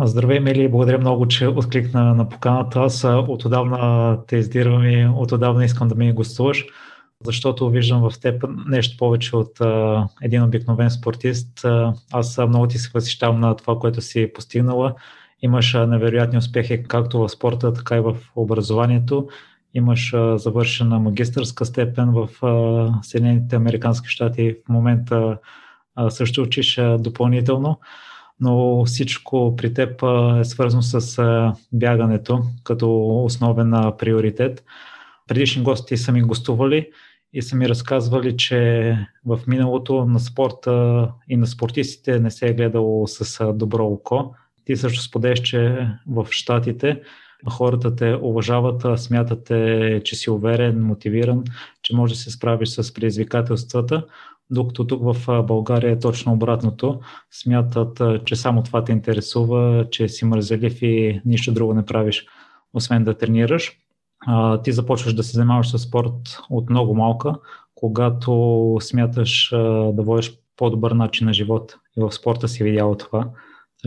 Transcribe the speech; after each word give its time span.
Здравей, 0.00 0.40
Мели, 0.40 0.68
благодаря 0.68 0.98
много, 0.98 1.28
че 1.28 1.46
откликна 1.46 2.14
на 2.14 2.28
поканата. 2.28 2.80
Аз 2.80 3.04
отдавна 3.28 4.18
те 4.26 4.36
издирвам 4.36 4.84
и 4.84 5.08
отдавна 5.16 5.64
искам 5.64 5.88
да 5.88 5.94
ми 5.94 6.12
гостуваш, 6.12 6.66
защото 7.24 7.70
виждам 7.70 8.10
в 8.10 8.20
теб 8.20 8.44
нещо 8.66 8.96
повече 8.96 9.36
от 9.36 9.60
а, 9.60 10.06
един 10.22 10.42
обикновен 10.42 10.90
спортист. 10.90 11.66
Аз 12.12 12.38
много 12.38 12.66
ти 12.66 12.78
се 12.78 12.90
възхищавам 12.94 13.40
на 13.40 13.56
това, 13.56 13.78
което 13.78 14.00
си 14.00 14.30
постигнала. 14.34 14.94
Имаш 15.42 15.72
невероятни 15.72 16.38
успехи 16.38 16.82
както 16.82 17.18
в 17.18 17.28
спорта, 17.28 17.72
така 17.72 17.96
и 17.96 18.00
в 18.00 18.16
образованието. 18.36 19.28
Имаш 19.74 20.14
а, 20.14 20.38
завършена 20.38 20.98
магистърска 20.98 21.64
степен 21.64 22.12
в 22.12 22.46
а, 22.46 23.02
Съединените 23.02 23.56
Американски 23.56 24.08
щати. 24.08 24.56
В 24.66 24.68
момента 24.68 25.38
също 26.08 26.42
учиш 26.42 26.80
допълнително 26.98 27.78
но 28.40 28.84
всичко 28.84 29.56
при 29.56 29.74
теб 29.74 30.02
е 30.40 30.44
свързано 30.44 30.82
с 30.82 31.52
бягането 31.72 32.42
като 32.64 33.16
основен 33.24 33.92
приоритет. 33.98 34.64
Предишни 35.28 35.62
гости 35.62 35.96
са 35.96 36.12
ми 36.12 36.22
гостували 36.22 36.88
и 37.32 37.42
са 37.42 37.56
ми 37.56 37.68
разказвали, 37.68 38.36
че 38.36 38.96
в 39.26 39.40
миналото 39.46 40.04
на 40.04 40.20
спорта 40.20 41.08
и 41.28 41.36
на 41.36 41.46
спортистите 41.46 42.20
не 42.20 42.30
се 42.30 42.46
е 42.46 42.52
гледало 42.52 43.06
с 43.06 43.52
добро 43.54 43.86
око. 43.86 44.34
Ти 44.64 44.76
също 44.76 45.02
споделяш, 45.02 45.40
че 45.40 45.88
в 46.06 46.26
Штатите 46.30 47.00
хората 47.50 47.96
те 47.96 48.18
уважават, 48.22 49.00
смятате, 49.00 50.00
че 50.04 50.16
си 50.16 50.30
уверен, 50.30 50.84
мотивиран, 50.84 51.44
че 51.82 51.96
може 51.96 52.14
да 52.14 52.20
се 52.20 52.30
справиш 52.30 52.68
с 52.68 52.94
предизвикателствата, 52.94 54.06
докато 54.52 54.86
тук 54.86 55.02
в 55.02 55.42
България 55.42 55.92
е 55.92 55.98
точно 55.98 56.32
обратното. 56.32 57.00
Смятат, 57.30 58.02
че 58.24 58.36
само 58.36 58.62
това 58.62 58.84
те 58.84 58.92
интересува, 58.92 59.86
че 59.90 60.08
си 60.08 60.24
мързелив 60.24 60.82
и 60.82 61.20
нищо 61.24 61.52
друго 61.52 61.74
не 61.74 61.84
правиш, 61.84 62.26
освен 62.74 63.04
да 63.04 63.18
тренираш. 63.18 63.78
ти 64.64 64.72
започваш 64.72 65.14
да 65.14 65.22
се 65.22 65.32
занимаваш 65.32 65.70
с 65.70 65.78
спорт 65.78 66.38
от 66.50 66.70
много 66.70 66.94
малка, 66.94 67.34
когато 67.74 68.76
смяташ 68.80 69.48
да 69.92 70.02
водиш 70.02 70.38
по-добър 70.56 70.92
начин 70.92 71.26
на 71.26 71.32
живот 71.32 71.76
и 71.98 72.00
в 72.00 72.12
спорта 72.12 72.48
си 72.48 72.64
видяла 72.64 72.96
това. 72.96 73.28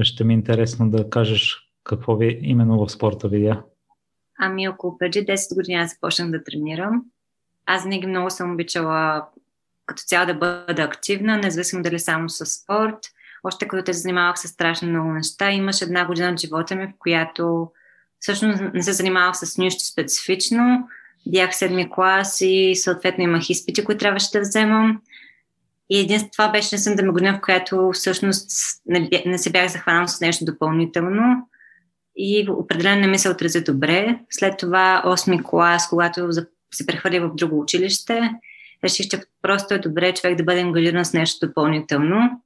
Ще 0.01 0.23
ми 0.23 0.33
е 0.33 0.37
интересно 0.37 0.89
да 0.89 1.09
кажеш 1.09 1.71
какво 1.83 2.15
ви 2.15 2.39
именно 2.41 2.85
в 2.85 2.91
спорта 2.91 3.27
видя. 3.27 3.63
Ами 4.39 4.67
около 4.67 4.97
преди 4.97 5.25
10 5.25 5.55
години 5.55 5.77
аз 5.77 5.91
започнах 5.91 6.31
да 6.31 6.43
тренирам. 6.43 7.03
Аз 7.65 7.83
винаги 7.83 8.07
много 8.07 8.29
съм 8.29 8.53
обичала 8.53 9.25
като 9.85 10.03
цяло 10.03 10.25
да 10.25 10.33
бъда 10.33 10.83
активна, 10.83 11.37
независимо 11.37 11.83
дали 11.83 11.99
само 11.99 12.29
с 12.29 12.45
спорт. 12.45 12.99
Още 13.43 13.67
като 13.67 13.83
те 13.83 13.93
занимавах 13.93 14.39
с 14.39 14.47
страшно 14.47 14.89
много 14.89 15.11
неща, 15.11 15.51
имаше 15.51 15.85
една 15.85 16.05
година 16.05 16.29
от 16.29 16.39
живота 16.39 16.75
ми, 16.75 16.87
в 16.87 16.93
която 16.99 17.67
всъщност 18.19 18.61
не 18.73 18.83
се 18.83 18.93
занимавах 18.93 19.37
с 19.37 19.57
нищо 19.57 19.85
специфично. 19.85 20.87
Бях 21.27 21.55
седми 21.55 21.89
клас 21.89 22.41
и 22.41 22.75
съответно 22.75 23.23
имах 23.23 23.49
изпити, 23.49 23.83
които 23.83 23.99
трябваше 23.99 24.31
да 24.33 24.41
вземам. 24.41 25.01
И 25.89 25.99
единствено 25.99 26.31
това 26.31 26.49
беше 26.49 26.75
да 26.77 27.03
ме 27.03 27.11
година, 27.11 27.37
в 27.37 27.41
която 27.41 27.91
всъщност 27.93 28.51
не, 28.85 29.09
не 29.25 29.37
се 29.37 29.51
бях 29.51 29.71
захванал 29.71 30.07
с 30.07 30.21
нещо 30.21 30.45
допълнително 30.45 31.49
и 32.15 32.47
определено 32.49 33.01
не 33.01 33.07
ми 33.07 33.19
се 33.19 33.29
отрази 33.29 33.63
добре. 33.63 34.19
След 34.29 34.57
това 34.57 35.03
8 35.05 35.43
клас, 35.43 35.89
когато 35.89 36.29
се 36.73 36.85
прехвърли 36.85 37.19
в 37.19 37.35
друго 37.35 37.59
училище, 37.59 38.31
реших, 38.85 39.07
че 39.09 39.21
просто 39.41 39.73
е 39.73 39.79
добре 39.79 40.13
човек 40.13 40.37
да 40.37 40.43
бъде 40.43 40.61
ангажиран 40.61 41.05
с 41.05 41.13
нещо 41.13 41.47
допълнително. 41.47 42.41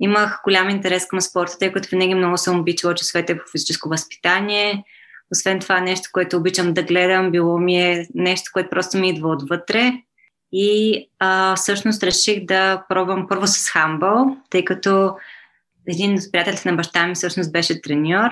Имах 0.00 0.40
голям 0.44 0.70
интерес 0.70 1.06
към 1.06 1.20
спорта, 1.20 1.58
тъй 1.58 1.72
като 1.72 1.88
винаги 1.90 2.14
много 2.14 2.36
съм 2.36 2.60
обичала 2.60 2.94
часовете 2.94 3.38
по 3.38 3.44
физическо 3.52 3.88
възпитание. 3.88 4.84
Освен 5.32 5.58
това, 5.60 5.80
нещо, 5.80 6.08
което 6.12 6.36
обичам 6.36 6.74
да 6.74 6.82
гледам, 6.82 7.30
било 7.30 7.58
ми 7.58 7.82
е 7.82 8.06
нещо, 8.14 8.50
което 8.52 8.70
просто 8.70 8.98
ми 8.98 9.08
идва 9.08 9.28
отвътре. 9.28 9.92
И 10.52 11.00
а, 11.18 11.56
всъщност 11.56 12.02
реших 12.02 12.44
да 12.44 12.84
пробвам 12.88 13.26
първо 13.28 13.46
с 13.46 13.70
хамбъл, 13.70 14.36
тъй 14.50 14.64
като 14.64 15.16
един 15.88 16.14
от 16.14 16.32
приятелите 16.32 16.70
на 16.70 16.76
баща 16.76 17.06
ми 17.06 17.14
всъщност 17.14 17.52
беше 17.52 17.82
треньор. 17.82 18.30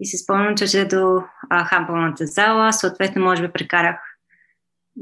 И 0.00 0.06
се 0.06 0.18
спомням, 0.18 0.56
че 0.56 0.84
до 0.84 1.22
а, 1.50 1.64
хамбълната 1.64 2.26
зала. 2.26 2.72
Съответно, 2.72 3.22
може 3.22 3.42
би 3.42 3.52
прекарах 3.52 3.96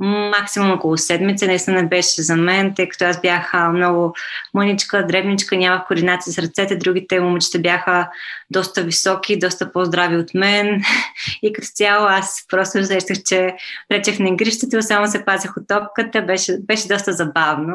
максимум 0.01 0.73
около 0.73 0.97
седмица. 0.97 1.47
Наистина 1.47 1.85
беше 1.85 2.23
за 2.23 2.37
мен, 2.37 2.75
тъй 2.75 2.89
като 2.89 3.05
аз 3.05 3.21
бях 3.21 3.53
много 3.73 4.15
мъничка, 4.55 5.07
дребничка, 5.07 5.57
нямах 5.57 5.87
координация 5.87 6.33
с 6.33 6.39
ръцете. 6.39 6.77
Другите 6.77 7.21
момичета 7.21 7.59
бяха 7.59 8.11
доста 8.51 8.83
високи, 8.83 9.39
доста 9.39 9.73
по-здрави 9.73 10.17
от 10.17 10.35
мен. 10.35 10.83
И 11.43 11.53
като 11.53 11.69
цяло 11.75 12.07
аз 12.07 12.45
просто 12.49 12.79
усещах, 12.79 13.17
че 13.27 13.57
речех 13.93 14.19
на 14.19 14.29
игрището, 14.29 14.83
само 14.83 15.07
се 15.07 15.25
пазех 15.25 15.57
от 15.57 15.69
топката. 15.69 16.23
Беше, 16.23 16.59
беше 16.61 16.89
доста 16.89 17.13
забавно, 17.13 17.75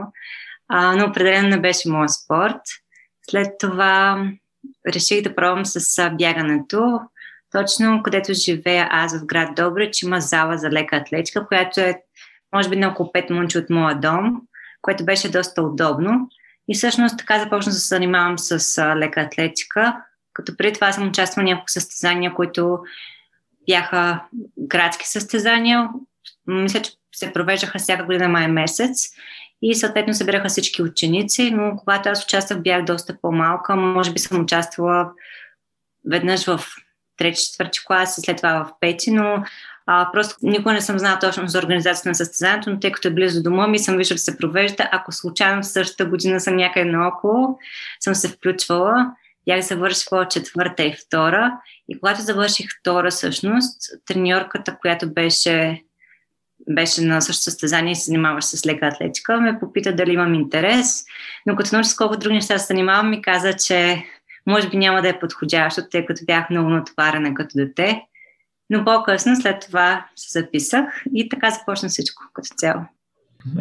а, 0.68 0.96
но 0.96 1.06
определено 1.06 1.50
не 1.50 1.60
беше 1.60 1.90
моят 1.90 2.12
спорт. 2.12 2.62
След 3.30 3.48
това 3.60 4.26
реших 4.88 5.22
да 5.22 5.36
пробвам 5.36 5.66
с 5.66 6.10
бягането. 6.18 7.00
Точно 7.52 8.04
където 8.04 8.34
живея 8.34 8.88
аз 8.92 9.20
в 9.20 9.26
град 9.26 9.56
Добрич 9.56 10.02
има 10.02 10.22
зала 10.22 10.58
за 10.58 10.70
лека 10.70 10.96
атлетика, 10.96 11.48
която 11.48 11.80
е 11.80 12.02
може 12.56 12.70
би 12.70 12.76
на 12.76 12.88
около 12.88 13.10
5 13.10 13.32
момче 13.32 13.58
от 13.60 13.70
моя 13.70 14.00
дом, 14.00 14.42
което 14.82 15.06
беше 15.06 15.32
доста 15.32 15.62
удобно. 15.62 16.30
И 16.68 16.76
всъщност 16.76 17.18
така 17.18 17.40
започнах 17.40 17.74
да 17.74 17.80
се 17.80 17.88
занимавам 17.88 18.40
с 18.40 18.78
а, 18.78 18.96
лека 18.96 19.22
атлетика, 19.22 20.04
като 20.34 20.58
преди 20.58 20.74
това 20.74 20.92
съм 20.92 21.08
участвала 21.08 21.44
в 21.44 21.50
няколко 21.50 21.72
състезания, 21.72 22.34
които 22.34 22.80
бяха 23.68 24.24
градски 24.58 25.08
състезания. 25.08 25.90
Мисля, 26.48 26.82
че 26.82 26.92
се 27.16 27.34
провеждаха 27.34 27.80
всяка 27.80 28.04
година 28.04 28.30
май 28.30 28.48
месец 28.48 29.10
и 29.62 29.76
съответно 29.76 30.14
събираха 30.14 30.50
всички 30.50 30.84
ученици, 30.84 31.52
но 31.52 31.76
когато 31.78 32.10
аз 32.10 32.24
участвах 32.24 32.62
бях 32.62 32.84
доста 32.84 33.18
по-малка. 33.22 33.76
Може 33.76 34.14
би 34.14 34.20
съм 34.20 34.42
участвала 34.42 35.12
веднъж 36.10 36.46
в 36.46 36.60
трети-четвърти 37.18 37.80
клас 37.86 38.18
и 38.18 38.22
след 38.22 38.38
това 38.38 38.64
в 38.64 38.80
пети, 38.80 39.12
но 39.12 39.44
а, 39.92 40.10
просто 40.14 40.36
никога 40.42 40.74
не 40.74 40.82
съм 40.82 41.00
знала 41.00 41.20
точно 41.20 41.48
за 41.48 41.60
организацията 41.60 42.10
на 42.10 42.16
състезанието, 42.16 42.70
но 42.70 42.80
тъй 42.80 42.92
като 42.92 43.08
е 43.08 43.14
близо 43.14 43.44
до 43.44 43.68
ми 43.68 43.80
съм 43.80 43.98
виждала 43.98 44.16
да 44.16 44.20
се 44.20 44.38
провежда. 44.38 44.90
Ако 44.92 45.12
случайно 45.12 45.62
в 45.62 45.68
същата 45.68 46.06
година 46.06 46.40
съм 46.40 46.56
някъде 46.56 46.92
наоколо, 46.92 47.58
съм 48.00 48.16
се 48.16 48.28
включвала. 48.28 49.12
Бях 49.48 49.62
завършила 49.62 50.28
четвърта 50.28 50.84
и 50.84 50.94
втора. 50.94 51.52
И 51.90 52.00
когато 52.00 52.22
завърших 52.22 52.66
втора, 52.80 53.10
всъщност, 53.10 53.82
треньорката, 54.06 54.78
която 54.82 55.14
беше, 55.14 55.84
беше 56.70 57.02
на 57.02 57.22
същото 57.22 57.44
състезание 57.44 57.92
и 57.92 57.96
се 57.96 58.06
занимаваш 58.06 58.46
с 58.46 58.66
лека 58.66 58.86
атлетика, 58.86 59.42
ме 59.42 59.60
попита 59.60 59.96
дали 59.96 60.14
имам 60.14 60.34
интерес. 60.34 61.06
Но 61.46 61.56
като 61.56 61.76
научих 61.76 61.96
колко 61.98 62.18
други 62.18 62.36
неща 62.36 62.58
се 62.58 62.66
занимавам, 62.66 63.10
ми 63.10 63.22
каза, 63.22 63.54
че 63.54 64.04
може 64.46 64.70
би 64.70 64.78
няма 64.78 65.02
да 65.02 65.10
е 65.10 65.20
подходящо, 65.20 65.82
тъй 65.92 66.06
като 66.06 66.22
бях 66.26 66.50
много 66.50 66.70
натоварена 66.70 67.34
като 67.34 67.50
дете. 67.56 68.02
Но 68.70 68.86
по-късно 68.86 69.36
след 69.36 69.66
това 69.68 70.06
се 70.16 70.40
записах 70.40 70.86
и 71.14 71.30
така 71.30 71.50
започна 71.50 71.90
всичко 71.90 72.24
като 72.34 72.48
цяло. 72.56 72.82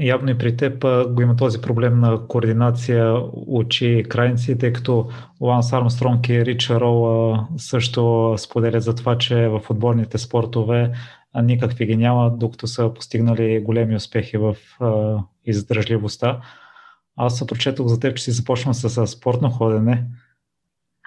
Явно 0.00 0.30
и 0.30 0.38
при 0.38 0.56
теб 0.56 0.84
го 1.14 1.22
има 1.22 1.36
този 1.36 1.60
проблем 1.60 2.00
на 2.00 2.26
координация 2.28 3.14
очи 3.46 4.04
крайници, 4.08 4.58
тъй 4.58 4.72
като 4.72 5.08
Ланс 5.40 5.72
Армстронг 5.72 6.28
и 6.28 6.44
Рича 6.44 6.80
Рол 6.80 7.34
също 7.56 8.34
споделят 8.38 8.82
за 8.82 8.94
това, 8.94 9.18
че 9.18 9.48
в 9.48 9.60
отборните 9.70 10.18
спортове 10.18 10.92
никакви 11.42 11.86
ги 11.86 11.96
няма, 11.96 12.30
докато 12.36 12.66
са 12.66 12.94
постигнали 12.94 13.60
големи 13.60 13.96
успехи 13.96 14.36
в 14.36 14.56
издръжливостта. 15.44 16.40
Аз 17.16 17.38
се 17.38 17.46
прочетох 17.46 17.86
за 17.86 18.00
теб, 18.00 18.16
че 18.16 18.24
си 18.24 18.30
започнал 18.30 18.74
с 18.74 19.06
спортно 19.06 19.50
ходене. 19.50 20.04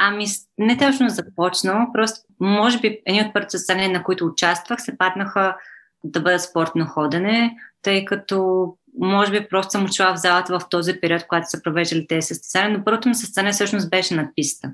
Ами, 0.03 0.25
не 0.57 0.77
точно 0.77 1.09
започнал, 1.09 1.87
просто 1.93 2.19
може 2.39 2.79
би 2.79 3.01
едни 3.05 3.21
от 3.21 3.33
първите 3.33 3.51
състезания, 3.51 3.89
на 3.89 4.03
които 4.03 4.25
участвах, 4.25 4.81
се 4.81 4.97
паднаха 4.97 5.57
да 6.03 6.21
бъдат 6.21 6.41
спортно 6.41 6.85
ходене, 6.85 7.55
тъй 7.81 8.05
като 8.05 8.65
може 8.99 9.31
би 9.31 9.47
просто 9.49 9.71
съм 9.71 9.85
учила 9.85 10.13
в 10.13 10.19
залата 10.19 10.59
в 10.59 10.69
този 10.69 10.99
период, 11.01 11.27
когато 11.27 11.49
са 11.49 11.61
провеждали 11.63 12.07
тези 12.07 12.27
състезания, 12.27 12.77
но 12.77 12.83
първото 12.83 13.09
ми 13.09 13.15
състезание 13.15 13.51
всъщност 13.51 13.89
беше 13.89 14.15
на 14.15 14.29
писта. 14.35 14.71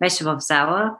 Беше 0.00 0.24
в 0.24 0.36
зала, 0.40 0.96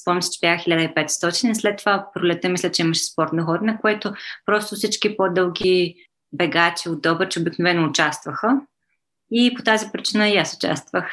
спомням 0.00 0.22
се, 0.22 0.30
че 0.30 0.38
бях 0.42 0.60
1500 0.60 1.50
и 1.50 1.54
след 1.54 1.78
това 1.78 2.06
пролета 2.14 2.48
мисля, 2.48 2.70
че 2.70 2.82
имаше 2.82 3.04
спортно 3.04 3.44
ходене, 3.44 3.78
което 3.80 4.12
просто 4.46 4.74
всички 4.74 5.16
по-дълги 5.16 5.94
бегачи 6.32 6.88
от 6.88 7.02
Добърч 7.02 7.36
обикновено 7.36 7.88
участваха. 7.88 8.60
И 9.30 9.54
по 9.56 9.62
тази 9.62 9.86
причина 9.92 10.28
и 10.28 10.36
аз 10.36 10.54
участвах 10.54 11.06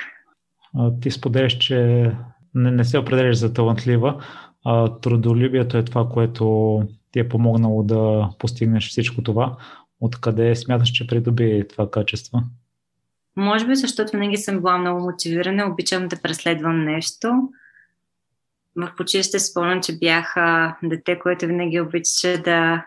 ти 1.01 1.11
споделяш, 1.11 1.57
че 1.57 2.11
не, 2.55 2.71
не 2.71 2.85
се 2.85 2.97
определяш 2.97 3.37
за 3.37 3.53
талантлива, 3.53 4.23
а 4.65 4.99
трудолюбието 4.99 5.77
е 5.77 5.85
това, 5.85 6.09
което 6.09 6.81
ти 7.11 7.19
е 7.19 7.29
помогнало 7.29 7.83
да 7.83 8.29
постигнеш 8.39 8.89
всичко 8.89 9.23
това. 9.23 9.57
Откъде 10.01 10.55
смяташ, 10.55 10.89
че 10.89 11.07
придоби 11.07 11.65
това 11.69 11.91
качество? 11.91 12.39
Може 13.35 13.67
би, 13.67 13.75
защото 13.75 14.11
винаги 14.11 14.37
съм 14.37 14.57
била 14.57 14.77
много 14.77 15.05
мотивирана, 15.05 15.71
обичам 15.71 16.07
да 16.07 16.21
преследвам 16.21 16.85
нещо. 16.85 17.49
в 18.75 18.91
училище 18.99 19.39
спомням, 19.39 19.81
че 19.81 19.97
бях 19.97 20.35
дете, 20.83 21.19
което 21.19 21.47
винаги 21.47 21.81
обичаше 21.81 22.37
да 22.37 22.85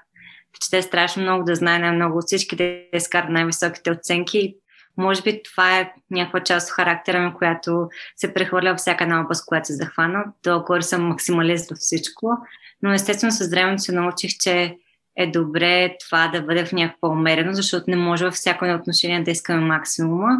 чете 0.60 0.82
страшно 0.82 1.22
много, 1.22 1.44
да 1.44 1.54
знае 1.54 1.78
най-много 1.78 2.18
от 2.18 2.24
всички, 2.26 2.56
да 2.56 2.82
изкара 2.92 3.28
най-високите 3.30 3.90
оценки. 3.90 4.56
Може 5.00 5.22
би 5.22 5.42
това 5.42 5.78
е 5.78 5.92
някаква 6.10 6.40
част 6.40 6.68
от 6.68 6.72
характера 6.72 7.20
ми, 7.20 7.34
която 7.34 7.88
се 8.16 8.34
прехвърля 8.34 8.74
всяка 8.76 9.04
една 9.04 9.20
област, 9.20 9.46
която 9.46 9.66
се 9.66 9.74
захвана. 9.74 10.24
Толкова 10.42 10.82
съм 10.82 11.08
максималист 11.08 11.70
във 11.70 11.78
всичко. 11.78 12.38
Но 12.82 12.92
естествено 12.92 13.32
с 13.32 13.50
времето 13.50 13.82
се 13.82 13.92
научих, 13.92 14.30
че 14.40 14.76
е 15.16 15.26
добре 15.26 15.96
това 16.00 16.28
да 16.28 16.42
бъде 16.42 16.64
в 16.64 16.72
някакво 16.72 17.08
умерено, 17.08 17.52
защото 17.52 17.90
не 17.90 17.96
може 17.96 18.24
във 18.24 18.34
всяко 18.34 18.64
едно 18.64 18.76
отношение 18.76 19.22
да 19.22 19.30
искаме 19.30 19.60
максимума. 19.60 20.38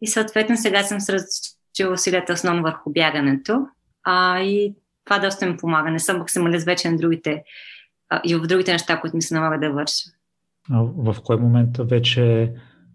И 0.00 0.06
съответно 0.06 0.56
сега 0.56 0.82
съм 0.82 1.00
сръчила 1.00 1.92
усилията 1.92 2.32
основно 2.32 2.62
върху 2.62 2.90
бягането. 2.90 3.66
А, 4.04 4.40
и 4.40 4.74
това 5.04 5.18
доста 5.18 5.46
ми 5.46 5.56
помага. 5.56 5.90
Не 5.90 5.98
съм 5.98 6.18
максималист 6.18 6.66
вече 6.66 6.90
на 6.90 6.96
другите 6.96 7.42
а, 8.08 8.20
и 8.24 8.34
в 8.34 8.46
другите 8.46 8.72
неща, 8.72 9.00
които 9.00 9.16
ми 9.16 9.22
се 9.22 9.34
налага 9.34 9.58
да 9.58 9.72
върша. 9.72 10.10
А 10.72 10.82
в 10.82 11.16
кой 11.24 11.36
момент 11.36 11.76
вече 11.78 12.52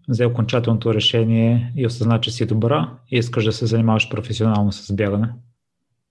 взе 0.08 0.24
окончателното 0.24 0.94
решение 0.94 1.72
и 1.76 1.86
осъзна, 1.86 2.20
че 2.20 2.30
си 2.30 2.46
добра 2.46 2.90
и 3.10 3.18
искаш 3.18 3.44
да 3.44 3.52
се 3.52 3.66
занимаваш 3.66 4.08
професионално 4.08 4.72
с 4.72 4.94
бягане? 4.94 5.28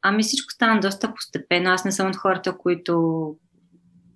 Ами 0.01 0.23
всичко 0.23 0.51
стана 0.51 0.79
доста 0.79 1.13
постепенно. 1.13 1.69
Аз 1.69 1.85
не 1.85 1.91
съм 1.91 2.07
от 2.07 2.15
хората, 2.15 2.57
които, 2.57 3.35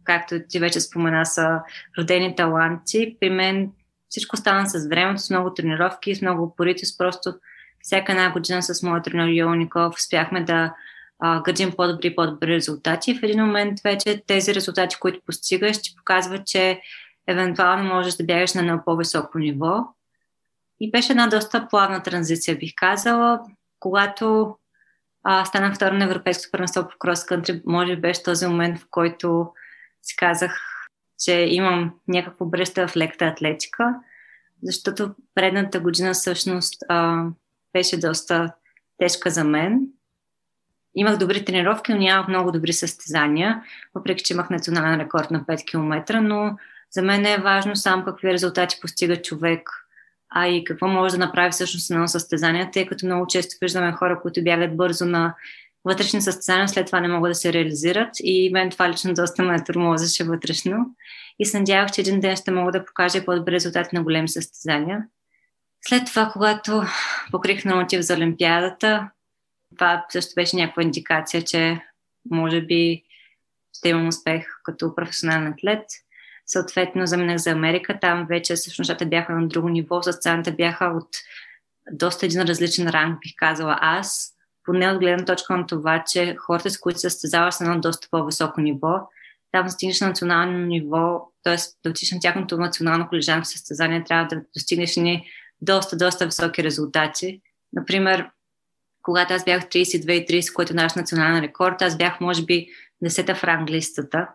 както 0.04 0.36
ти 0.50 0.60
вече 0.60 0.80
спомена, 0.80 1.26
са 1.26 1.60
родени 2.00 2.36
таланти. 2.36 3.18
При 3.20 3.30
мен 3.30 3.72
всичко 4.10 4.38
стана 4.38 4.70
с 4.70 4.88
времето, 4.90 5.22
с 5.22 5.30
много 5.30 5.54
тренировки, 5.54 6.16
с 6.16 6.22
много 6.22 6.44
упоритост. 6.44 6.98
Просто 6.98 7.34
всяка 7.82 8.12
една 8.12 8.32
година 8.32 8.64
с 8.64 8.84
моят 8.84 9.04
тренер 9.04 9.28
Йо 9.28 9.56
Николов 9.56 9.96
успяхме 9.96 10.44
да 10.44 10.74
а, 11.20 11.42
гърдим 11.42 11.72
по-добри 11.72 12.08
и 12.08 12.16
по-добри 12.16 12.48
резултати. 12.48 13.16
В 13.16 13.24
един 13.24 13.46
момент 13.46 13.80
вече 13.84 14.24
тези 14.28 14.56
резултати, 14.56 14.96
които 15.00 15.20
постигаш, 15.26 15.82
ти 15.82 15.96
показват, 15.98 16.48
че 16.48 16.82
евентуално 17.28 17.94
можеш 17.94 18.16
да 18.16 18.24
бягаш 18.24 18.54
на 18.54 18.62
едно 18.62 18.82
по-високо 18.86 19.40
ниво. 19.40 19.88
И 20.80 20.92
беше 20.92 21.12
една 21.12 21.28
доста 21.28 21.68
плавна 21.68 22.04
транзиция, 22.04 22.58
бих 22.58 22.72
казала. 22.76 23.40
Когато 23.80 24.58
а, 25.24 25.46
станах 25.46 25.76
втора 25.76 25.94
на 25.94 26.06
Европейското 26.06 26.52
първенство 26.52 26.88
по 26.88 26.98
крос 27.00 27.26
кънтри, 27.26 27.62
може 27.66 27.96
би 27.96 28.02
беше 28.02 28.24
този 28.24 28.48
момент, 28.48 28.80
в 28.80 28.86
който 28.92 29.54
си 30.02 30.16
казах, 30.16 30.60
че 31.20 31.34
имам 31.50 31.94
някакво 32.08 32.46
бъдеще 32.46 32.88
в 32.88 32.98
лекта 32.98 33.26
атлетика, 33.26 33.96
защото 34.64 35.16
предната 35.36 35.80
година 35.80 36.14
всъщност 36.14 36.84
а, 36.90 37.26
беше 37.74 38.00
доста 38.00 38.54
тежка 38.98 39.30
за 39.30 39.44
мен. 39.44 39.88
Имах 40.96 41.18
добри 41.18 41.46
тренировки, 41.46 41.94
но 41.94 41.98
нямах 41.98 42.28
много 42.28 42.52
добри 42.52 42.74
състезания, 42.74 43.64
въпреки 43.96 44.24
че 44.24 44.34
имах 44.34 44.50
национален 44.50 45.00
рекорд 45.00 45.32
на 45.32 45.42
5 45.42 45.66
км, 45.66 46.22
но 46.22 46.58
за 46.92 47.02
мен 47.02 47.26
е 47.26 47.38
важно 47.38 47.76
само 47.76 48.04
какви 48.04 48.34
резултати 48.34 48.78
постига 48.82 49.22
човек, 49.22 49.70
а 50.30 50.48
и 50.48 50.64
какво 50.64 50.88
може 50.88 51.18
да 51.18 51.26
направи 51.26 51.52
всъщност 51.52 51.92
едно 51.92 52.08
състезание, 52.08 52.72
тъй 52.74 52.86
като 52.86 53.06
много 53.06 53.28
често 53.28 53.56
виждаме 53.62 53.92
хора, 53.92 54.20
които 54.22 54.44
бягат 54.44 54.78
бързо 54.78 55.06
на 55.06 55.36
вътрешни 55.86 56.22
състезания, 56.22 56.68
след 56.68 56.86
това 56.86 57.00
не 57.00 57.08
могат 57.08 57.32
да 57.32 57.36
се 57.36 57.54
реализират 57.54 58.10
и 58.20 58.50
мен 58.54 58.70
това 58.70 58.90
лично 58.90 59.14
доста 59.14 59.44
ме 59.44 59.64
тормозеше 59.64 60.24
вътрешно 60.24 60.96
и 61.40 61.46
се 61.46 61.60
надявах, 61.60 61.92
че 61.92 62.02
един 62.02 62.20
ден 62.20 62.36
ще 62.36 62.52
мога 62.52 62.72
да 62.72 62.86
покажа 62.86 63.26
по-добри 63.26 63.52
резултати 63.52 63.96
на 63.96 64.04
големи 64.04 64.30
състезания. 64.30 65.04
След 65.88 66.06
това, 66.06 66.30
когато 66.34 66.84
покрих 67.32 67.66
норматив 67.66 68.02
за 68.02 68.14
Олимпиадата, 68.14 69.10
това 69.76 70.06
също 70.10 70.32
беше 70.36 70.56
някаква 70.56 70.84
индикация, 70.84 71.42
че 71.42 71.82
може 72.32 72.62
би 72.62 73.04
ще 73.78 73.90
имам 73.90 74.08
успех 74.08 74.46
като 74.64 74.96
професионален 74.96 75.48
атлет. 75.48 75.86
Съответно, 76.48 77.08
заминах 77.08 77.38
за 77.38 77.52
Америка. 77.52 77.98
Там 78.02 78.26
вече 78.30 78.56
всъщност 78.56 78.90
нещата 78.90 79.06
бяха 79.06 79.34
на 79.34 79.48
друго 79.48 79.70
ниво. 79.70 80.04
Състезанията 80.04 80.52
бяха 80.52 80.86
от 80.86 81.10
доста 81.92 82.26
един 82.26 82.42
различен 82.42 82.88
ранг, 82.88 83.20
бих 83.22 83.32
казала 83.36 83.78
аз. 83.82 84.34
Поне 84.64 84.92
от 84.92 85.00
гледна 85.00 85.26
точка 85.26 85.58
на 85.58 85.66
това, 85.66 86.04
че 86.04 86.36
хората, 86.36 86.70
с 86.70 86.80
които 86.80 87.00
се 87.00 87.10
състезаваш, 87.10 87.56
са 87.56 87.64
на 87.64 87.82
доста 87.82 88.08
по-високо 88.12 88.62
ниво. 88.62 89.10
Там 89.52 89.70
стигнеш 89.70 90.02
на 90.02 90.08
национално 90.08 90.58
ниво, 90.58 91.32
т.е. 91.44 91.56
да 91.84 91.90
отиш 91.90 92.12
на 92.12 92.20
тяхното 92.20 92.58
национално 92.58 93.08
колежанко 93.08 93.46
състезание, 93.46 94.04
трябва 94.04 94.28
да 94.28 94.42
достигнеш 94.54 94.96
ни 94.96 95.28
доста, 95.62 95.98
доста 95.98 96.26
високи 96.26 96.64
резултати. 96.64 97.42
Например, 97.74 98.30
когато 99.02 99.34
аз 99.34 99.46
бях 99.46 99.64
32,30, 99.64 100.54
което 100.54 100.74
е 100.74 100.76
наш 100.76 100.94
национален 100.94 101.44
рекорд, 101.44 101.82
аз 101.82 101.98
бях, 101.98 102.20
може 102.22 102.46
би, 102.46 102.68
10-та 103.04 103.36
в 103.36 103.44
ранглистата. 103.44 104.28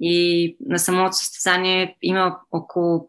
И 0.00 0.56
на 0.60 0.78
самото 0.78 1.16
състезание 1.16 1.96
има 2.02 2.38
около 2.50 3.06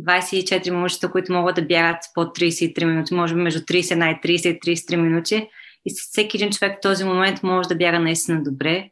24 0.00 0.70
момичета, 0.70 1.10
които 1.10 1.32
могат 1.32 1.56
да 1.56 1.62
бягат 1.62 2.02
под 2.14 2.38
33 2.38 2.84
минути, 2.84 3.14
може 3.14 3.34
би 3.34 3.40
между 3.40 3.60
31 3.60 4.26
и 4.26 4.38
30 4.38 4.46
и 4.48 4.76
33 4.76 4.96
минути. 4.96 5.48
И 5.86 5.94
всеки 5.96 6.36
един 6.36 6.50
човек 6.50 6.78
в 6.78 6.80
този 6.80 7.04
момент 7.04 7.42
може 7.42 7.68
да 7.68 7.76
бяга 7.76 7.98
наистина 7.98 8.42
добре. 8.42 8.90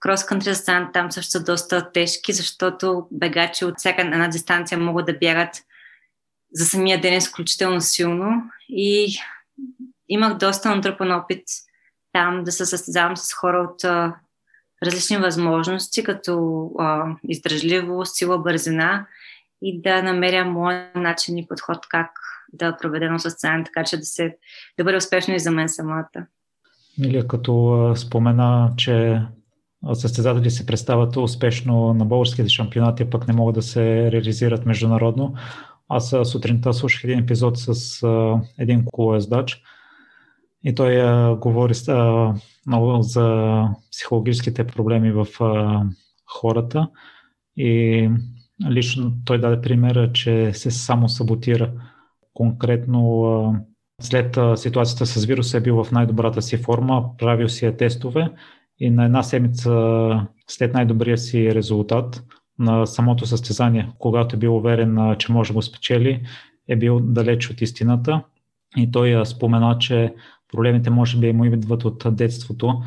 Крос 0.00 0.24
кънтри 0.24 0.52
там 0.92 1.12
също 1.12 1.30
са 1.30 1.44
доста 1.44 1.92
тежки, 1.92 2.32
защото 2.32 3.06
бегачи 3.10 3.64
от 3.64 3.74
всяка 3.78 4.02
една 4.02 4.28
дистанция 4.28 4.78
могат 4.78 5.06
да 5.06 5.18
бягат 5.18 5.54
за 6.52 6.66
самия 6.66 7.00
ден 7.00 7.14
изключително 7.14 7.80
силно. 7.80 8.42
И 8.68 9.18
имах 10.08 10.38
доста 10.38 10.76
натрупан 10.76 11.12
опит 11.12 11.42
там 12.12 12.44
да 12.44 12.52
се 12.52 12.66
състезавам 12.66 13.16
с 13.16 13.32
хора 13.32 13.58
от 13.70 14.10
различни 14.82 15.16
възможности, 15.16 16.04
като 16.04 16.64
а, 16.78 17.04
издръжливост, 17.28 18.16
сила, 18.16 18.38
бързина 18.38 19.06
и 19.62 19.82
да 19.82 20.02
намеря 20.02 20.44
моят 20.44 20.94
начин 20.96 21.38
и 21.38 21.46
подход 21.46 21.78
как 21.88 22.10
да 22.52 22.76
проведа 22.76 23.04
едно 23.06 23.18
състезание, 23.18 23.64
така 23.64 23.84
че 23.84 23.96
да, 23.96 24.04
се, 24.04 24.36
да 24.78 24.84
бъде 24.84 24.96
успешно 24.96 25.34
и 25.34 25.38
за 25.38 25.50
мен 25.50 25.68
самата. 25.68 26.26
Или 26.98 27.28
като 27.28 27.92
спомена, 27.96 28.72
че 28.76 29.22
състезатели 29.92 30.50
се 30.50 30.66
представят 30.66 31.16
успешно 31.16 31.94
на 31.94 32.04
българските 32.04 32.48
шампионати, 32.48 33.10
пък 33.10 33.28
не 33.28 33.34
могат 33.34 33.54
да 33.54 33.62
се 33.62 34.12
реализират 34.12 34.66
международно. 34.66 35.34
Аз 35.88 36.14
сутринта 36.24 36.72
слушах 36.72 37.04
един 37.04 37.18
епизод 37.18 37.58
с 37.58 38.02
един 38.58 38.84
колоездач, 38.84 39.62
и 40.64 40.74
той 40.74 41.00
а, 41.02 41.36
говори 41.36 41.74
а, 41.88 42.34
много 42.66 43.02
за 43.02 43.64
психологическите 43.92 44.66
проблеми 44.66 45.12
в 45.12 45.26
а, 45.40 45.82
хората. 46.26 46.88
И 47.56 48.10
лично 48.70 49.12
той 49.24 49.40
даде 49.40 49.60
пример, 49.60 50.12
че 50.12 50.52
се 50.52 50.70
само 50.70 51.08
саботира. 51.08 51.72
Конкретно 52.34 53.24
а, 53.24 53.60
след 54.02 54.36
а, 54.36 54.56
ситуацията 54.56 55.06
с 55.06 55.24
вируса 55.24 55.56
е 55.56 55.60
бил 55.60 55.84
в 55.84 55.92
най-добрата 55.92 56.42
си 56.42 56.56
форма, 56.56 57.16
правил 57.18 57.48
си 57.48 57.66
е 57.66 57.76
тестове 57.76 58.30
и 58.78 58.90
на 58.90 59.04
една 59.04 59.22
седмица 59.22 60.26
след 60.48 60.74
най-добрия 60.74 61.18
си 61.18 61.54
резултат 61.54 62.22
на 62.58 62.86
самото 62.86 63.26
състезание, 63.26 63.88
когато 63.98 64.36
е 64.36 64.38
бил 64.38 64.56
уверен, 64.56 65.16
че 65.18 65.32
може 65.32 65.48
да 65.48 65.54
го 65.54 65.62
спечели, 65.62 66.22
е 66.68 66.76
бил 66.76 67.00
далеч 67.00 67.50
от 67.50 67.60
истината. 67.60 68.22
И 68.76 68.90
той 68.90 69.26
спомена, 69.26 69.76
че 69.78 70.14
проблемите 70.52 70.90
може 70.90 71.18
би 71.18 71.32
му 71.32 71.44
идват 71.44 71.84
от 71.84 72.06
детството. 72.10 72.82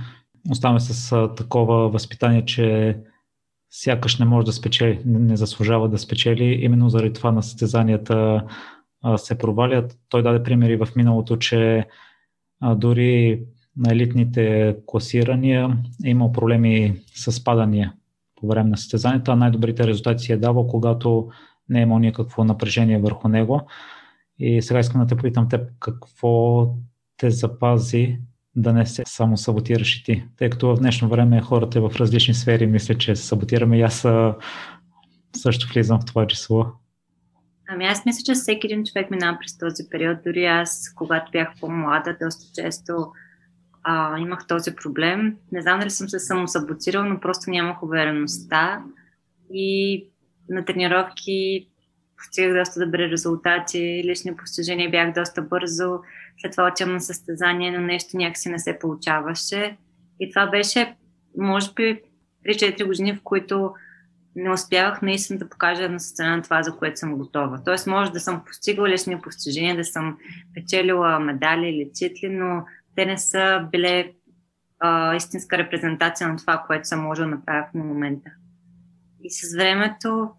Оставаме 0.51 0.79
с 0.79 1.29
такова 1.37 1.89
възпитание, 1.89 2.45
че 2.45 2.97
сякаш 3.71 4.19
не 4.19 4.25
може 4.25 4.45
да 4.45 4.53
спечели, 4.53 5.01
не 5.05 5.37
заслужава 5.37 5.89
да 5.89 5.97
спечели. 5.97 6.43
Именно 6.43 6.89
заради 6.89 7.13
това 7.13 7.31
на 7.31 7.43
състезанията 7.43 8.43
се 9.17 9.37
провалят. 9.37 9.97
Той 10.09 10.23
даде 10.23 10.43
примери 10.43 10.77
в 10.77 10.87
миналото, 10.95 11.37
че 11.37 11.87
дори 12.75 13.41
на 13.77 13.91
елитните 13.91 14.75
класирания 14.85 15.77
е 16.05 16.09
имал 16.09 16.31
проблеми 16.31 17.01
с 17.15 17.43
падания 17.43 17.93
по 18.35 18.47
време 18.47 18.69
на 18.69 18.77
състезанията, 18.77 19.31
а 19.31 19.35
най-добрите 19.35 19.87
резултати 19.87 20.23
си 20.23 20.33
е 20.33 20.37
давал, 20.37 20.67
когато 20.67 21.29
не 21.69 21.79
е 21.79 21.83
имал 21.83 21.99
никакво 21.99 22.43
напрежение 22.43 22.99
върху 22.99 23.27
него. 23.27 23.61
И 24.39 24.61
сега 24.61 24.79
искам 24.79 25.01
да 25.01 25.07
те 25.07 25.15
попитам 25.15 25.49
теб 25.49 25.71
какво 25.79 26.67
те 27.23 27.31
запази 27.31 28.17
да 28.55 28.73
не 28.73 28.85
се 28.85 29.03
само 29.05 29.37
саботираш 29.37 29.99
и 29.99 30.03
ти. 30.03 30.23
Тъй 30.37 30.49
като 30.49 30.75
в 30.75 30.79
днешно 30.79 31.09
време 31.09 31.41
хората 31.41 31.81
в 31.81 31.95
различни 31.95 32.33
сфери 32.33 32.67
мислят, 32.67 32.99
че 32.99 33.15
се 33.15 33.27
саботираме 33.27 33.77
и 33.77 33.81
аз 33.81 34.07
също 35.35 35.73
влизам 35.73 36.01
в 36.01 36.05
това 36.05 36.27
число. 36.27 36.65
Ами 37.69 37.85
аз 37.85 38.05
мисля, 38.05 38.23
че 38.25 38.33
всеки 38.33 38.67
един 38.67 38.83
човек 38.85 39.11
минава 39.11 39.37
през 39.41 39.57
този 39.57 39.83
период. 39.91 40.17
Дори 40.25 40.45
аз, 40.45 40.93
когато 40.95 41.31
бях 41.31 41.49
по-млада, 41.59 42.17
доста 42.21 42.45
често 42.55 43.11
а, 43.83 44.19
имах 44.19 44.47
този 44.47 44.75
проблем. 44.75 45.37
Не 45.51 45.61
знам 45.61 45.79
дали 45.79 45.89
съм 45.89 46.09
се 46.09 46.19
само 46.19 46.47
саботирала, 46.47 47.05
но 47.05 47.19
просто 47.19 47.51
нямах 47.51 47.83
увереността. 47.83 48.83
И 49.53 50.07
на 50.49 50.65
тренировки 50.65 51.67
постигах 52.23 52.57
доста 52.57 52.85
добри 52.85 53.11
резултати, 53.11 54.01
лични 54.05 54.35
постижения 54.35 54.89
бях 54.89 55.13
доста 55.13 55.41
бързо, 55.41 55.99
след 56.41 56.51
това 56.51 56.67
отивам 56.67 56.93
на 56.93 57.01
състезание, 57.01 57.71
но 57.71 57.79
нещо 57.79 58.17
някакси 58.17 58.49
не 58.49 58.59
се 58.59 58.79
получаваше. 58.79 59.77
И 60.19 60.29
това 60.29 60.47
беше, 60.47 60.95
може 61.37 61.73
би, 61.73 62.01
3-4 62.45 62.85
години, 62.85 63.13
в 63.13 63.23
които 63.23 63.73
не 64.35 64.51
успявах 64.51 65.01
наистина 65.01 65.39
да 65.39 65.49
покажа 65.49 65.89
на 65.89 65.99
сцена 65.99 66.41
това, 66.41 66.63
за 66.63 66.77
което 66.77 66.99
съм 66.99 67.17
готова. 67.17 67.63
Тоест, 67.65 67.87
може 67.87 68.11
да 68.11 68.19
съм 68.19 68.43
постигала 68.45 68.89
лични 68.89 69.21
постижения, 69.21 69.75
да 69.75 69.83
съм 69.83 70.17
печелила 70.53 71.19
медали 71.19 71.69
или 71.69 71.91
титли, 71.93 72.29
но 72.29 72.65
те 72.95 73.05
не 73.05 73.17
са 73.17 73.67
били 73.71 74.13
а, 74.79 75.15
истинска 75.15 75.57
репрезентация 75.57 76.27
на 76.27 76.37
това, 76.37 76.63
което 76.67 76.87
съм 76.87 76.99
можела 76.99 77.29
да 77.29 77.35
направя 77.35 77.65
в 77.71 77.73
момента. 77.73 78.29
И 79.23 79.31
с 79.31 79.55
времето, 79.55 80.29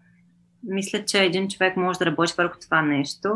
мисля, 0.65 1.05
че 1.05 1.23
един 1.23 1.49
човек 1.49 1.77
може 1.77 1.99
да 1.99 2.05
работи 2.05 2.33
върху 2.37 2.59
това 2.59 2.81
нещо, 2.81 3.29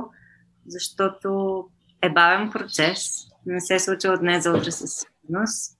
защото 0.68 1.66
е 2.02 2.10
бавен 2.10 2.50
процес, 2.50 3.28
не 3.46 3.62
се 3.62 3.76
е 3.76 3.80
случва 3.80 4.14
от 4.14 4.20
днес 4.20 4.44
за 4.44 4.52
утре 4.52 4.72
със 4.72 4.96
сигурност, 4.96 5.78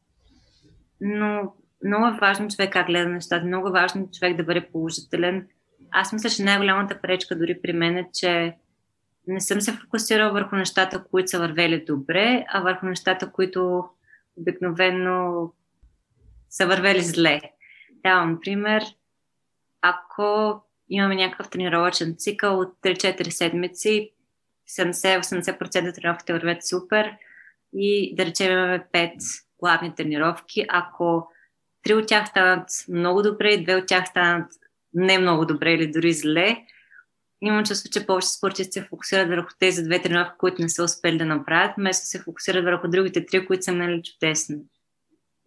но 1.02 1.54
много 1.86 2.08
е 2.08 2.18
важно 2.22 2.48
човек 2.48 2.74
как 2.74 2.88
гледа 2.88 3.10
нещата, 3.10 3.46
много 3.46 3.68
е 3.68 3.72
важно 3.72 4.10
човек 4.12 4.38
да 4.38 4.44
бъде 4.44 4.70
положителен. 4.72 5.48
Аз 5.92 6.14
мисля, 6.14 6.30
че 6.30 6.44
най-голямата 6.44 7.02
пречка 7.02 7.38
дори 7.38 7.60
при 7.62 7.74
мен 7.74 7.98
е, 7.98 8.10
че 8.14 8.56
не 9.28 9.40
съм 9.40 9.62
се 9.62 9.74
фокусирала 9.74 10.32
върху 10.32 10.56
нещата, 10.56 11.04
които 11.12 11.30
са 11.30 11.40
вървели 11.40 11.86
добре, 11.86 12.46
а 12.50 12.62
върху 12.62 12.86
нещата, 12.86 13.32
които 13.32 13.84
обикновено 14.38 15.52
са 16.50 16.68
вървели 16.68 17.02
зле. 17.02 17.42
Давам 18.04 18.40
пример. 18.44 18.84
Ако 19.82 20.62
имаме 20.90 21.16
някакъв 21.16 21.50
тренировачен 21.50 22.16
цикъл 22.18 22.60
от 22.60 22.74
3-4 22.84 23.30
седмици, 23.30 24.12
70-80% 24.80 25.96
тренировките 25.96 26.34
вървят 26.34 26.68
супер 26.68 27.12
и 27.74 28.16
да 28.16 28.26
речем 28.26 28.52
имаме 28.52 28.86
5 28.94 29.14
главни 29.60 29.96
тренировки. 29.96 30.66
Ако 30.70 31.28
три 31.84 31.94
от 31.94 32.08
тях 32.08 32.28
станат 32.28 32.70
много 32.90 33.22
добре 33.22 33.54
и 33.54 33.64
две 33.64 33.76
от 33.76 33.88
тях 33.88 34.08
станат 34.08 34.52
не 34.94 35.18
много 35.18 35.46
добре 35.46 35.74
или 35.74 35.92
дори 35.92 36.14
зле, 36.14 36.66
имам 37.42 37.66
чувство, 37.66 37.90
че 37.90 38.06
повече 38.06 38.28
спортисти 38.28 38.72
се 38.80 38.86
фокусират 38.86 39.30
върху 39.30 39.50
тези 39.60 39.84
две 39.84 40.02
тренировки, 40.02 40.38
които 40.38 40.62
не 40.62 40.70
са 40.70 40.84
успели 40.84 41.18
да 41.18 41.26
направят, 41.26 41.72
вместо 41.78 42.08
се 42.08 42.20
фокусират 42.20 42.64
върху 42.64 42.88
другите 42.88 43.26
три, 43.26 43.46
които 43.46 43.64
са 43.64 43.72
минали 43.72 44.04
чудесни. 44.04 44.58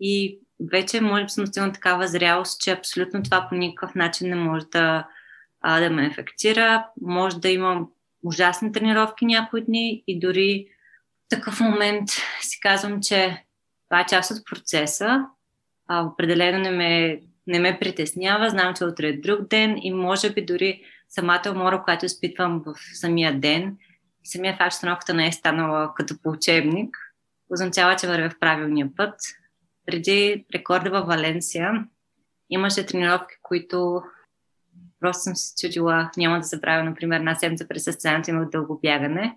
И 0.00 0.40
вече 0.70 1.00
може 1.00 1.25
би 1.25 1.28
съм 1.28 1.46
стигнала 1.46 1.72
такава 1.72 2.08
зрялост, 2.08 2.61
че 2.61 2.70
абсолютно 2.70 3.22
това 3.22 3.46
по 3.49 3.54
никакъв 3.54 3.94
начин 3.94 4.28
не 4.28 4.37
може 4.37 4.66
да, 4.72 5.08
а, 5.62 5.81
да 5.81 5.90
ме 5.90 6.07
ефектира. 6.07 6.87
Може 7.00 7.40
да 7.40 7.49
имам 7.49 7.88
ужасни 8.25 8.73
тренировки 8.73 9.26
някои 9.26 9.64
дни 9.64 10.04
и 10.07 10.21
дори 10.21 10.66
в 11.26 11.28
такъв 11.28 11.61
момент 11.61 12.09
си 12.40 12.61
казвам, 12.61 13.00
че 13.02 13.45
това 13.88 14.00
е 14.00 14.07
част 14.07 14.31
от 14.31 14.47
процеса. 14.47 15.26
А, 15.88 16.02
определено 16.02 16.59
не 16.59 16.71
ме, 16.71 17.21
не 17.47 17.61
ме 17.61 17.78
притеснява. 17.81 18.50
Знам, 18.50 18.75
че 18.75 18.85
утре 18.85 19.09
е 19.09 19.21
друг 19.21 19.49
ден 19.49 19.78
и 19.83 19.92
може 19.92 20.33
би 20.33 20.45
дори 20.45 20.83
самата 21.09 21.42
умора, 21.50 21.83
която 21.83 22.07
изпитвам 22.07 22.62
в 22.66 22.75
самия 22.95 23.40
ден 23.40 23.76
и 24.25 24.28
самия 24.28 24.57
факт, 24.57 24.81
че 24.81 24.87
науката 24.87 25.14
не 25.14 25.26
е 25.26 25.33
станала 25.33 25.95
като 25.95 26.14
по 26.23 26.31
учебник, 26.31 26.97
означава, 27.50 27.97
че 27.97 28.07
вървя 28.07 28.31
в 28.31 28.38
правилния 28.40 28.88
път. 28.97 29.14
Преди 29.87 30.45
рекорда 30.54 30.90
във 30.90 31.07
Валенсия 31.07 31.85
имаше 32.50 32.87
тренировки, 32.87 33.35
които 33.42 34.02
просто 35.02 35.23
съм 35.23 35.37
се 35.37 35.54
чудила, 35.61 36.11
няма 36.16 36.38
да 36.38 36.47
забравя, 36.47 36.85
например, 36.85 37.16
една 37.16 37.35
седмица 37.35 37.68
през 37.68 37.85
състезанието 37.85 38.30
имах 38.30 38.49
дълго 38.50 38.80
бягане. 38.82 39.37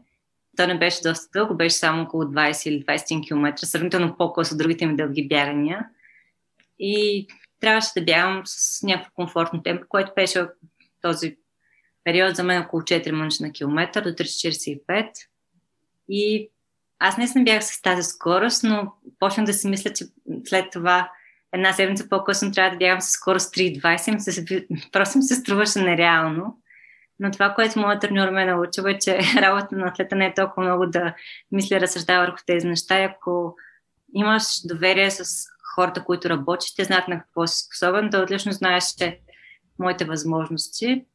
То 0.58 0.68
не 0.68 0.80
беше 0.80 1.02
доста 1.04 1.30
дълго, 1.34 1.56
беше 1.56 1.76
само 1.76 2.04
около 2.04 2.24
20 2.24 2.70
или 2.70 2.86
20 2.86 3.28
км, 3.28 3.66
сравнително 3.66 4.18
по-късно 4.18 4.56
от 4.56 4.58
другите 4.58 4.86
ми 4.86 4.96
дълги 4.96 5.28
бягания. 5.28 5.86
И 6.80 7.28
трябваше 7.60 7.90
да 7.98 8.06
бягам 8.06 8.42
с 8.46 8.84
някакво 8.84 9.12
комфортно 9.14 9.64
темпо, 9.64 9.86
което 9.90 10.12
беше 10.16 10.46
този 11.02 11.38
период 12.04 12.36
за 12.36 12.44
мен 12.44 12.62
около 12.62 12.82
4 12.82 13.12
минути 13.12 13.44
на 13.44 13.52
километър 13.52 14.04
до 14.04 14.10
3,45. 14.10 15.10
И 16.10 16.50
аз 17.00 17.18
не 17.18 17.28
съм 17.28 17.44
бях 17.44 17.64
с 17.64 17.82
тази 17.82 18.04
скорост, 18.04 18.64
но 18.64 18.94
почнах 19.20 19.46
да 19.46 19.54
си 19.54 19.68
мисля, 19.68 19.94
че 19.94 20.06
след 20.46 20.72
това 20.72 21.12
една 21.56 21.74
седмица 21.74 22.10
по-късно 22.10 22.52
трябва 22.52 22.72
да 22.72 22.78
бягам 22.78 23.02
с 23.02 23.10
скорост 23.10 23.56
3,20. 23.56 24.92
Просто 24.92 25.18
ми 25.18 25.24
се 25.24 25.36
струваше 25.36 25.80
нереално. 25.80 26.60
Но 27.20 27.32
това, 27.32 27.54
което 27.54 27.80
моят 27.80 28.02
треньор 28.02 28.30
ме 28.30 28.46
научил 28.46 28.84
е, 28.84 29.00
че 29.00 29.20
работа 29.42 29.76
на 29.76 29.88
атлета 29.88 30.16
не 30.16 30.26
е 30.26 30.34
толкова 30.34 30.64
много 30.64 30.86
да 30.86 31.14
мисля, 31.52 31.80
разсъждава 31.80 32.26
върху 32.26 32.38
тези 32.46 32.68
неща. 32.68 33.04
Ако 33.04 33.56
имаш 34.14 34.44
доверие 34.66 35.12
с 35.12 35.24
хората, 35.76 36.04
които 36.04 36.30
работят, 36.30 36.70
те 36.78 36.84
знаят 36.84 37.08
на 37.08 37.20
какво 37.20 37.48
си 37.48 37.66
способен, 37.66 38.10
да 38.10 38.22
отлично 38.22 38.52
знаеш, 38.52 38.84
че 38.98 39.20
моите 39.80 40.06
възможности 40.06 41.06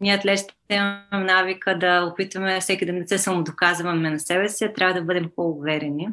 ние 0.00 0.14
атлетите 0.14 0.54
имаме 0.70 1.32
навика 1.32 1.78
да 1.78 2.08
опитваме 2.12 2.60
всеки 2.60 2.86
да 2.86 2.92
не 2.92 3.08
се 3.08 3.18
самодоказваме 3.18 4.10
на 4.10 4.20
себе 4.20 4.48
си, 4.48 4.72
трябва 4.74 4.94
да 4.94 5.02
бъдем 5.02 5.30
по-уверени. 5.36 6.08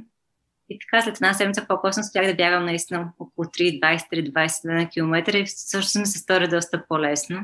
И 0.70 0.80
така 0.80 1.02
след 1.02 1.16
една 1.16 1.34
седмица 1.34 1.66
по-късно 1.68 2.04
спях 2.04 2.26
да 2.26 2.36
бягам 2.36 2.66
наистина 2.66 3.12
около 3.20 3.46
3-20-20 3.46 4.74
на 4.74 4.90
километра 4.90 5.38
и 5.38 5.48
също 5.48 6.00
ми 6.00 6.06
се 6.06 6.20
стори 6.20 6.48
доста 6.48 6.86
по-лесно. 6.88 7.44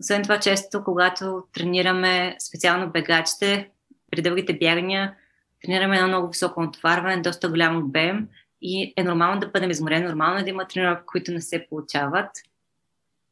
Освен 0.00 0.22
това, 0.22 0.40
често, 0.40 0.84
когато 0.84 1.44
тренираме 1.52 2.36
специално 2.48 2.90
бегачите, 2.90 3.70
при 4.10 4.22
дългите 4.22 4.52
бягания, 4.52 5.14
тренираме 5.62 5.96
едно 5.96 6.08
много 6.08 6.28
високо 6.28 6.62
натоварване, 6.62 7.22
доста 7.22 7.48
голям 7.48 7.76
обем 7.76 8.28
и 8.62 8.94
е 8.96 9.04
нормално 9.04 9.40
да 9.40 9.48
бъдем 9.48 9.70
изморени, 9.70 10.06
нормално 10.06 10.38
е 10.38 10.42
да 10.42 10.50
има 10.50 10.68
тренировки, 10.68 11.06
които 11.06 11.32
не 11.32 11.40
се 11.40 11.66
получават– 11.68 12.30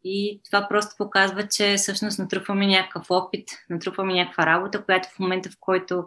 и 0.04 0.40
това 0.44 0.68
просто 0.68 0.94
показва, 0.98 1.48
че 1.48 1.74
всъщност 1.76 2.18
натрупваме 2.18 2.66
някакъв 2.66 3.06
опит, 3.10 3.48
натрупваме 3.70 4.14
някаква 4.14 4.46
работа, 4.46 4.84
която 4.84 5.08
в 5.08 5.18
момента, 5.18 5.50
в 5.50 5.56
който 5.60 6.04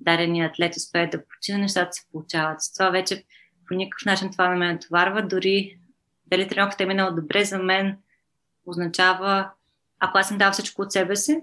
даденият 0.00 0.52
атлет 0.52 0.76
успее 0.76 1.06
да 1.06 1.24
почина, 1.26 1.58
нещата 1.58 1.92
се 1.92 2.06
получават. 2.12 2.58
Това 2.74 2.90
вече 2.90 3.24
по 3.68 3.74
никакъв 3.74 4.04
начин 4.06 4.30
това 4.32 4.48
не 4.48 4.56
ме 4.56 4.72
натоварва. 4.72 5.22
Дори 5.22 5.78
дали 6.26 6.48
тренировката 6.48 6.82
е 6.82 6.86
минала 6.86 7.12
добре 7.12 7.44
за 7.44 7.58
мен, 7.58 7.96
означава, 8.66 9.50
ако 10.00 10.18
аз 10.18 10.28
съм 10.28 10.38
дал 10.38 10.52
всичко 10.52 10.82
от 10.82 10.92
себе 10.92 11.16
си 11.16 11.40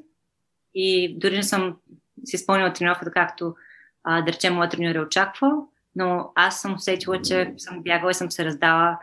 и 0.73 1.19
дори 1.19 1.35
не 1.35 1.43
съм 1.43 1.77
си 2.25 2.35
изпълнила 2.35 2.73
тренировката 2.73 3.11
както 3.11 3.55
а, 4.03 4.21
да 4.21 4.31
речем 4.31 4.53
моят 4.53 4.71
треньор 4.71 4.95
е 4.95 4.99
очаквал, 4.99 5.67
но 5.95 6.31
аз 6.35 6.61
съм 6.61 6.73
усетила, 6.73 7.21
че 7.21 7.53
съм 7.57 7.83
бягала 7.83 8.11
и 8.11 8.13
съм 8.13 8.31
се 8.31 8.45
раздала 8.45 8.99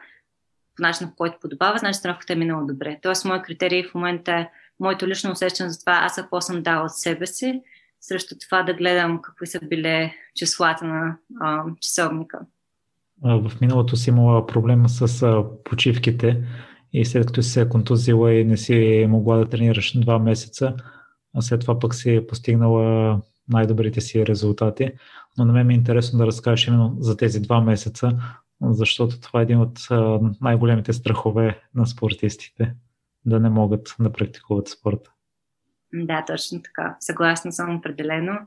по 0.76 0.82
начин, 0.82 1.08
по 1.08 1.14
който 1.14 1.38
подобава, 1.40 1.78
значи 1.78 2.02
тренировката 2.02 2.32
е 2.32 2.36
минала 2.36 2.66
добре. 2.66 2.98
Тоест, 3.02 3.24
моят 3.24 3.44
критерий 3.44 3.84
в 3.84 3.94
момента 3.94 4.32
е 4.32 4.48
моето 4.80 5.08
лично 5.08 5.32
усещане 5.32 5.70
за 5.70 5.80
това, 5.80 5.92
аз 5.92 6.14
какво 6.14 6.40
съм 6.40 6.62
дала 6.62 6.84
от 6.84 6.92
себе 6.92 7.26
си, 7.26 7.62
срещу 8.02 8.34
това 8.38 8.62
да 8.62 8.74
гледам 8.74 9.22
какви 9.22 9.46
са 9.46 9.60
били 9.68 10.12
числата 10.34 10.84
на 10.84 11.16
а, 11.40 11.64
часовника. 11.80 12.40
В 13.22 13.52
миналото 13.60 13.96
си 13.96 14.10
имала 14.10 14.46
проблем 14.46 14.88
с 14.88 15.22
а, 15.22 15.44
почивките 15.64 16.44
и 16.92 17.04
след 17.04 17.26
като 17.26 17.42
си 17.42 17.50
се 17.50 17.60
е 17.60 17.68
контузила 17.68 18.32
и 18.32 18.44
не 18.44 18.56
си 18.56 19.06
могла 19.08 19.36
да 19.36 19.48
тренираш 19.48 20.00
два 20.00 20.18
месеца, 20.18 20.76
а 21.34 21.42
след 21.42 21.60
това 21.60 21.78
пък 21.78 21.94
си 21.94 22.26
постигнала 22.28 23.20
най-добрите 23.48 24.00
си 24.00 24.26
резултати. 24.26 24.92
Но 25.38 25.44
на 25.44 25.52
мен 25.52 25.66
ми 25.66 25.74
е 25.74 25.76
интересно 25.76 26.18
да 26.18 26.26
разкажеш 26.26 26.66
именно 26.66 26.96
за 26.98 27.16
тези 27.16 27.40
два 27.40 27.60
месеца, 27.60 28.18
защото 28.60 29.20
това 29.20 29.40
е 29.40 29.42
един 29.42 29.60
от 29.60 29.78
най-големите 30.40 30.92
страхове 30.92 31.62
на 31.74 31.86
спортистите 31.86 32.74
да 33.24 33.40
не 33.40 33.48
могат 33.48 33.94
да 34.00 34.12
практикуват 34.12 34.68
спорта. 34.68 35.10
Да, 35.94 36.24
точно 36.26 36.62
така. 36.62 36.96
Съгласна 37.00 37.52
съм 37.52 37.76
определено. 37.76 38.38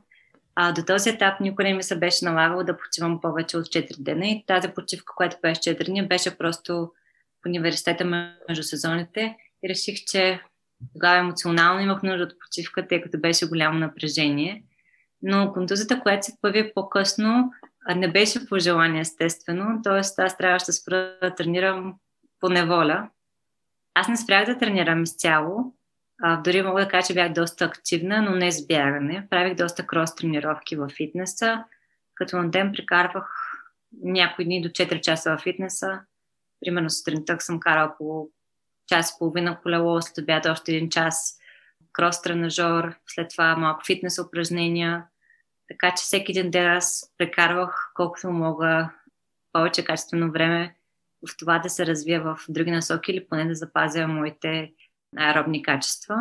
А, 0.54 0.72
до 0.72 0.84
този 0.84 1.10
етап 1.10 1.40
никой 1.40 1.64
не 1.64 1.74
ми 1.74 1.82
се 1.82 1.98
беше 1.98 2.24
налагало 2.24 2.64
да 2.64 2.76
почивам 2.76 3.20
повече 3.20 3.56
от 3.56 3.66
4 3.66 4.02
дена 4.02 4.26
и 4.26 4.44
тази 4.46 4.68
почивка, 4.68 5.12
която 5.16 5.36
беше 5.42 5.60
4 5.60 5.86
дни, 5.86 6.08
беше 6.08 6.38
просто 6.38 6.92
в 7.42 7.46
университета 7.46 8.04
между 8.48 8.62
сезоните 8.62 9.36
и 9.64 9.68
реших, 9.68 10.04
че 10.06 10.40
тогава 10.92 11.16
емоционално 11.16 11.80
имах 11.80 12.02
нужда 12.02 12.24
от 12.24 12.34
почивка, 12.40 12.88
тъй 12.88 13.00
като 13.00 13.20
беше 13.20 13.48
голямо 13.48 13.78
напрежение. 13.78 14.64
Но 15.22 15.52
контузията, 15.52 16.00
която 16.00 16.26
се 16.26 16.36
появи 16.40 16.72
по-късно, 16.74 17.52
не 17.96 18.12
беше 18.12 18.48
по 18.48 18.58
желание, 18.58 19.00
естествено. 19.00 19.80
Тоест, 19.84 20.18
аз 20.18 20.36
трябваше 20.36 20.66
да 20.66 20.72
спра 20.72 21.16
да 21.22 21.34
тренирам 21.34 21.94
по 22.40 22.48
неволя. 22.48 23.10
Аз 23.94 24.08
не 24.08 24.16
спрях 24.16 24.46
да 24.46 24.58
тренирам 24.58 25.02
изцяло. 25.02 25.75
А, 26.22 26.36
дори 26.36 26.62
мога 26.62 26.80
да 26.80 26.88
кажа, 26.88 27.06
че 27.06 27.14
бях 27.14 27.32
доста 27.32 27.64
активна, 27.64 28.22
но 28.22 28.30
не 28.30 28.52
с 28.52 28.66
бягане. 28.66 29.26
Правих 29.30 29.54
доста 29.54 29.86
крос 29.86 30.14
тренировки 30.14 30.76
в 30.76 30.88
фитнеса, 30.96 31.64
като 32.14 32.36
на 32.36 32.50
ден 32.50 32.72
прекарвах 32.72 33.30
някои 34.02 34.44
дни 34.44 34.62
до 34.62 34.68
4 34.68 35.00
часа 35.00 35.36
в 35.36 35.42
фитнеса. 35.42 36.00
Примерно 36.60 36.90
сутринта 36.90 37.36
съм 37.40 37.60
карала 37.60 37.94
по 37.98 38.30
час 38.86 39.10
и 39.10 39.14
половина 39.18 39.60
колело, 39.62 40.02
след 40.02 40.18
обяд 40.18 40.46
още 40.46 40.72
един 40.72 40.90
час 40.90 41.38
крос 41.92 42.22
тренажор, 42.22 42.94
след 43.06 43.30
това 43.30 43.56
малко 43.56 43.84
фитнес 43.86 44.18
упражнения. 44.18 45.04
Така 45.68 45.90
че 45.90 46.02
всеки 46.02 46.32
един 46.32 46.50
ден 46.50 46.66
аз 46.66 47.14
прекарвах 47.18 47.90
колкото 47.94 48.30
мога 48.30 48.90
повече 49.52 49.84
качествено 49.84 50.32
време 50.32 50.76
в 51.28 51.36
това 51.36 51.58
да 51.58 51.70
се 51.70 51.86
развия 51.86 52.22
в 52.22 52.38
други 52.48 52.70
насоки 52.70 53.12
или 53.12 53.26
поне 53.28 53.44
да 53.44 53.54
запазя 53.54 54.08
моите 54.08 54.72
аеробни 55.16 55.62
качества. 55.62 56.16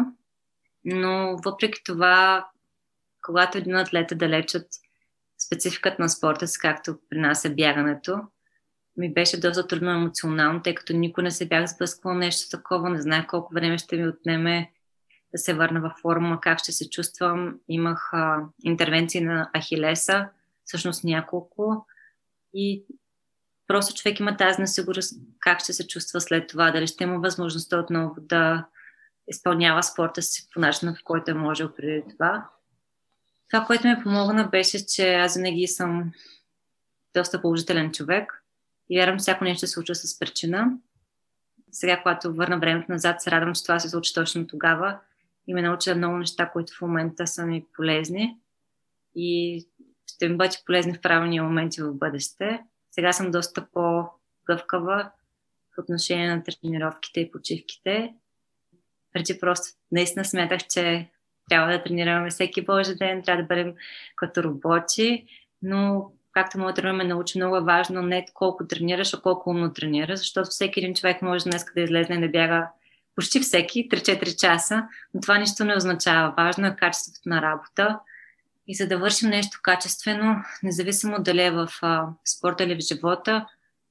Но 0.85 1.37
въпреки 1.45 1.83
това, 1.83 2.47
когато 3.25 3.57
един 3.57 3.75
атлет 3.75 4.11
е 4.11 4.15
далеч 4.15 4.55
от 4.55 4.67
спецификата 5.45 6.01
на 6.01 6.09
спорта 6.09 6.47
си, 6.47 6.59
както 6.59 6.99
при 7.09 7.19
нас 7.19 7.45
е 7.45 7.55
бягането, 7.55 8.21
ми 8.97 9.13
беше 9.13 9.39
доста 9.39 9.67
трудно 9.67 9.91
емоционално, 9.91 10.61
тъй 10.61 10.75
като 10.75 10.93
никой 10.93 11.23
не 11.23 11.31
се 11.31 11.47
бях 11.47 11.65
сблъсквал 11.69 12.13
нещо 12.13 12.57
такова, 12.57 12.89
не 12.89 13.01
знаех 13.01 13.27
колко 13.27 13.53
време 13.53 13.77
ще 13.77 13.97
ми 13.97 14.07
отнеме 14.07 14.71
да 15.31 15.37
се 15.37 15.53
върна 15.53 15.81
във 15.81 15.93
форма, 16.01 16.39
как 16.41 16.59
ще 16.59 16.71
се 16.71 16.89
чувствам. 16.89 17.59
Имах 17.67 18.09
а, 18.13 18.43
интервенции 18.63 19.21
на 19.21 19.49
Ахилеса, 19.57 20.29
всъщност 20.65 21.03
няколко. 21.03 21.85
И 22.53 22.85
просто 23.67 23.93
човек 23.93 24.19
има 24.19 24.37
тази 24.37 24.61
несигурност 24.61 25.19
как 25.39 25.59
ще 25.59 25.73
се 25.73 25.87
чувства 25.87 26.21
след 26.21 26.47
това, 26.47 26.71
дали 26.71 26.87
ще 26.87 27.03
има 27.03 27.19
възможността 27.19 27.79
отново 27.79 28.15
да 28.21 28.65
изпълнява 29.27 29.83
спорта 29.83 30.21
си 30.21 30.47
по 30.53 30.59
начина, 30.59 30.95
в 30.95 31.03
който 31.03 31.31
е 31.31 31.33
можел 31.33 31.75
преди 31.75 32.03
това. 32.09 32.49
Това, 33.51 33.65
което 33.65 33.87
ми 33.87 34.03
помогна, 34.03 34.47
беше, 34.47 34.85
че 34.85 35.13
аз 35.13 35.35
винаги 35.35 35.67
съм 35.67 36.11
доста 37.15 37.41
положителен 37.41 37.91
човек 37.91 38.43
и 38.89 38.97
вярвам, 38.97 39.19
всяко 39.19 39.43
нещо 39.43 39.59
се 39.59 39.67
случва 39.67 39.95
с 39.95 40.19
причина. 40.19 40.71
Сега, 41.71 42.01
когато 42.01 42.33
върна 42.33 42.59
времето 42.59 42.91
назад, 42.91 43.21
се 43.21 43.31
радвам, 43.31 43.55
че 43.55 43.63
това 43.63 43.79
се 43.79 43.89
случи 43.89 44.13
точно 44.13 44.47
тогава 44.47 44.99
и 45.47 45.53
ме 45.53 45.61
науча 45.61 45.95
много 45.95 46.17
неща, 46.17 46.49
които 46.49 46.73
в 46.73 46.81
момента 46.81 47.27
са 47.27 47.45
ми 47.45 47.65
полезни 47.73 48.37
и 49.15 49.61
ще 50.07 50.29
ми 50.29 50.37
бъдат 50.37 50.63
полезни 50.65 50.93
в 50.93 51.01
правилни 51.01 51.41
моменти 51.41 51.81
в 51.81 51.93
бъдеще. 51.93 52.63
Сега 52.91 53.13
съм 53.13 53.31
доста 53.31 53.67
по-гъвкава 53.73 55.11
в 55.75 55.81
отношение 55.81 56.35
на 56.35 56.43
тренировките 56.43 57.19
и 57.19 57.31
почивките. 57.31 58.13
Преди 59.15 59.39
просто 59.39 59.67
наистина 59.91 60.25
смятах, 60.25 60.61
че 60.67 61.07
трябва 61.49 61.71
да 61.71 61.83
тренираме 61.83 62.29
всеки 62.29 62.65
Божи 62.65 62.95
ден, 62.95 63.23
трябва 63.23 63.43
да 63.43 63.47
бъдем 63.47 63.73
като 64.15 64.43
роботи, 64.43 65.25
но 65.61 66.11
както 66.31 66.59
моят 66.59 66.75
тренер 66.75 66.91
ме 66.91 67.03
научи, 67.03 67.37
много 67.37 67.57
е 67.57 67.61
важно 67.61 68.01
не 68.01 68.25
колко 68.33 68.67
тренираш, 68.67 69.13
а 69.13 69.21
колко 69.21 69.49
умно 69.49 69.73
тренираш, 69.73 70.19
защото 70.19 70.49
всеки 70.49 70.79
един 70.79 70.95
човек 70.95 71.21
може 71.21 71.43
днес 71.43 71.65
да 71.75 71.81
излезне 71.81 72.15
и 72.15 72.21
да 72.21 72.27
бяга 72.27 72.67
почти 73.15 73.39
всеки 73.39 73.89
3-4 73.89 74.35
часа, 74.35 74.87
но 75.13 75.21
това 75.21 75.37
нищо 75.37 75.63
не 75.63 75.75
означава. 75.75 76.33
Важно 76.37 76.67
е 76.67 76.75
качеството 76.75 77.29
на 77.29 77.41
работа. 77.41 77.99
И 78.67 78.75
за 78.75 78.87
да 78.87 78.97
вършим 78.97 79.29
нещо 79.29 79.59
качествено, 79.61 80.43
независимо 80.63 81.15
дали 81.19 81.41
е 81.41 81.51
в 81.51 81.69
а, 81.81 82.07
спорта 82.25 82.63
или 82.63 82.75
в 82.75 82.79
живота, 82.79 83.45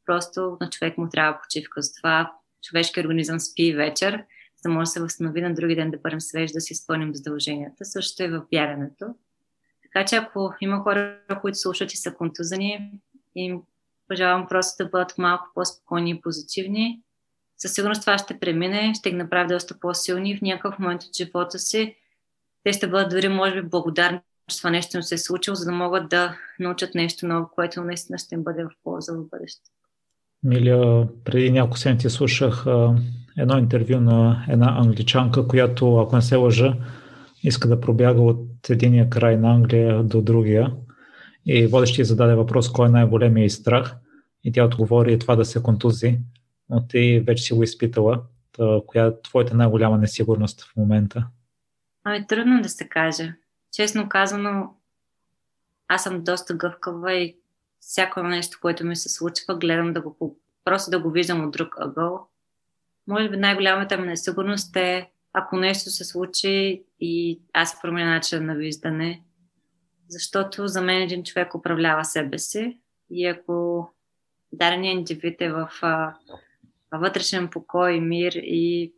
просто 0.07 0.57
на 0.61 0.71
човек 0.71 0.99
му 0.99 1.09
трябва 1.09 1.41
почивка. 1.41 1.83
Затова 1.83 2.33
човешки 2.63 3.01
организъм 3.01 3.41
спи 3.41 3.75
вечер, 3.75 4.25
да 4.69 4.75
може 4.75 4.89
да 4.89 4.91
се 4.91 5.01
възстанови 5.01 5.41
на 5.41 5.55
други 5.55 5.75
ден 5.75 5.91
да 5.91 5.99
бъдем 5.99 6.21
свежи, 6.21 6.53
да 6.53 6.61
си 6.61 6.73
изпълним 6.73 7.15
задълженията. 7.15 7.85
Също 7.85 8.23
е 8.23 8.29
в 8.29 8.43
бягането. 8.51 9.07
Така 9.83 10.05
че 10.05 10.17
ако 10.17 10.55
има 10.61 10.79
хора, 10.81 11.19
които 11.41 11.59
слушат 11.59 11.93
и 11.93 11.97
са 11.97 12.15
контузани, 12.15 13.01
им 13.35 13.63
пожелавам 14.09 14.47
просто 14.49 14.85
да 14.85 14.91
бъдат 14.91 15.19
малко 15.19 15.51
по-спокойни 15.55 16.11
и 16.11 16.21
позитивни. 16.21 17.03
Със 17.59 17.73
сигурност 17.73 18.01
това 18.01 18.19
ще 18.19 18.39
премине, 18.39 18.93
ще 18.95 19.11
ги 19.11 19.17
направи 19.17 19.49
доста 19.49 19.81
по-силни 19.81 20.39
в 20.39 20.43
някакъв 20.43 20.79
момент 20.79 21.03
от 21.03 21.17
живота 21.17 21.59
си. 21.59 21.97
Те 22.65 22.73
ще 22.73 22.89
бъдат 22.89 23.11
дори, 23.11 23.29
може 23.29 23.63
би, 23.63 23.69
благодарни, 23.69 24.21
че 24.49 24.59
това 24.59 24.71
нещо 24.71 24.97
им 24.97 25.03
се 25.03 25.15
е 25.15 25.19
случило, 25.19 25.55
за 25.55 25.65
да 25.65 25.73
могат 25.73 26.09
да 26.09 26.39
научат 26.61 26.95
нещо 26.95 27.27
ново, 27.27 27.49
което 27.55 27.85
наистина 27.85 28.19
ще 28.19 28.35
им 28.35 28.45
бъде 28.45 28.65
в 28.65 28.71
полза 28.83 29.13
в 29.13 29.29
бъдеще. 29.29 29.71
Миля, 30.45 31.09
преди 31.25 31.51
няколко 31.51 31.79
седмици 31.79 32.11
слушах 32.11 32.67
едно 33.39 33.59
интервю 33.59 34.01
на 34.01 34.47
една 34.49 34.79
англичанка, 34.79 35.49
която, 35.49 35.99
ако 35.99 36.17
не 36.17 36.23
се 36.23 36.37
лъжа, 36.37 36.77
иска 37.43 37.69
да 37.69 37.81
пробяга 37.81 38.21
от 38.21 38.71
единия 38.71 39.11
край 39.11 39.37
на 39.37 39.55
Англия 39.55 40.03
до 40.03 40.23
другия. 40.23 40.73
И 41.47 41.67
водещия 41.67 42.05
зададе 42.05 42.35
въпрос, 42.35 42.73
кой 42.73 42.87
е 42.87 42.91
най-големият 42.91 43.53
страх. 43.53 43.97
И 44.45 44.53
тя 44.53 44.65
отговори 44.65 45.19
това 45.19 45.37
да 45.37 45.45
се 45.45 45.63
контузи. 45.63 46.19
Но 46.71 46.87
ти 46.87 47.25
вече 47.27 47.45
си 47.45 47.55
го 47.55 47.63
изпитала. 47.63 48.23
Та, 48.53 48.81
коя 48.87 49.07
е 49.07 49.23
твоята 49.23 49.57
най-голяма 49.57 49.99
несигурност 49.99 50.63
в 50.63 50.77
момента? 50.77 51.27
Ами 52.05 52.27
трудно 52.27 52.63
да 52.63 52.69
се 52.69 52.89
каже. 52.89 53.35
Честно 53.73 54.09
казано, 54.09 54.75
аз 55.89 56.03
съм 56.03 56.25
доста 56.25 56.55
гъвкава 56.55 57.13
и 57.13 57.37
всяко 57.81 58.23
нещо, 58.23 58.59
което 58.63 58.87
ми 58.87 58.97
се 58.97 59.09
случва, 59.09 59.59
гледам 59.59 59.93
да 59.93 60.01
го 60.01 60.17
просто 60.65 60.91
да 60.91 60.99
го 60.99 61.11
виждам 61.11 61.45
от 61.45 61.53
друг 61.53 61.75
ъгъл. 61.79 62.29
Може 63.07 63.29
би 63.29 63.37
най-голямата 63.37 63.99
ми 63.99 64.07
несигурност 64.07 64.77
е 64.77 65.11
ако 65.33 65.57
нещо 65.57 65.91
се 65.91 66.05
случи 66.05 66.85
и 67.01 67.41
аз 67.53 67.81
променя 67.83 68.11
начин 68.11 68.47
на 68.47 68.55
виждане, 68.55 69.23
защото 70.09 70.69
за 70.69 70.83
мен 70.83 71.03
един 71.03 71.25
човек 71.25 71.55
управлява 71.55 72.05
себе 72.05 72.39
си 72.39 72.79
и 73.11 73.27
ако 73.27 73.89
даденият 74.53 74.99
индивид 74.99 75.41
е 75.41 75.53
в 75.53 75.69
а, 75.83 76.15
вътрешен 76.93 77.49
покой 77.49 77.93
и 77.93 78.01
мир 78.01 78.33
и 78.33 78.93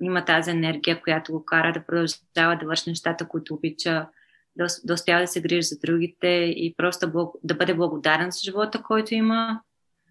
има 0.00 0.24
тази 0.24 0.50
енергия, 0.50 1.02
която 1.02 1.32
го 1.32 1.44
кара 1.44 1.72
да 1.72 1.86
продължава 1.86 2.56
да 2.60 2.66
върши 2.66 2.90
нещата, 2.90 3.28
които 3.28 3.54
обича, 3.54 4.08
да, 4.56 4.66
да 4.84 4.94
успява 4.94 5.20
да 5.20 5.26
се 5.26 5.40
грижи 5.40 5.62
за 5.62 5.78
другите 5.78 6.26
и 6.56 6.74
просто 6.76 7.32
да 7.44 7.54
бъде 7.54 7.74
благодарен 7.74 8.30
за 8.30 8.40
живота, 8.44 8.82
който 8.82 9.14
има, 9.14 9.60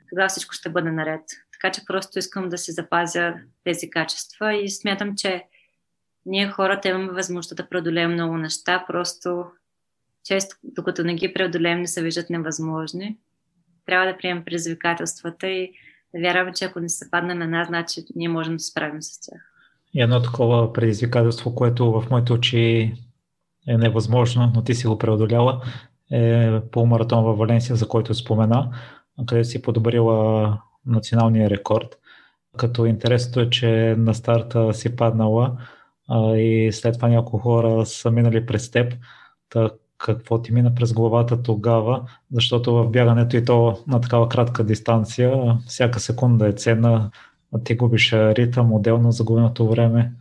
тогава 0.09 0.29
всичко 0.29 0.53
ще 0.53 0.69
бъде 0.69 0.91
наред. 0.91 1.21
Така 1.51 1.71
че 1.71 1.85
просто 1.85 2.19
искам 2.19 2.49
да 2.49 2.57
си 2.57 2.71
запазя 2.71 3.33
тези 3.63 3.89
качества 3.89 4.55
и 4.55 4.69
смятам, 4.69 5.15
че 5.17 5.43
ние 6.25 6.47
хората 6.47 6.89
имаме 6.89 7.11
възможността 7.11 7.55
да 7.55 7.69
преодолеем 7.69 8.13
много 8.13 8.37
неща, 8.37 8.83
просто 8.87 9.45
често, 10.23 10.55
докато 10.63 11.03
не 11.03 11.15
ги 11.15 11.33
преодолеем, 11.33 11.79
не 11.79 11.87
се 11.87 12.03
виждат 12.03 12.29
невъзможни. 12.29 13.17
Трябва 13.85 14.05
да 14.07 14.17
приемем 14.17 14.45
предизвикателствата 14.45 15.47
и 15.47 15.71
да 16.15 16.21
вярваме, 16.21 16.53
че 16.53 16.65
ако 16.65 16.79
не 16.79 16.89
се 16.89 17.11
падне 17.11 17.33
на 17.33 17.47
нас, 17.47 17.67
значи 17.67 18.05
ние 18.15 18.29
можем 18.29 18.53
да 18.53 18.59
се 18.59 18.71
справим 18.71 19.01
с 19.01 19.19
тях. 19.21 19.51
И 19.93 20.01
едно 20.01 20.21
такова 20.21 20.73
предизвикателство, 20.73 21.55
което 21.55 21.91
в 21.91 22.07
моите 22.11 22.33
очи 22.33 22.93
е 23.67 23.77
невъзможно, 23.77 24.51
но 24.55 24.63
ти 24.63 24.75
си 24.75 24.87
го 24.87 24.97
преодоляла, 24.97 25.61
е 26.11 26.59
полумаратон 26.71 27.23
във 27.23 27.37
Валенсия, 27.37 27.75
за 27.75 27.87
който 27.87 28.13
спомена, 28.13 28.69
където 29.27 29.49
си 29.49 29.61
подобрила 29.61 30.61
националния 30.85 31.49
рекорд. 31.49 31.99
Като 32.57 32.85
интересното 32.85 33.39
е, 33.39 33.49
че 33.49 33.95
на 33.97 34.13
старта 34.13 34.73
си 34.73 34.95
паднала 34.95 35.57
а, 36.07 36.35
и 36.35 36.71
след 36.71 36.95
това 36.95 37.07
няколко 37.07 37.37
хора 37.37 37.85
са 37.85 38.11
минали 38.11 38.45
през 38.45 38.71
теб. 38.71 38.93
Та, 39.49 39.69
какво 39.97 40.41
ти 40.41 40.51
мина 40.51 40.75
през 40.75 40.93
главата 40.93 41.43
тогава, 41.43 42.09
защото 42.31 42.75
в 42.75 42.89
бягането 42.89 43.37
и 43.37 43.45
то 43.45 43.83
на 43.87 44.01
такава 44.01 44.29
кратка 44.29 44.63
дистанция, 44.63 45.57
всяка 45.67 45.99
секунда 45.99 46.47
е 46.47 46.53
ценна, 46.53 47.11
ти 47.63 47.75
губиш 47.75 48.13
ритъм, 48.13 48.73
отделно 48.73 49.11
загубеното 49.11 49.69
време. 49.69 50.11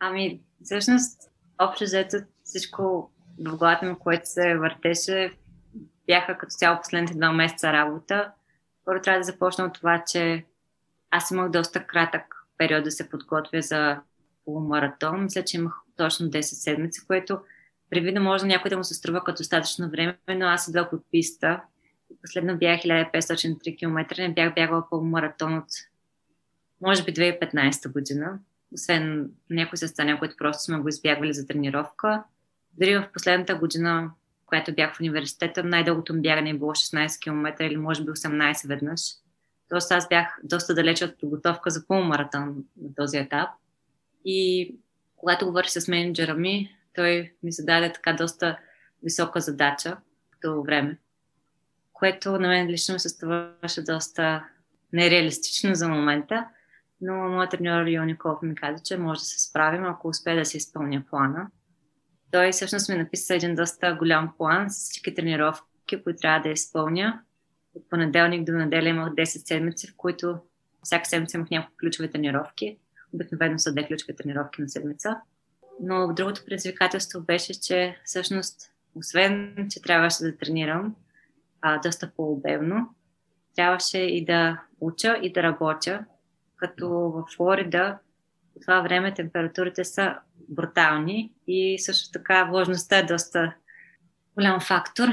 Ами, 0.00 0.40
всъщност, 0.62 1.20
общо 1.58 1.84
взето 1.84 2.16
всичко 2.44 3.10
в 3.38 3.56
главата 3.56 3.86
ми, 3.86 3.94
което 3.98 4.30
се 4.30 4.58
въртеше, 4.58 5.32
бяха 6.06 6.38
като 6.38 6.50
цяло 6.50 6.78
последните 6.80 7.14
два 7.14 7.32
месеца 7.32 7.72
работа. 7.72 8.32
Първо 8.84 9.02
трябва 9.02 9.20
да 9.20 9.24
започна 9.24 9.64
от 9.64 9.74
това, 9.74 10.04
че 10.06 10.44
аз 11.10 11.30
имах 11.30 11.50
доста 11.50 11.86
кратък 11.86 12.46
период 12.58 12.84
да 12.84 12.90
се 12.90 13.10
подготвя 13.10 13.62
за 13.62 14.00
полумаратон. 14.44 15.22
Мисля, 15.22 15.44
че 15.44 15.56
имах 15.56 15.74
точно 15.96 16.26
10 16.26 16.40
седмици, 16.40 17.06
което 17.06 17.40
преди 17.90 18.12
да 18.12 18.20
може 18.20 18.46
някой 18.46 18.68
да 18.68 18.76
му 18.76 18.84
се 18.84 18.94
струва 18.94 19.24
като 19.24 19.40
достатъчно 19.40 19.90
време, 19.90 20.18
но 20.28 20.46
аз 20.46 20.68
идвах 20.68 20.92
от 20.92 21.04
писта. 21.10 21.60
Последно 22.22 22.58
бях 22.58 22.80
1503 22.80 23.78
км, 23.78 24.14
не 24.18 24.34
бях 24.34 24.54
бягала 24.54 24.88
полумаратон 24.88 25.58
от 25.58 25.68
може 26.82 27.04
би 27.04 27.14
2015 27.14 27.92
година. 27.92 28.38
Освен 28.74 29.30
някои 29.50 29.78
състояния, 29.78 30.18
които 30.18 30.36
просто 30.38 30.62
сме 30.62 30.78
го 30.78 30.88
избягвали 30.88 31.32
за 31.32 31.46
тренировка. 31.46 32.22
Дори 32.78 32.94
в 32.94 33.08
последната 33.12 33.54
година, 33.54 34.10
която 34.52 34.74
бях 34.74 34.96
в 34.96 35.00
университета, 35.00 35.64
най-дългото 35.64 36.14
ми 36.14 36.20
бягане 36.20 36.50
е 36.50 36.54
било 36.54 36.70
16 36.70 37.22
км 37.22 37.64
или 37.64 37.76
може 37.76 38.04
би 38.04 38.10
18 38.10 38.68
веднъж. 38.68 39.00
Тоест 39.68 39.92
аз 39.92 40.08
бях 40.08 40.40
доста 40.44 40.74
далече 40.74 41.04
от 41.04 41.20
подготовка 41.20 41.70
за 41.70 41.86
полумаратон 41.86 42.64
на 42.82 42.94
този 42.94 43.16
етап. 43.16 43.48
И 44.24 44.70
когато 45.16 45.46
говорих 45.46 45.70
с 45.70 45.88
менеджера 45.88 46.34
ми, 46.34 46.76
той 46.94 47.32
ми 47.42 47.52
зададе 47.52 47.92
така 47.92 48.12
доста 48.12 48.58
висока 49.02 49.40
задача 49.40 49.96
като 50.30 50.62
време, 50.62 50.98
което 51.92 52.32
на 52.32 52.48
мен 52.48 52.68
лично 52.68 52.98
се 52.98 53.08
ставаше 53.08 53.82
доста 53.82 54.44
нереалистично 54.92 55.74
за 55.74 55.88
момента, 55.88 56.46
но 57.00 57.14
моят 57.14 57.50
треньор 57.50 57.86
Йоников 57.86 58.42
ми 58.42 58.54
каза, 58.54 58.82
че 58.82 58.98
може 58.98 59.18
да 59.18 59.24
се 59.24 59.48
справим, 59.48 59.84
ако 59.84 60.08
успея 60.08 60.36
да 60.36 60.44
се 60.44 60.56
изпълня 60.56 61.02
плана. 61.10 61.50
Той 62.32 62.52
всъщност 62.52 62.88
ми 62.88 62.94
написа 62.94 63.34
един 63.34 63.54
доста 63.54 63.94
голям 63.94 64.34
план 64.38 64.70
с 64.70 64.78
всички 64.78 65.14
тренировки, 65.14 66.02
които 66.02 66.20
трябва 66.20 66.40
да 66.40 66.48
изпълня. 66.48 67.20
От 67.74 67.90
понеделник 67.90 68.44
до 68.44 68.52
неделя 68.52 68.88
имах 68.88 69.12
10 69.12 69.24
седмици, 69.24 69.86
в 69.86 69.96
които 69.96 70.38
всяка 70.82 71.08
седмица 71.08 71.36
имах 71.36 71.50
няколко 71.50 71.76
ключови 71.76 72.10
тренировки. 72.10 72.78
Обикновено 73.14 73.58
са 73.58 73.72
две 73.72 73.86
ключови 73.86 74.16
тренировки 74.16 74.62
на 74.62 74.68
седмица. 74.68 75.16
Но 75.80 76.14
другото 76.14 76.44
предизвикателство 76.44 77.20
беше, 77.20 77.60
че 77.60 78.00
всъщност, 78.04 78.72
освен, 78.94 79.66
че 79.70 79.82
трябваше 79.82 80.22
да 80.22 80.36
тренирам 80.36 80.96
а, 81.60 81.78
доста 81.78 82.10
по-обемно, 82.16 82.94
трябваше 83.56 83.98
и 83.98 84.24
да 84.24 84.62
уча 84.80 85.18
и 85.22 85.32
да 85.32 85.42
работя, 85.42 86.04
като 86.56 86.88
в 86.88 87.24
Флорида 87.36 87.98
по 88.54 88.60
това 88.60 88.80
време 88.80 89.14
температурите 89.14 89.84
са 89.84 90.18
брутални 90.48 91.32
и 91.46 91.78
също 91.78 92.12
така 92.12 92.44
влажността 92.44 92.98
е 92.98 93.02
доста 93.02 93.54
голям 94.34 94.60
фактор. 94.60 95.08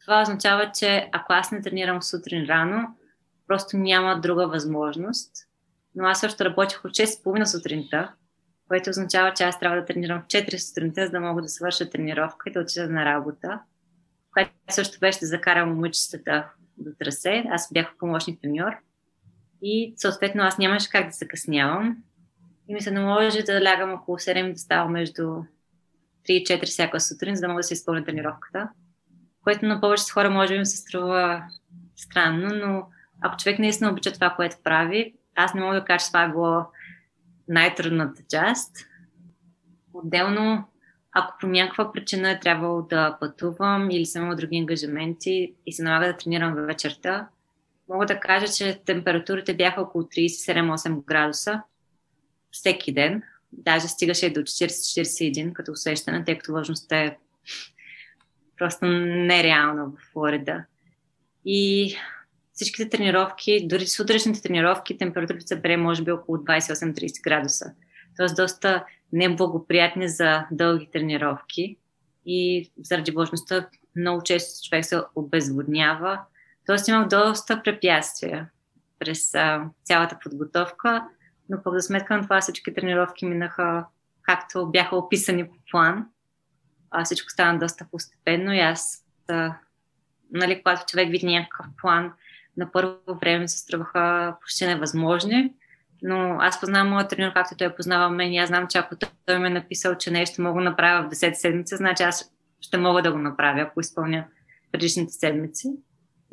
Това 0.00 0.22
означава, 0.22 0.72
че 0.74 1.08
ако 1.12 1.32
аз 1.32 1.52
не 1.52 1.62
тренирам 1.62 2.02
сутрин 2.02 2.44
рано, 2.44 2.96
просто 3.46 3.76
няма 3.76 4.20
друга 4.20 4.48
възможност. 4.48 5.32
Но 5.94 6.04
аз 6.04 6.20
също 6.20 6.44
работих 6.44 6.84
от 6.84 6.90
6.30 6.90 7.44
сутринта, 7.44 8.12
което 8.68 8.90
означава, 8.90 9.34
че 9.34 9.44
аз 9.44 9.60
трябва 9.60 9.80
да 9.80 9.84
тренирам 9.84 10.22
в 10.22 10.26
4 10.26 10.56
сутринта, 10.56 11.06
за 11.06 11.12
да 11.12 11.20
мога 11.20 11.42
да 11.42 11.48
свърша 11.48 11.90
тренировка 11.90 12.50
и 12.50 12.52
да 12.52 12.60
отида 12.60 12.88
на 12.88 13.04
работа. 13.04 13.60
Което 14.32 14.52
също 14.70 14.98
беше 14.98 15.20
да 15.20 15.26
закарам 15.26 15.68
момичетата 15.68 16.48
до 16.78 16.90
трасе. 16.98 17.44
Аз 17.50 17.72
бях 17.72 17.96
помощник 17.98 18.40
треньор. 18.40 18.72
И 19.62 19.94
съответно 19.96 20.42
аз 20.42 20.58
нямаше 20.58 20.90
как 20.90 21.06
да 21.06 21.12
закъснявам. 21.12 21.96
И 22.68 22.74
ми 22.74 22.80
се 22.80 22.90
наложи 22.90 23.42
да 23.42 23.64
лягам 23.64 23.94
около 23.94 24.18
7 24.18 24.52
да 24.52 24.58
става 24.58 24.90
между 24.90 25.22
3 25.22 25.44
и 26.28 26.44
4 26.44 26.66
всяка 26.66 27.00
сутрин, 27.00 27.36
за 27.36 27.40
да 27.40 27.48
мога 27.48 27.58
да 27.58 27.62
се 27.62 27.74
изпълня 27.74 28.04
тренировката. 28.04 28.68
Което 29.44 29.66
на 29.66 29.80
повечето 29.80 30.12
хора 30.12 30.30
може 30.30 30.52
би 30.52 30.58
им 30.58 30.64
се 30.64 30.76
струва 30.76 31.44
странно, 31.96 32.48
но 32.66 32.86
ако 33.20 33.36
човек 33.36 33.58
наистина 33.58 33.90
обича 33.90 34.12
това, 34.12 34.30
което 34.30 34.56
прави, 34.64 35.14
аз 35.34 35.54
не 35.54 35.60
мога 35.60 35.74
да 35.74 35.84
кажа, 35.84 36.04
че 36.04 36.06
това 36.06 36.22
е 36.22 36.30
било 36.30 36.64
най-трудната 37.48 38.22
част. 38.28 38.76
Отделно, 39.92 40.64
ако 41.12 41.34
по 41.40 41.46
някаква 41.46 41.92
причина 41.92 42.30
е 42.30 42.40
трябвало 42.40 42.82
да 42.82 43.16
пътувам 43.20 43.90
или 43.90 44.06
съм 44.06 44.22
имала 44.22 44.36
други 44.36 44.58
ангажименти 44.58 45.54
и 45.66 45.72
се 45.72 45.82
налага 45.82 46.06
да 46.06 46.16
тренирам 46.16 46.54
вечерта, 46.54 47.28
мога 47.88 48.06
да 48.06 48.20
кажа, 48.20 48.52
че 48.52 48.80
температурите 48.84 49.54
бяха 49.54 49.80
около 49.80 50.04
37-8 50.04 51.04
градуса 51.04 51.62
всеки 52.52 52.92
ден. 52.92 53.22
Даже 53.52 53.88
стигаше 53.88 54.30
до 54.30 54.40
40-41 54.40 55.52
като 55.52 55.72
усещане, 55.72 56.24
тъй 56.24 56.38
като 56.38 56.52
влажността 56.52 57.00
е 57.00 57.16
просто 58.58 58.86
нереална 58.86 59.86
в 59.86 60.12
Флорида. 60.12 60.64
И 61.44 61.94
всичките 62.52 62.88
тренировки, 62.88 63.66
дори 63.68 63.86
сутрешните 63.86 64.42
тренировки, 64.42 64.98
температурите 64.98 65.46
са 65.46 65.56
бре 65.56 65.76
може 65.76 66.02
би 66.04 66.12
около 66.12 66.38
28-30 66.38 67.22
градуса. 67.22 67.72
Тоест 68.16 68.36
доста 68.36 68.84
неблагоприятни 69.12 70.08
за 70.08 70.46
дълги 70.50 70.88
тренировки 70.92 71.76
и 72.26 72.70
заради 72.82 73.10
влажността 73.10 73.68
много 73.96 74.22
често 74.22 74.68
човек 74.68 74.84
се 74.84 75.00
обезводнява. 75.14 76.20
Тоест 76.66 76.88
имах 76.88 77.08
доста 77.08 77.62
препятствия 77.62 78.50
през 78.98 79.34
а, 79.34 79.64
цялата 79.84 80.18
подготовка, 80.22 81.04
но 81.52 81.62
пък 81.62 81.74
за 81.74 81.82
сметка 81.82 82.16
на 82.16 82.22
това 82.22 82.40
всички 82.40 82.74
тренировки 82.74 83.26
минаха 83.26 83.84
както 84.22 84.70
бяха 84.70 84.96
описани 84.96 85.48
по 85.48 85.54
план. 85.70 86.06
А, 86.90 87.04
всичко 87.04 87.30
стана 87.30 87.58
доста 87.58 87.86
постепенно 87.90 88.52
и 88.52 88.60
аз, 88.60 89.04
а, 89.28 89.54
нали, 90.32 90.62
когато 90.62 90.86
човек 90.86 91.10
види 91.10 91.26
някакъв 91.26 91.66
план, 91.82 92.12
на 92.56 92.72
първо 92.72 92.96
време 93.20 93.48
се 93.48 93.58
струваха 93.58 94.36
почти 94.40 94.66
невъзможни, 94.66 95.52
но 96.02 96.36
аз 96.40 96.60
познавам 96.60 96.88
моят 96.88 97.10
тренер, 97.10 97.34
както 97.34 97.56
той 97.56 97.74
познава 97.74 98.10
мен 98.10 98.32
и 98.32 98.38
аз 98.38 98.48
знам, 98.48 98.66
че 98.68 98.78
ако 98.78 98.96
той 99.26 99.38
ме 99.38 99.46
е 99.46 99.50
написал, 99.50 99.94
че 99.94 100.10
нещо 100.10 100.42
мога 100.42 100.62
да 100.62 100.70
направя 100.70 101.08
в 101.08 101.10
10 101.10 101.32
седмица, 101.32 101.76
значи 101.76 102.02
аз 102.02 102.32
ще 102.60 102.78
мога 102.78 103.02
да 103.02 103.12
го 103.12 103.18
направя, 103.18 103.60
ако 103.60 103.80
изпълня 103.80 104.24
предишните 104.72 105.12
седмици. 105.12 105.68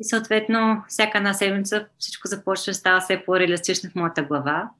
И 0.00 0.04
съответно, 0.04 0.84
всяка 0.88 1.18
една 1.18 1.34
седмица 1.34 1.86
всичко 1.98 2.28
започва 2.28 2.70
да 2.70 2.74
става 2.74 3.00
все 3.00 3.22
по-реалистично 3.26 3.90
в 3.90 3.94
моята 3.94 4.22
глава. 4.22 4.70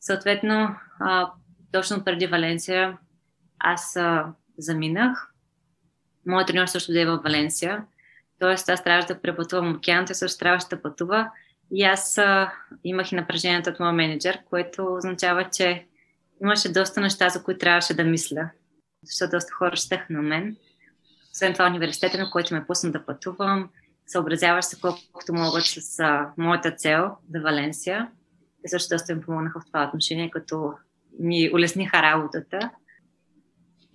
Съответно, 0.00 0.76
а, 1.00 1.30
точно 1.72 2.04
преди 2.04 2.26
Валенсия 2.26 2.98
аз 3.58 3.96
а, 3.96 4.32
заминах. 4.58 5.32
Моят 6.26 6.46
треньор 6.46 6.66
също 6.66 6.92
да 6.92 7.00
е 7.00 7.06
в 7.06 7.20
Валенсия. 7.24 7.84
Тоест, 8.38 8.68
аз 8.68 8.84
трябваше 8.84 9.08
да 9.08 9.20
препътувам 9.20 9.76
океан, 9.76 10.06
той 10.06 10.14
също 10.14 10.38
трябваше 10.38 10.66
да 10.68 10.82
пътува. 10.82 11.30
И 11.70 11.84
аз 11.84 12.18
а, 12.18 12.52
имах 12.84 13.12
и 13.12 13.14
напрежението 13.14 13.70
от 13.70 13.80
моя 13.80 13.92
менеджер, 13.92 14.38
което 14.50 14.94
означава, 14.94 15.50
че 15.50 15.86
имаше 16.42 16.72
доста 16.72 17.00
неща, 17.00 17.28
за 17.28 17.42
които 17.42 17.58
трябваше 17.58 17.94
да 17.94 18.04
мисля. 18.04 18.50
Защото 19.04 19.30
доста 19.30 19.52
хора 19.52 19.76
щеха 19.76 20.12
на 20.12 20.22
мен. 20.22 20.56
Освен 21.32 21.52
това, 21.52 21.66
университета, 21.66 22.18
на 22.18 22.30
който 22.30 22.54
ме 22.54 22.66
пусна 22.66 22.92
да 22.92 23.06
пътувам, 23.06 23.70
съобразяваш 24.06 24.64
се 24.64 24.80
колкото 24.80 25.32
могат 25.32 25.64
с 25.64 26.00
а, 26.00 26.30
моята 26.36 26.74
цел 26.74 27.16
за 27.34 27.40
Валенсия. 27.40 28.08
Те 28.68 28.70
също 28.70 28.94
доста 28.94 29.14
ми 29.14 29.20
помогнаха 29.20 29.60
в 29.60 29.66
това 29.66 29.84
отношение, 29.88 30.30
като 30.30 30.72
ми 31.18 31.50
улесниха 31.54 32.02
работата. 32.02 32.70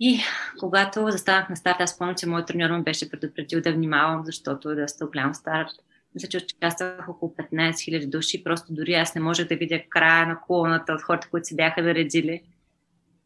И 0.00 0.20
когато 0.60 1.10
застанах 1.10 1.50
на 1.50 1.56
старт, 1.56 1.76
аз 1.80 1.90
спомням, 1.90 2.16
че 2.16 2.26
моят 2.26 2.46
треньор 2.46 2.70
ме 2.70 2.82
беше 2.82 3.10
предупредил 3.10 3.60
да 3.60 3.72
внимавам, 3.72 4.22
защото 4.24 4.70
е 4.70 4.74
доста 4.74 5.06
голям 5.06 5.34
старт. 5.34 5.70
Мисля, 6.14 6.28
че 6.28 6.46
участвах 6.56 7.08
около 7.08 7.34
15 7.38 7.70
000 7.70 8.10
души, 8.10 8.44
просто 8.44 8.74
дори 8.74 8.94
аз 8.94 9.14
не 9.14 9.20
можех 9.20 9.48
да 9.48 9.56
видя 9.56 9.80
края 9.88 10.26
на 10.26 10.40
колоната 10.40 10.92
от 10.92 11.02
хората, 11.02 11.28
които 11.30 11.46
се 11.46 11.56
бяха 11.56 11.82
наредили. 11.82 12.42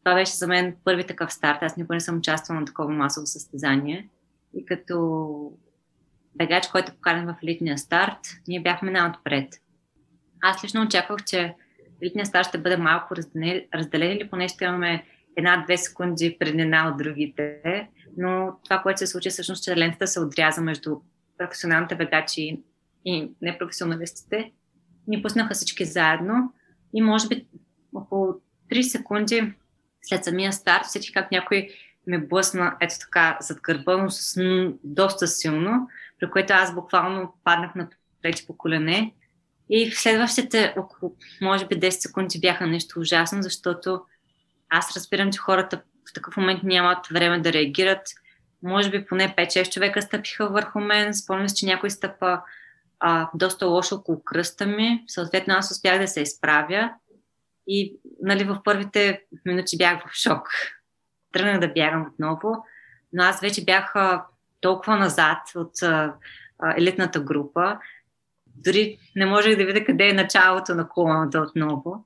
Това 0.03 0.15
беше 0.15 0.33
за 0.33 0.47
мен 0.47 0.75
първи 0.83 1.03
такъв 1.03 1.33
старт. 1.33 1.57
Аз 1.61 1.77
никога 1.77 1.95
не 1.95 2.01
съм 2.01 2.17
участвала 2.17 2.59
на 2.59 2.65
такова 2.65 2.93
масово 2.93 3.25
състезание. 3.25 4.09
И 4.53 4.65
като 4.65 5.51
бегач, 6.35 6.67
който 6.67 6.93
поканен 6.93 7.25
в 7.25 7.35
елитния 7.43 7.77
старт, 7.77 8.19
ние 8.47 8.61
бяхме 8.61 8.91
най-отпред. 8.91 9.61
Аз 10.41 10.63
лично 10.63 10.81
очаквах, 10.81 11.23
че 11.25 11.55
елитния 12.01 12.25
старт 12.25 12.47
ще 12.47 12.57
бъде 12.57 12.77
малко 12.77 13.15
разделен, 13.73 14.11
или 14.11 14.29
поне 14.29 14.47
ще 14.47 14.65
имаме 14.65 15.05
една-две 15.37 15.77
секунди 15.77 16.37
преднина 16.39 16.89
от 16.89 16.97
другите, 16.97 17.87
но 18.17 18.57
това, 18.63 18.81
което 18.81 18.99
се 18.99 19.07
случи, 19.07 19.29
всъщност, 19.29 19.63
че 19.63 19.77
лентата 19.77 20.07
се 20.07 20.19
отряза 20.19 20.61
между 20.61 20.97
професионалните 21.37 21.95
бегачи 21.95 22.61
и 23.05 23.31
непрофесионалистите. 23.41 24.51
Ни 25.07 25.21
пуснаха 25.21 25.53
всички 25.53 25.85
заедно 25.85 26.53
и 26.93 27.01
може 27.01 27.27
би 27.27 27.47
около 27.95 28.33
3 28.71 28.81
секунди 28.81 29.53
след 30.01 30.25
самия 30.25 30.53
старт, 30.53 30.85
всеки 30.85 31.13
как 31.13 31.31
някой 31.31 31.69
ме 32.07 32.17
блъсна 32.17 32.77
ето 32.81 32.95
така 32.99 33.37
зад 33.41 33.61
гърба, 33.61 33.97
но 33.97 34.09
с, 34.09 34.41
доста 34.83 35.27
силно, 35.27 35.87
при 36.19 36.29
което 36.29 36.53
аз 36.53 36.75
буквално 36.75 37.33
паднах 37.43 37.75
на 37.75 37.87
плечи 38.21 38.47
по 38.47 38.57
колене. 38.57 39.13
И 39.69 39.91
в 39.91 39.99
следващите 39.99 40.73
около, 40.77 41.15
може 41.41 41.67
би 41.67 41.79
10 41.79 41.89
секунди 41.89 42.39
бяха 42.39 42.67
нещо 42.67 42.99
ужасно, 42.99 43.43
защото 43.43 44.01
аз 44.69 44.95
разбирам, 44.95 45.31
че 45.31 45.39
хората 45.39 45.81
в 46.09 46.13
такъв 46.13 46.37
момент 46.37 46.63
нямат 46.63 47.07
време 47.07 47.39
да 47.39 47.53
реагират. 47.53 48.01
Може 48.63 48.89
би 48.89 49.05
поне 49.05 49.35
5-6 49.37 49.71
човека 49.71 50.01
стъпиха 50.01 50.49
върху 50.49 50.79
мен. 50.79 51.13
Спомням 51.13 51.49
се, 51.49 51.55
че 51.55 51.65
някой 51.65 51.89
стъпа 51.89 52.41
а, 52.99 53.29
доста 53.33 53.65
лошо 53.65 53.95
около 53.95 54.23
кръста 54.23 54.65
ми. 54.65 55.03
Съответно, 55.07 55.53
аз 55.53 55.71
успях 55.71 55.99
да 55.99 56.07
се 56.07 56.21
изправя. 56.21 56.93
И 57.67 57.95
нали, 58.21 58.43
в 58.43 58.61
първите 58.63 59.21
минути 59.45 59.77
бях 59.77 60.07
в 60.07 60.13
шок. 60.13 60.49
Тръгнах 61.31 61.59
да 61.59 61.67
бягам 61.67 62.07
отново, 62.13 62.65
но 63.13 63.23
аз 63.23 63.39
вече 63.41 63.65
бях 63.65 63.93
толкова 64.61 64.97
назад 64.97 65.37
от 65.55 65.83
а, 65.83 66.13
елитната 66.77 67.19
група. 67.19 67.77
Дори 68.63 68.97
не 69.15 69.25
можех 69.25 69.57
да 69.57 69.65
видя 69.65 69.85
къде 69.85 70.07
е 70.07 70.13
началото 70.13 70.75
на 70.75 70.89
колоната 70.89 71.39
отново. 71.39 72.05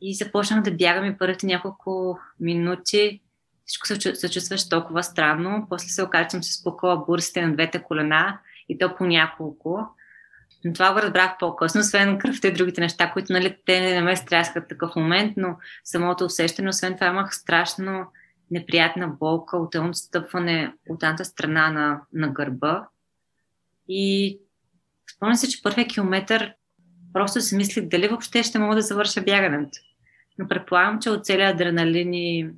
И 0.00 0.14
започнах 0.14 0.62
да 0.62 0.70
бягам 0.70 1.04
и 1.04 1.18
първите 1.18 1.46
няколко 1.46 2.18
минути. 2.40 3.20
Всичко 3.66 3.86
се, 3.86 4.14
се 4.14 4.30
чувстваш 4.30 4.68
толкова 4.68 5.02
странно. 5.02 5.66
После 5.70 5.88
се 5.88 6.02
оказа, 6.02 6.24
че 6.24 6.30
съм 6.30 6.42
се 6.42 6.52
спукала 6.52 7.04
бурсите 7.06 7.46
на 7.46 7.52
двете 7.52 7.82
колена 7.82 8.38
и 8.68 8.78
то 8.78 8.96
по 8.96 9.04
няколко. 9.04 9.88
Но 10.64 10.72
това 10.72 10.92
го 10.92 10.98
разбрах 10.98 11.38
по-късно, 11.38 11.80
освен 11.80 12.18
кръвта 12.18 12.48
и 12.48 12.52
другите 12.52 12.80
неща, 12.80 13.10
които 13.12 13.32
нали, 13.32 13.56
те 13.66 13.80
не 13.80 14.00
ме 14.00 14.16
стряскат 14.16 14.68
такъв 14.68 14.96
момент, 14.96 15.32
но 15.36 15.56
самото 15.84 16.24
усещане, 16.24 16.68
освен 16.68 16.94
това 16.94 17.06
имах 17.06 17.34
страшно 17.34 18.06
неприятна 18.50 19.08
болка 19.08 19.56
от 19.56 19.74
едно 19.74 19.94
стъпване 19.94 20.74
от 20.88 21.02
едната 21.02 21.24
страна 21.24 21.70
на, 21.70 22.00
на 22.12 22.28
гърба. 22.28 22.88
И 23.88 24.38
спомням 25.18 25.36
се, 25.36 25.48
че 25.48 25.62
първия 25.62 25.86
километър 25.88 26.52
просто 27.12 27.40
си 27.40 27.56
мислих 27.56 27.88
дали 27.88 28.08
въобще 28.08 28.42
ще 28.42 28.58
мога 28.58 28.74
да 28.74 28.82
завърша 28.82 29.22
бягането. 29.22 29.78
Но 30.38 30.48
предполагам, 30.48 31.00
че 31.00 31.10
от 31.10 31.24
целият 31.24 31.54
адреналин 31.54 32.14
и, 32.14 32.50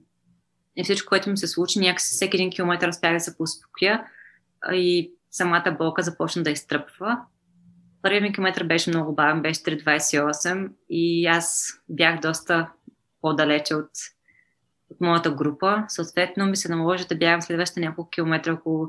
и 0.76 0.84
всичко, 0.84 1.08
което 1.08 1.30
ми 1.30 1.36
се 1.36 1.46
случи, 1.46 1.78
някакси 1.78 2.14
всеки 2.14 2.36
един 2.36 2.50
километр 2.50 2.88
успях 2.88 3.12
да 3.12 3.20
се 3.20 3.36
поуспокоя 3.36 4.04
и 4.72 5.12
самата 5.30 5.76
болка 5.78 6.02
започна 6.02 6.42
да 6.42 6.50
изтръпва. 6.50 7.18
Първият 8.02 8.22
ми 8.22 8.32
километр 8.32 8.64
беше 8.64 8.90
много 8.90 9.14
бавен, 9.14 9.42
беше 9.42 9.60
3.28 9.60 10.70
и 10.88 11.26
аз 11.26 11.72
бях 11.88 12.20
доста 12.20 12.70
по-далече 13.20 13.74
от, 13.74 13.90
от 14.90 15.00
моята 15.00 15.30
група. 15.30 15.84
Съответно 15.88 16.46
ми 16.46 16.56
се 16.56 16.68
наложи 16.68 17.06
да 17.06 17.16
бягам 17.16 17.42
следващите 17.42 17.80
няколко 17.80 18.10
километра 18.10 18.52
около 18.52 18.88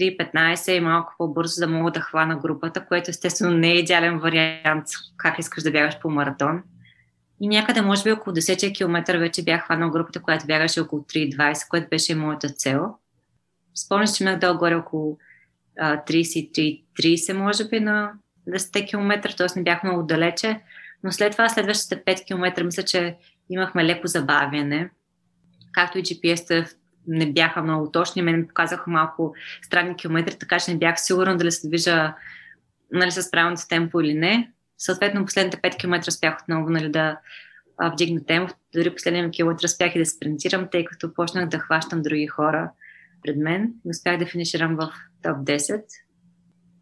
3.15 0.00 0.72
и 0.72 0.80
малко 0.80 1.14
по-бързо 1.18 1.60
да 1.60 1.68
мога 1.68 1.90
да 1.90 2.00
хвана 2.00 2.36
групата, 2.36 2.86
което 2.86 3.10
естествено 3.10 3.56
не 3.58 3.70
е 3.70 3.78
идеален 3.78 4.18
вариант 4.18 4.86
как 5.16 5.38
искаш 5.38 5.62
да 5.62 5.70
бягаш 5.70 5.98
по 6.00 6.10
маратон. 6.10 6.62
И 7.40 7.48
някъде, 7.48 7.82
може 7.82 8.02
би, 8.02 8.12
около 8.12 8.36
10 8.36 8.76
км 8.76 9.18
вече 9.18 9.44
бях 9.44 9.64
хванал 9.64 9.90
групата, 9.90 10.22
която 10.22 10.46
бягаше 10.46 10.80
около 10.80 11.02
3.20, 11.02 11.68
което 11.68 11.88
беше 11.88 12.14
моята 12.14 12.48
цел. 12.48 12.94
Спомням, 13.74 14.08
че 14.16 14.24
имах 14.24 14.38
долу 14.38 14.58
горе 14.58 14.74
около 14.74 15.18
33-30, 15.78 17.32
може 17.32 17.68
би, 17.68 17.80
на 17.80 18.12
10 18.48 18.88
км, 18.88 19.36
т.е. 19.36 19.46
не 19.56 19.62
бях 19.62 19.82
много 19.82 20.02
далече. 20.02 20.60
Но 21.04 21.12
след 21.12 21.32
това, 21.32 21.48
следващите 21.48 22.04
5 22.04 22.26
км, 22.26 22.64
мисля, 22.64 22.82
че 22.82 23.16
имахме 23.50 23.84
леко 23.84 24.06
забавяне. 24.06 24.90
Както 25.72 25.98
и 25.98 26.02
GPS-те 26.02 26.66
не 27.08 27.32
бяха 27.32 27.62
много 27.62 27.90
точни, 27.90 28.22
мен 28.22 28.36
ми 28.36 28.48
показаха 28.48 28.90
малко 28.90 29.34
странни 29.62 29.96
километри, 29.96 30.38
така 30.38 30.58
че 30.58 30.72
не 30.72 30.78
бях 30.78 31.00
сигурна 31.00 31.36
дали 31.36 31.52
се 31.52 31.68
движа 31.68 32.14
нали, 32.92 33.10
с 33.10 33.30
правилното 33.30 33.62
темпо 33.68 34.00
или 34.00 34.14
не. 34.14 34.52
Съответно, 34.78 35.24
последните 35.24 35.56
5 35.56 35.78
км 35.80 36.08
успях 36.08 36.38
отново 36.42 36.70
нали, 36.70 36.88
да 36.88 37.18
вдигна 37.82 38.24
темпо. 38.26 38.54
Дори 38.74 38.94
последния 38.94 39.30
километр 39.30 39.64
успях 39.64 39.94
и 39.94 39.98
да 39.98 40.06
спринтирам, 40.06 40.68
тъй 40.72 40.84
като 40.84 41.14
почнах 41.14 41.48
да 41.48 41.58
хващам 41.58 42.02
други 42.02 42.26
хора 42.26 42.70
пред 43.22 43.36
мен. 43.36 43.72
Успях 43.84 44.18
да 44.18 44.26
финиширам 44.26 44.76
в 44.76 44.92
топ 45.22 45.36
10. 45.36 45.82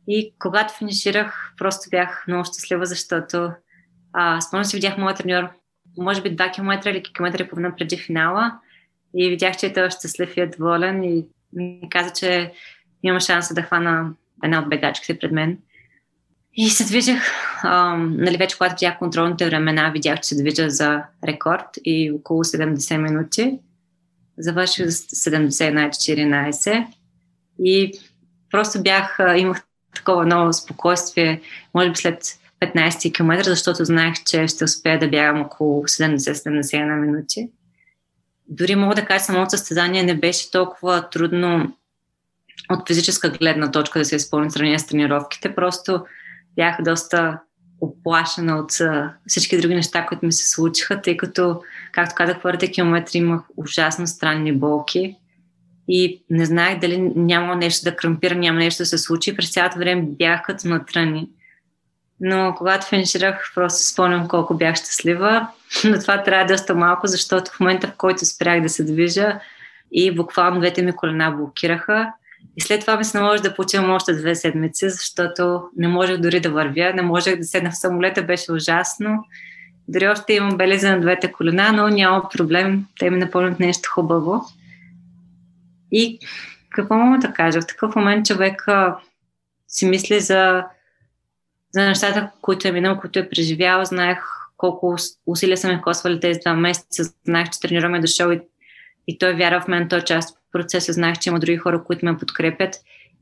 И 0.09 0.35
когато 0.39 0.75
финиширах, 0.75 1.55
просто 1.57 1.91
бях 1.91 2.25
много 2.29 2.45
щастлива, 2.45 2.87
защото 2.87 3.53
а, 4.13 4.41
спомням 4.41 4.65
си, 4.65 4.77
видях 4.77 4.99
моят 4.99 5.19
треньор, 5.19 5.49
може 5.99 6.23
би 6.23 6.37
2 6.37 6.55
км 6.55 6.91
или 6.91 7.03
километра 7.03 7.45
и 7.45 7.49
половина 7.49 7.77
преди 7.77 7.97
финала 7.97 8.59
и 9.17 9.29
видях, 9.29 9.57
че 9.57 9.73
той 9.73 9.87
е 9.87 9.91
щастлив 9.91 10.37
и 10.37 10.41
е 10.41 10.47
доволен 10.47 11.05
и 11.05 11.27
ми 11.53 11.89
каза, 11.91 12.13
че 12.13 12.53
има 13.03 13.21
шанса 13.21 13.55
да 13.55 13.63
хвана 13.63 14.11
една 14.45 14.59
от 14.59 14.69
бегачките 14.69 15.19
пред 15.19 15.33
мен. 15.33 15.59
И 16.55 16.71
се 16.71 16.85
движех, 16.85 17.23
нали 17.65 18.37
вече 18.37 18.59
когато 18.59 18.75
видях 18.75 18.99
контролните 18.99 19.47
времена, 19.47 19.91
видях, 19.91 20.21
че 20.21 20.29
се 20.29 20.43
движа 20.43 20.71
за 20.71 21.03
рекорд 21.27 21.67
и 21.85 22.13
около 22.13 22.45
70 22.45 22.97
минути. 22.97 23.59
Завърших 24.39 24.87
71-14 24.87 26.87
и 27.59 27.93
просто 28.51 28.83
бях, 28.83 29.19
имах 29.37 29.63
такова 29.95 30.27
ново 30.27 30.53
спокойствие, 30.53 31.41
може 31.75 31.91
би 31.91 31.97
след 31.97 32.23
15 32.61 33.15
км, 33.15 33.45
защото 33.45 33.85
знаех, 33.85 34.25
че 34.25 34.47
ще 34.47 34.65
успея 34.65 34.99
да 34.99 35.09
бягам 35.09 35.43
около 35.43 35.83
70-71 35.83 37.01
минути 37.01 37.51
дори 38.49 38.75
мога 38.75 38.95
да 38.95 39.05
кажа, 39.05 39.25
самото 39.25 39.51
състезание 39.51 40.03
не 40.03 40.15
беше 40.15 40.51
толкова 40.51 41.11
трудно 41.11 41.77
от 42.71 42.89
физическа 42.89 43.31
гледна 43.31 43.71
точка 43.71 43.99
да 43.99 44.05
се 44.05 44.17
изпълни 44.17 44.51
сравнение 44.51 44.79
с 44.79 44.87
тренировките. 44.87 45.55
Просто 45.55 46.05
бях 46.57 46.77
доста 46.81 47.41
оплашена 47.81 48.57
от 48.57 48.73
всички 49.27 49.61
други 49.61 49.75
неща, 49.75 50.07
които 50.07 50.27
ми 50.27 50.33
се 50.33 50.51
случиха, 50.51 51.03
тъй 51.03 51.17
като, 51.17 51.63
както 51.93 52.15
казах, 52.15 52.43
първите 52.43 52.71
километри 52.71 53.19
имах 53.19 53.41
ужасно 53.57 54.07
странни 54.07 54.53
болки 54.53 55.17
и 55.89 56.25
не 56.31 56.45
знаех 56.45 56.79
дали 56.81 56.99
няма 57.17 57.57
нещо 57.57 57.85
да 57.85 57.97
крампира, 57.97 58.35
няма 58.35 58.59
нещо 58.59 58.83
да 58.83 58.87
се 58.87 58.99
случи. 58.99 59.37
През 59.37 59.53
цялото 59.53 59.79
време 59.79 60.03
бях 60.19 60.43
като 60.43 60.69
натръни. 60.69 61.29
Но 62.21 62.55
когато 62.57 62.87
финиширах, 62.87 63.53
просто 63.55 63.93
спомням 63.93 64.29
колко 64.29 64.55
бях 64.55 64.77
щастлива. 64.77 65.49
Но 65.85 65.99
това 65.99 66.23
трябва 66.23 66.45
доста 66.45 66.75
малко, 66.75 67.07
защото 67.07 67.51
в 67.51 67.61
момента, 67.61 67.87
в 67.87 67.97
който 67.97 68.27
спрях 68.27 68.63
да 68.63 68.69
се 68.69 68.85
движа 68.85 69.41
и 69.93 70.15
буквално 70.15 70.61
двете 70.61 70.83
ми 70.83 70.93
колена 70.93 71.31
блокираха, 71.31 72.13
и 72.57 72.61
след 72.61 72.81
това 72.81 72.97
ми 72.97 73.05
се 73.05 73.19
наложи 73.19 73.43
да 73.43 73.55
почивам 73.55 73.91
още 73.91 74.15
две 74.15 74.35
седмици, 74.35 74.91
защото 74.91 75.63
не 75.77 75.89
можех 75.89 76.17
дори 76.17 76.41
да 76.41 76.51
вървя, 76.51 76.93
не 76.95 77.03
можех 77.03 77.37
да 77.37 77.45
седна 77.45 77.71
в 77.71 77.79
самолета, 77.79 78.23
беше 78.23 78.53
ужасно. 78.53 79.25
Дори 79.89 80.09
още 80.09 80.33
имам 80.33 80.57
белези 80.57 80.87
на 80.87 81.01
двете 81.01 81.33
колена, 81.33 81.73
но 81.73 81.89
няма 81.89 82.29
проблем. 82.29 82.87
Те 82.99 83.11
ми 83.11 83.19
напомнят 83.19 83.61
нещо 83.61 83.91
хубаво. 83.95 84.45
И 85.93 86.19
какво 86.71 86.95
мога 86.95 87.19
да 87.19 87.33
кажа? 87.33 87.61
В 87.61 87.67
такъв 87.67 87.97
момент 87.97 88.27
човек 88.27 88.67
си 89.69 89.87
мисли 89.87 90.21
за 90.21 90.65
за 91.75 91.83
нещата, 91.83 92.31
които 92.41 92.69
е 92.69 92.73
минал, 92.73 92.99
които 93.01 93.19
е 93.19 93.29
преживял. 93.29 93.85
Знаех 93.85 94.19
колко 94.57 94.97
усилия 95.27 95.57
са 95.57 95.69
ме 95.69 95.81
коствали 95.81 96.21
тези 96.21 96.41
два 96.41 96.55
месеца. 96.55 97.05
Знаех, 97.25 97.51
че 97.51 97.61
тренираме 97.61 98.01
дошъл 98.01 98.31
и, 98.31 98.41
и 99.07 99.19
той 99.19 99.35
вяра 99.35 99.61
в 99.61 99.69
мен, 99.69 99.89
той 99.89 99.99
е 99.99 100.05
част 100.05 100.31
от 100.31 100.37
процеса. 100.53 100.93
Знаех, 100.93 101.19
че 101.19 101.31
има 101.31 101.39
други 101.39 101.57
хора, 101.57 101.85
които 101.85 102.05
ме 102.05 102.17
подкрепят. 102.17 102.75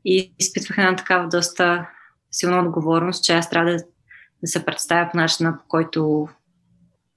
И 0.05 0.33
изпитвах 0.39 0.77
една 0.77 0.95
такава 0.95 1.27
доста 1.27 1.89
силна 2.31 2.59
отговорност, 2.59 3.23
че 3.23 3.33
аз 3.33 3.49
трябва 3.49 3.71
да, 3.71 3.77
да 4.41 4.47
се 4.47 4.65
представя 4.65 5.09
по 5.11 5.17
начина, 5.17 5.57
по 5.57 5.63
който, 5.67 6.27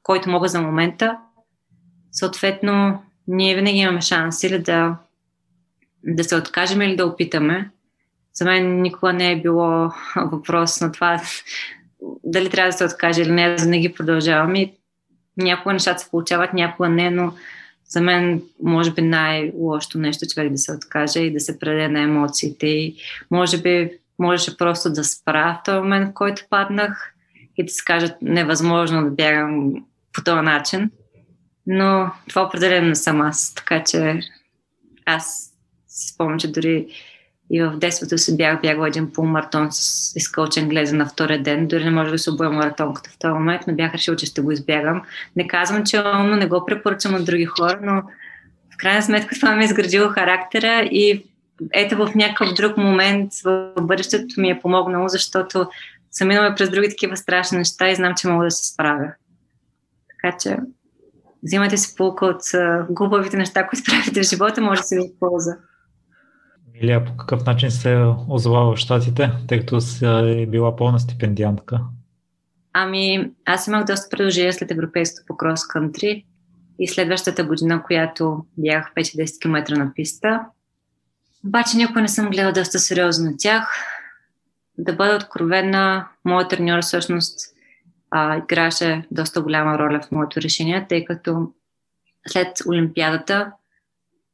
който 0.02 0.30
мога 0.30 0.48
за 0.48 0.60
момента. 0.60 1.18
Съответно, 2.12 3.02
ние 3.28 3.54
винаги 3.54 3.78
имаме 3.78 4.00
шанс 4.00 4.42
или 4.42 4.58
да, 4.58 4.96
да 6.04 6.24
се 6.24 6.36
откажем 6.36 6.82
или 6.82 6.96
да 6.96 7.06
опитаме 7.06 7.70
за 8.36 8.44
мен 8.44 8.82
никога 8.82 9.12
не 9.12 9.32
е 9.32 9.40
било 9.42 9.92
въпрос 10.16 10.80
на 10.80 10.92
това 10.92 11.20
дали 12.24 12.50
трябва 12.50 12.68
да 12.68 12.76
се 12.76 12.84
откаже 12.84 13.22
или 13.22 13.30
не, 13.30 13.58
за 13.58 13.68
не 13.68 13.78
ги 13.80 13.92
продължавам. 13.92 14.54
И 14.54 14.72
някога 15.36 15.72
нещата 15.72 15.98
се 15.98 16.10
получават, 16.10 16.52
някога 16.52 16.88
не, 16.88 17.10
но 17.10 17.32
за 17.88 18.00
мен 18.00 18.42
може 18.62 18.90
би 18.90 19.02
най-лошото 19.02 19.98
нещо 19.98 20.26
човек 20.26 20.52
да 20.52 20.58
се 20.58 20.72
откаже 20.72 21.20
и 21.20 21.32
да 21.32 21.40
се 21.40 21.58
преде 21.58 21.88
на 21.88 22.00
емоциите. 22.00 22.66
И 22.66 22.96
може 23.30 23.62
би 23.62 23.90
можеше 24.18 24.56
просто 24.56 24.92
да 24.92 25.04
спра 25.04 25.60
в 25.60 25.64
този 25.64 25.78
момент, 25.78 26.10
в 26.10 26.14
който 26.14 26.46
паднах 26.50 27.14
и 27.56 27.64
да 27.64 27.72
се 27.72 27.84
кажат 27.84 28.12
невъзможно 28.22 29.04
да 29.04 29.10
бягам 29.10 29.74
по 30.12 30.24
този 30.24 30.40
начин. 30.40 30.90
Но 31.66 32.10
това 32.28 32.42
определено 32.42 32.88
не 32.88 32.94
съм 32.94 33.20
аз, 33.20 33.54
така 33.54 33.84
че 33.84 34.20
аз 35.06 35.52
си 35.88 36.08
спомням, 36.08 36.38
че 36.38 36.52
дори 36.52 36.86
и 37.50 37.62
в 37.62 37.76
детството 37.76 38.18
си 38.18 38.36
бях 38.36 38.60
бягала 38.60 38.88
един 38.88 39.12
полумаратон 39.12 39.68
с 39.70 40.12
изкълчен 40.16 40.62
англеза 40.62 40.96
на 40.96 41.06
втория 41.06 41.42
ден. 41.42 41.66
Дори 41.66 41.84
не 41.84 41.90
може 41.90 42.10
да 42.10 42.18
се 42.18 42.30
обоя 42.30 42.50
маратонката 42.50 43.10
в 43.10 43.18
този 43.18 43.32
момент, 43.32 43.62
но 43.66 43.74
бях 43.74 43.94
решила, 43.94 44.16
че 44.16 44.26
ще 44.26 44.40
го 44.40 44.52
избягам. 44.52 45.02
Не 45.36 45.48
казвам, 45.48 45.84
че 45.84 46.00
умно, 46.00 46.36
не 46.36 46.46
го 46.46 46.66
препоръчам 46.66 47.14
от 47.14 47.24
други 47.24 47.44
хора, 47.44 47.78
но 47.82 48.02
в 48.74 48.76
крайна 48.76 49.02
сметка 49.02 49.34
това 49.34 49.54
ми 49.54 49.62
е 49.62 49.64
изградило 49.64 50.08
характера 50.08 50.82
и 50.82 51.24
ето 51.72 51.96
в 51.96 52.14
някакъв 52.14 52.54
друг 52.54 52.76
момент 52.76 53.32
в 53.44 53.72
бъдещето 53.80 54.40
ми 54.40 54.50
е 54.50 54.60
помогнало, 54.60 55.08
защото 55.08 55.66
съм 56.10 56.28
минала 56.28 56.54
през 56.54 56.70
други 56.70 56.88
такива 56.88 57.16
страшни 57.16 57.58
неща 57.58 57.90
и 57.90 57.94
знам, 57.94 58.14
че 58.16 58.28
мога 58.28 58.44
да 58.44 58.50
се 58.50 58.72
справя. 58.72 59.12
Така 60.10 60.36
че 60.38 60.56
взимайте 61.42 61.76
си 61.76 61.94
полка 61.96 62.26
от 62.26 62.42
глупавите 62.90 63.36
неща, 63.36 63.66
които 63.66 63.84
правите 63.84 64.22
в 64.22 64.28
живота, 64.28 64.60
може 64.60 64.80
да 64.80 64.86
се 64.86 64.96
ви 64.96 65.12
полза. 65.20 65.56
Или 66.80 67.04
по 67.06 67.16
какъв 67.16 67.46
начин 67.46 67.70
се 67.70 68.04
озова 68.28 68.74
в 68.74 68.78
Штатите, 68.78 69.30
тъй 69.48 69.60
като 69.60 69.78
е 70.02 70.46
била 70.46 70.76
пълна 70.76 71.00
стипендиантка? 71.00 71.80
Ами, 72.72 73.30
аз 73.44 73.66
имах 73.66 73.84
доста 73.84 74.08
предложения 74.10 74.52
след 74.52 74.70
европейското 74.70 75.26
по 75.26 75.36
крос 75.36 75.66
кънтри 75.66 76.24
и 76.78 76.88
следващата 76.88 77.44
година, 77.44 77.82
която 77.82 78.46
бях 78.56 78.92
5-10 78.94 79.42
км 79.42 79.78
на 79.78 79.92
писта. 79.94 80.40
Обаче 81.46 81.76
никога 81.76 82.00
не 82.00 82.08
съм 82.08 82.30
гледала 82.30 82.52
доста 82.52 82.78
сериозно 82.78 83.30
на 83.30 83.36
тях. 83.38 83.68
Да 84.78 84.92
бъда 84.92 85.16
откровена, 85.16 86.08
моят 86.24 86.50
треньор 86.50 86.82
всъщност 86.82 87.38
а, 88.10 88.36
играше 88.36 89.06
доста 89.10 89.40
голяма 89.40 89.78
роля 89.78 90.00
в 90.00 90.10
моето 90.12 90.40
решение, 90.40 90.86
тъй 90.88 91.04
като 91.04 91.52
след 92.26 92.48
Олимпиадата 92.68 93.52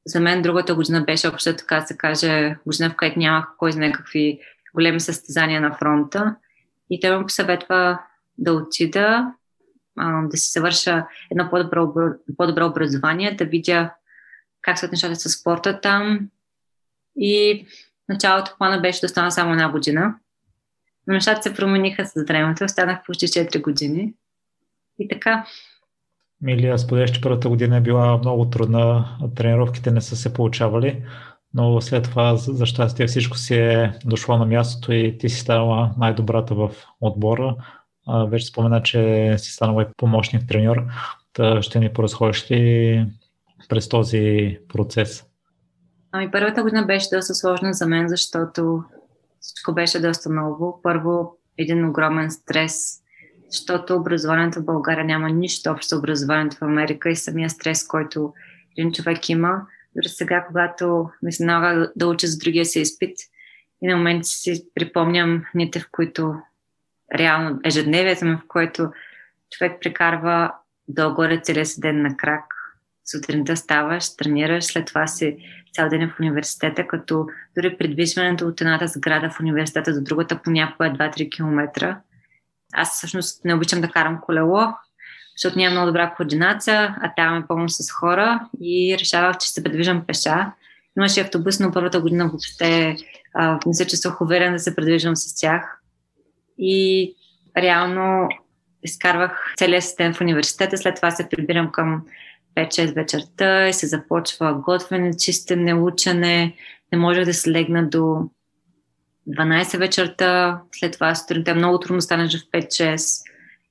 за 0.06 0.20
мен 0.20 0.42
другата 0.42 0.74
година 0.74 1.04
беше 1.04 1.28
общо 1.28 1.56
така 1.56 1.80
се 1.80 1.96
каже 1.96 2.56
година, 2.66 2.90
в 2.90 2.96
която 2.96 3.18
нямах 3.18 3.48
кой 3.58 3.72
знае 3.72 3.92
какви 3.92 4.40
големи 4.74 5.00
състезания 5.00 5.60
на 5.60 5.74
фронта. 5.74 6.36
И 6.90 7.00
той 7.00 7.18
ме 7.18 7.24
посъветва 7.24 7.98
да 8.38 8.52
отида, 8.52 9.32
да 10.22 10.36
си 10.36 10.50
завърша 10.52 11.06
едно 11.30 11.50
по-добро, 11.50 11.92
по-добро 12.36 12.66
образование, 12.66 13.36
да 13.36 13.44
видя 13.44 13.94
как 14.62 14.78
се 14.78 14.88
нещата 14.88 15.16
с 15.16 15.28
спорта 15.28 15.80
там. 15.80 16.28
И 17.16 17.66
началото 18.08 18.54
плана 18.58 18.80
беше 18.80 19.00
да 19.00 19.08
стана 19.08 19.32
само 19.32 19.52
една 19.52 19.70
година. 19.70 20.14
Но 21.06 21.14
нещата 21.14 21.42
се 21.42 21.54
промениха 21.54 22.06
с 22.06 22.24
времето. 22.28 22.64
Останах 22.64 22.98
почти 23.06 23.26
4 23.26 23.62
години. 23.62 24.14
И 24.98 25.08
така. 25.08 25.46
Милия, 26.42 26.78
споделяш, 26.78 27.12
че 27.12 27.20
първата 27.20 27.48
година 27.48 27.76
е 27.76 27.81
била 27.81 28.18
много 28.18 28.50
трудна, 28.50 29.16
тренировките 29.35 29.90
не 29.90 30.00
са 30.00 30.16
се 30.16 30.33
получавали, 30.33 31.05
но 31.55 31.81
след 31.81 32.05
това, 32.05 32.37
за 32.37 32.66
щастие, 32.66 33.07
всичко 33.07 33.37
си 33.37 33.55
е 33.55 33.98
дошло 34.05 34.38
на 34.38 34.46
мястото 34.46 34.92
и 34.92 35.18
ти 35.18 35.28
си 35.28 35.40
станала 35.40 35.94
най-добрата 35.98 36.55
в 36.55 36.70
отбора. 37.00 37.57
Вече 38.28 38.46
спомена, 38.46 38.83
че 38.83 39.35
си 39.38 39.52
станала 39.52 39.83
и 39.83 39.87
помощник 39.96 40.48
треньор. 40.48 40.85
Ще 41.61 41.81
ни 41.81 41.92
поразходиш 41.92 42.50
ли 42.50 43.07
през 43.68 43.88
този 43.88 44.59
процес? 44.68 45.24
Ами 46.12 46.31
първата 46.31 46.62
година 46.62 46.87
беше 46.87 47.09
доста 47.12 47.35
сложна 47.35 47.72
за 47.72 47.87
мен, 47.87 48.09
защото 48.09 48.83
всичко 49.40 49.72
беше 49.74 50.00
доста 50.00 50.31
ново. 50.31 50.81
Първо, 50.83 51.37
един 51.59 51.88
огромен 51.88 52.31
стрес, 52.31 53.01
защото 53.52 53.96
образованието 53.96 54.60
в 54.60 54.64
България 54.64 55.04
няма 55.04 55.30
нищо 55.30 55.70
общо 55.70 55.96
с 55.96 55.98
образованието 55.98 56.56
в 56.56 56.62
Америка 56.62 57.10
и 57.10 57.16
самия 57.16 57.50
стрес, 57.50 57.86
който 57.86 58.32
един 58.78 58.92
човек 58.92 59.28
има. 59.28 59.62
Дори 59.96 60.08
сега, 60.08 60.44
когато 60.46 61.10
ми 61.22 61.32
се 61.32 61.44
налага 61.44 61.92
да 61.96 62.06
уча 62.06 62.26
за 62.26 62.38
другия 62.38 62.64
си 62.64 62.80
изпит, 62.80 63.16
и 63.82 63.86
на 63.86 63.96
моменти 63.96 64.28
си 64.28 64.64
припомням 64.74 65.44
дните, 65.54 65.80
в 65.80 65.88
които 65.92 66.34
реално 67.18 67.60
ежедневието 67.64 68.24
в 68.24 68.40
което 68.48 68.90
човек 69.50 69.80
прекарва 69.80 70.52
долу-горе 70.88 71.40
целия 71.42 71.66
си 71.66 71.80
ден 71.80 72.02
на 72.02 72.16
крак. 72.16 72.44
Сутринта 73.04 73.56
ставаш, 73.56 74.16
тренираш, 74.16 74.64
след 74.64 74.86
това 74.86 75.06
си 75.06 75.36
цял 75.72 75.88
ден 75.88 76.10
в 76.10 76.20
университета, 76.20 76.86
като 76.86 77.26
дори 77.56 77.76
придвижването 77.78 78.46
от 78.46 78.60
едната 78.60 78.86
сграда 78.86 79.30
в 79.30 79.40
университета 79.40 79.94
до 79.94 80.00
другата 80.02 80.40
понякога 80.44 80.86
е 80.86 80.90
2-3 80.90 81.30
км. 81.36 81.96
Аз 82.72 82.96
всъщност 82.96 83.44
не 83.44 83.54
обичам 83.54 83.80
да 83.80 83.88
карам 83.88 84.20
колело, 84.22 84.61
защото 85.37 85.58
няма 85.58 85.70
много 85.70 85.87
добра 85.87 86.14
координация, 86.14 86.96
а 87.02 87.12
там 87.16 87.38
е 87.38 87.46
пълно 87.48 87.68
с 87.68 87.92
хора 87.92 88.40
и 88.61 88.96
решавах, 89.00 89.38
че 89.38 89.50
се 89.50 89.62
предвиждам 89.62 90.04
пеша. 90.06 90.52
Имаше 90.98 91.20
автобус, 91.20 91.61
но 91.61 91.72
първата 91.72 92.00
година 92.00 92.28
въобще 92.28 92.96
а, 93.35 93.58
не 93.66 93.74
се 93.74 93.87
чувствах 93.87 94.20
уверен 94.20 94.52
да 94.52 94.58
се 94.58 94.76
предвижвам 94.76 95.16
с 95.16 95.40
тях. 95.40 95.80
И 96.58 97.14
реално 97.56 98.28
изкарвах 98.82 99.54
целия 99.58 99.82
систем 99.82 100.14
в 100.14 100.20
университета, 100.20 100.78
след 100.78 100.96
това 100.96 101.11
се 101.11 101.28
прибирам 101.28 101.72
към 101.72 102.02
5-6 102.56 102.94
вечерта 102.94 103.68
и 103.68 103.72
се 103.72 103.87
започва 103.87 104.54
готвене, 104.54 105.16
чистене, 105.16 105.74
учене. 105.74 106.56
Не 106.92 106.98
можех 106.98 107.24
да 107.24 107.35
се 107.35 107.50
легна 107.50 107.88
до 107.88 108.30
12 109.28 109.78
вечерта, 109.78 110.61
след 110.72 110.92
това 110.92 111.14
сутринта 111.14 111.50
е 111.50 111.54
много 111.54 111.80
трудно 111.80 112.00
станеш 112.00 112.44
в 112.44 112.50
5-6 112.50 113.22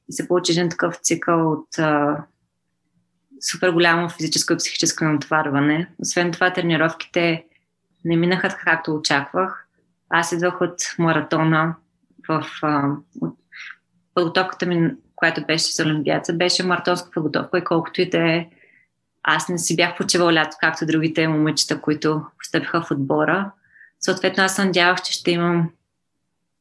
и 0.10 0.14
се 0.14 0.28
получи 0.28 0.52
един 0.52 0.70
такъв 0.70 0.96
цикъл 0.96 1.52
от 1.52 1.80
а, 1.80 2.24
супер 3.52 3.70
голямо 3.70 4.10
физическо 4.10 4.54
и 4.54 4.58
психическо 4.58 5.06
натоварване. 5.06 5.90
Освен 6.00 6.32
това, 6.32 6.54
тренировките 6.54 7.46
не 8.06 8.18
минаха 8.18 8.50
така, 8.50 8.64
както 8.64 8.96
очаквах. 8.96 9.68
Аз 10.10 10.32
идвах 10.32 10.62
от 10.62 10.76
маратона 11.00 11.76
в 12.28 12.46
а, 12.62 12.90
от 13.22 13.38
подготовката 14.14 14.66
ми, 14.66 14.92
която 15.16 15.46
беше 15.46 15.72
за 15.72 15.84
Олимпиада, 15.84 16.34
беше 16.34 16.64
маратонска 16.64 17.12
подготовка 17.12 17.58
и 17.58 17.64
колкото 17.64 18.02
и 18.02 18.10
да 18.10 18.32
е 18.32 18.48
аз 19.24 19.50
не 19.50 19.58
си 19.58 19.76
бях 19.76 19.98
почивал 19.98 20.32
лято, 20.32 20.58
както 20.60 20.86
другите 20.86 21.28
момичета, 21.28 21.82
които 21.82 22.26
постъпиха 22.38 22.82
в 22.82 22.92
отбора. 22.92 23.52
Съответно, 24.02 24.44
аз 24.44 24.56
се 24.56 24.66
надявах, 24.66 25.02
че 25.02 25.14
ще 25.14 25.32
имам 25.32 25.70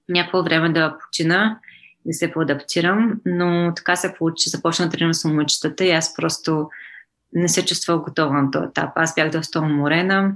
някакво 0.09 0.43
време 0.43 0.73
да 0.73 0.99
почина, 0.99 1.59
да 2.07 2.13
се 2.13 2.33
поадаптирам, 2.33 3.21
но 3.27 3.73
така 3.77 3.97
се 3.97 4.15
получи, 4.15 4.43
че 4.43 4.51
започна 4.51 4.85
да 4.85 4.91
тренирам 4.91 5.15
с 5.15 5.25
момичетата 5.25 5.85
и 5.85 5.91
аз 5.91 6.15
просто 6.17 6.69
не 7.33 7.49
се 7.49 7.67
чувствах 7.67 8.01
готова 8.01 8.43
на 8.43 8.51
този 8.51 8.65
етап. 8.65 8.91
Аз 8.95 9.15
бях 9.15 9.31
доста 9.31 9.61
уморена 9.61 10.33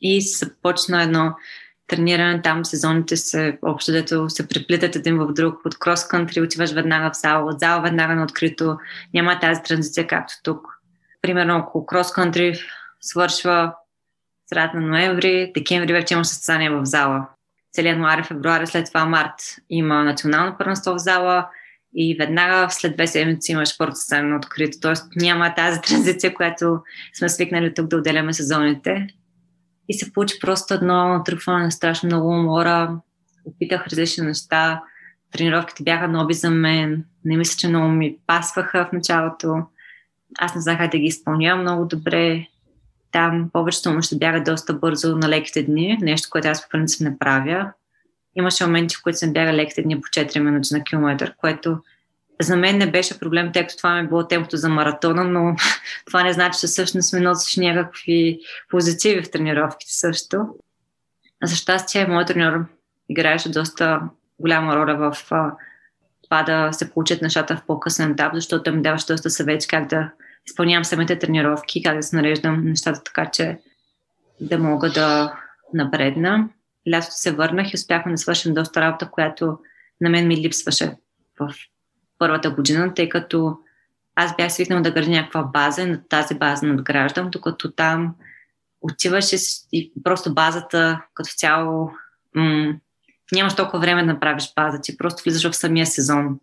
и 0.00 0.20
започна 0.20 1.02
едно 1.02 1.34
трениране 1.86 2.42
там, 2.42 2.64
сезоните 2.64 3.16
се 3.16 3.58
общо 3.62 3.92
дето 3.92 4.30
се 4.30 4.48
преплитат 4.48 4.96
един 4.96 5.18
в 5.18 5.32
друг, 5.32 5.60
от 5.64 5.74
крос-кантри 5.74 6.44
отиваш 6.44 6.72
веднага 6.72 7.10
в 7.12 7.16
зала, 7.16 7.50
от 7.50 7.60
зала 7.60 7.82
веднага 7.82 8.14
на 8.14 8.22
открито, 8.22 8.78
няма 9.14 9.40
тази 9.40 9.62
транзиция 9.62 10.06
както 10.06 10.34
тук. 10.42 10.66
Примерно, 11.22 11.56
ако 11.56 11.86
крос-кантри 11.86 12.60
свършва 13.00 13.74
средата 14.52 14.80
на 14.80 14.86
ноември, 14.86 15.52
декември 15.54 15.92
вече 15.92 16.14
има 16.14 16.24
състезание 16.24 16.70
в 16.70 16.84
зала. 16.84 17.26
Цели 17.72 17.88
януари, 17.88 18.22
февруари, 18.22 18.66
след 18.66 18.86
това 18.86 19.04
март 19.04 19.34
има 19.70 20.04
национално 20.04 20.58
първенство 20.58 20.94
в 20.94 20.98
зала 20.98 21.48
и 21.94 22.16
веднага 22.18 22.70
след 22.70 22.94
две 22.94 23.06
седмици 23.06 23.52
имаш 23.52 23.78
първото 23.78 23.96
състезание 23.96 24.30
на 24.30 24.36
открито. 24.36 24.78
Тоест 24.80 25.06
няма 25.16 25.54
тази 25.54 25.80
транзиция, 25.88 26.34
която 26.34 26.80
сме 27.18 27.28
свикнали 27.28 27.74
тук 27.74 27.86
да 27.86 27.96
отделяме 27.96 28.32
сезоните. 28.32 29.06
И 29.88 29.94
се 29.94 30.12
получи 30.12 30.34
просто 30.40 30.74
едно 30.74 31.08
натрупване 31.08 31.64
на 31.64 31.70
страшно 31.70 32.06
много 32.06 32.28
умора. 32.28 32.96
Опитах 33.44 33.86
различни 33.86 34.26
неща. 34.26 34.82
Тренировките 35.32 35.82
бяха 35.82 36.08
нови 36.08 36.34
за 36.34 36.50
мен. 36.50 37.04
Не 37.24 37.36
мисля, 37.36 37.58
че 37.58 37.68
много 37.68 37.88
ми 37.88 38.16
пасваха 38.26 38.88
в 38.90 38.92
началото. 38.92 39.54
Аз 40.38 40.54
не 40.54 40.60
знаех 40.60 40.90
да 40.90 40.98
ги 40.98 41.06
изпълнявам 41.06 41.60
много 41.60 41.84
добре. 41.84 42.46
Там 43.12 43.50
повечето 43.52 43.92
му 43.92 44.02
ще 44.02 44.16
бяга 44.16 44.42
доста 44.42 44.74
бързо 44.74 45.16
на 45.16 45.28
леките 45.28 45.62
дни, 45.62 45.98
нещо, 46.00 46.28
което 46.30 46.48
аз 46.48 46.62
по 46.62 46.68
принцип 46.68 47.00
не 47.00 47.18
правя. 47.18 47.72
Имаше 48.36 48.66
моменти, 48.66 48.96
в 48.96 49.02
които 49.02 49.18
съм 49.18 49.32
бяга 49.32 49.52
леките 49.52 49.82
дни 49.82 50.00
по 50.00 50.08
4 50.08 50.38
минути 50.38 50.74
на 50.74 50.84
километър, 50.84 51.34
което 51.36 51.78
за 52.40 52.56
мен 52.56 52.78
не 52.78 52.90
беше 52.90 53.18
проблем, 53.18 53.52
тъй 53.52 53.62
като 53.62 53.76
това 53.76 53.94
ми 53.94 54.00
е 54.00 54.08
било 54.08 54.28
темпото 54.28 54.56
за 54.56 54.68
маратона, 54.68 55.24
но 55.24 55.56
това 56.06 56.22
не 56.22 56.32
значи, 56.32 56.60
че 56.60 56.66
всъщност 56.66 57.12
ми 57.12 57.20
носиш 57.20 57.56
някакви 57.56 58.40
позитиви 58.70 59.22
в 59.22 59.30
тренировките 59.30 59.92
също. 59.94 60.46
За 61.42 61.56
щастие, 61.56 62.06
моят 62.06 62.28
треньор 62.28 62.64
играеше 63.08 63.48
доста 63.48 64.00
голяма 64.38 64.76
роля 64.76 64.96
в 64.96 65.16
това 66.24 66.42
да 66.42 66.72
се 66.72 66.90
получат 66.90 67.22
нещата 67.22 67.56
в 67.56 67.66
по-късен 67.66 68.10
етап, 68.10 68.34
защото 68.34 68.72
ми 68.72 68.82
даваше 68.82 69.06
доста 69.06 69.30
съвети 69.30 69.68
как 69.68 69.88
да 69.88 70.10
изпълнявам 70.46 70.84
самите 70.84 71.18
тренировки, 71.18 71.82
как 71.82 71.96
да 71.96 72.02
се 72.02 72.16
нареждам 72.16 72.64
нещата 72.64 73.02
така, 73.04 73.30
че 73.30 73.58
да 74.40 74.58
мога 74.58 74.90
да 74.90 75.38
напредна. 75.74 76.48
Лятото 76.92 77.14
се 77.14 77.32
върнах 77.32 77.72
и 77.72 77.76
успяхме 77.76 78.12
да 78.12 78.18
свършим 78.18 78.54
доста 78.54 78.80
работа, 78.80 79.10
която 79.10 79.58
на 80.00 80.10
мен 80.10 80.28
ми 80.28 80.36
липсваше 80.36 80.96
в 81.40 81.54
първата 82.18 82.50
година, 82.50 82.94
тъй 82.94 83.08
като 83.08 83.58
аз 84.14 84.36
бях 84.36 84.52
свикнала 84.52 84.82
да 84.82 84.90
градя 84.90 85.10
някаква 85.10 85.42
база 85.42 85.82
и 85.82 85.86
на 85.86 86.08
тази 86.08 86.34
база 86.34 86.66
надграждам, 86.66 87.30
докато 87.30 87.72
там 87.72 88.14
отиваш 88.80 89.32
и 89.72 89.92
просто 90.04 90.34
базата 90.34 91.02
като 91.14 91.30
цяло 91.36 91.90
м- 92.34 92.74
нямаш 93.32 93.54
толкова 93.54 93.78
време 93.78 94.00
да 94.00 94.12
направиш 94.12 94.52
база, 94.56 94.80
ти 94.80 94.96
просто 94.96 95.22
влизаш 95.22 95.50
в 95.50 95.56
самия 95.56 95.86
сезон. 95.86 96.40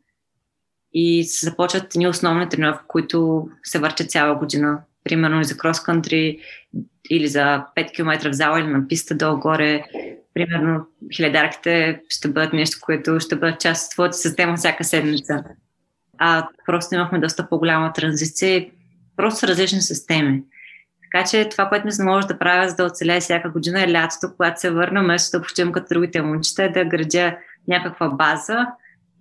И 0.94 1.24
се 1.24 1.46
започват 1.46 1.96
ни 1.96 2.08
основни 2.08 2.50
тренировки, 2.50 2.86
които 2.88 3.50
се 3.64 3.80
въртят 3.80 4.12
цяла 4.12 4.36
година. 4.36 4.80
Примерно 5.04 5.42
и 5.42 5.44
за 5.44 5.56
крос-кантри 5.56 6.40
или 7.10 7.28
за 7.28 7.66
5 7.76 7.96
км 7.96 8.30
в 8.30 8.34
зала 8.34 8.60
или 8.60 8.68
на 8.68 8.88
писта 8.88 9.16
долу-горе. 9.16 9.84
Примерно 10.34 10.86
хиледарките 11.16 12.02
ще 12.10 12.28
бъдат 12.28 12.54
нещо, 12.54 12.78
което 12.82 13.20
ще 13.20 13.36
бъдат 13.36 13.60
част 13.60 13.86
от 13.86 13.92
твоята 13.92 14.18
система 14.18 14.58
всяка 14.58 14.84
седмица. 14.84 15.44
А 16.18 16.48
просто 16.66 16.96
имахме 16.96 17.20
доста 17.20 17.50
по-голяма 17.50 17.94
транзиция 17.94 18.70
просто 19.16 19.48
различни 19.48 19.82
системи. 19.82 20.44
Така 21.12 21.28
че 21.30 21.50
това, 21.50 21.70
което 21.70 21.86
ми 21.86 21.92
се 21.92 22.04
може 22.04 22.28
да 22.28 22.40
правя, 22.40 22.70
за 22.70 22.76
да 22.76 22.86
оцеля 22.86 23.20
всяка 23.20 23.50
година 23.50 23.84
е 23.84 23.92
лятото, 23.92 24.28
когато 24.38 24.60
се 24.60 24.72
върна, 24.72 25.04
вместо 25.04 25.38
да 25.38 25.44
почивам 25.44 25.72
като 25.72 25.88
другите 25.90 26.22
момчета, 26.22 26.64
е 26.64 26.70
да 26.70 26.86
градя 26.86 27.38
някаква 27.68 28.10
база 28.10 28.68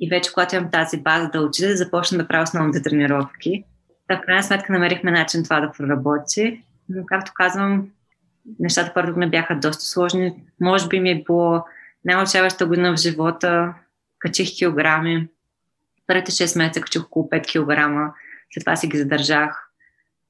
и 0.01 0.09
вече 0.09 0.33
когато 0.33 0.57
имам 0.57 0.71
тази 0.71 1.01
база 1.01 1.29
да 1.29 1.41
уча, 1.41 1.69
да 1.69 1.77
започна 1.77 2.19
да 2.19 2.29
правя 2.29 2.43
основните 2.43 2.83
тренировки. 2.83 3.65
Та, 4.09 4.17
в 4.17 4.21
крайна 4.21 4.43
сметка 4.43 4.73
намерихме 4.73 5.11
начин 5.11 5.45
това 5.45 5.61
да 5.61 5.73
проработи. 5.73 6.63
Но, 6.89 7.07
както 7.07 7.33
казвам, 7.35 7.89
нещата 8.59 8.95
първо 8.95 9.13
година 9.13 9.31
бяха 9.31 9.55
доста 9.55 9.85
сложни. 9.85 10.35
Може 10.61 10.89
би 10.89 11.01
ми 11.01 11.11
е 11.11 11.23
било 11.27 11.65
най-отчаваща 12.05 12.67
година 12.67 12.93
в 12.93 13.01
живота. 13.01 13.75
Качих 14.19 14.57
килограми. 14.59 15.29
Първите 16.07 16.33
6 16.33 16.59
месеца 16.59 16.81
качих 16.81 17.03
около 17.03 17.29
5 17.29 17.47
килограма. 17.47 18.13
След 18.55 18.65
това 18.65 18.77
си 18.77 18.87
ги 18.87 18.99
задържах. 18.99 19.71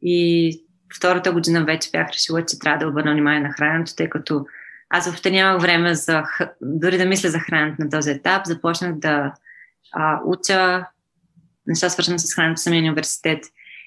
И 0.02 0.50
втората 0.96 1.32
година 1.32 1.64
вече 1.64 1.90
бях 1.92 2.08
решила, 2.10 2.46
че 2.46 2.58
трябва 2.58 2.78
да 2.78 2.88
обърна 2.88 3.12
внимание 3.12 3.40
на 3.40 3.52
храненето, 3.52 3.94
тъй 3.94 4.08
като 4.08 4.46
аз 4.90 5.06
въобще 5.06 5.30
нямах 5.30 5.62
време 5.62 5.94
за, 5.94 6.24
дори 6.60 6.98
да 6.98 7.06
мисля 7.06 7.28
за 7.28 7.38
храненето 7.38 7.82
на 7.82 7.90
този 7.90 8.10
етап. 8.10 8.46
Започнах 8.46 8.94
да 8.94 9.32
а, 9.92 10.20
уча 10.26 10.86
неща, 11.66 11.90
свързани 11.90 12.18
с 12.18 12.34
храненето 12.34 12.58
в 12.58 12.62
самия 12.62 12.80
университет. 12.80 13.44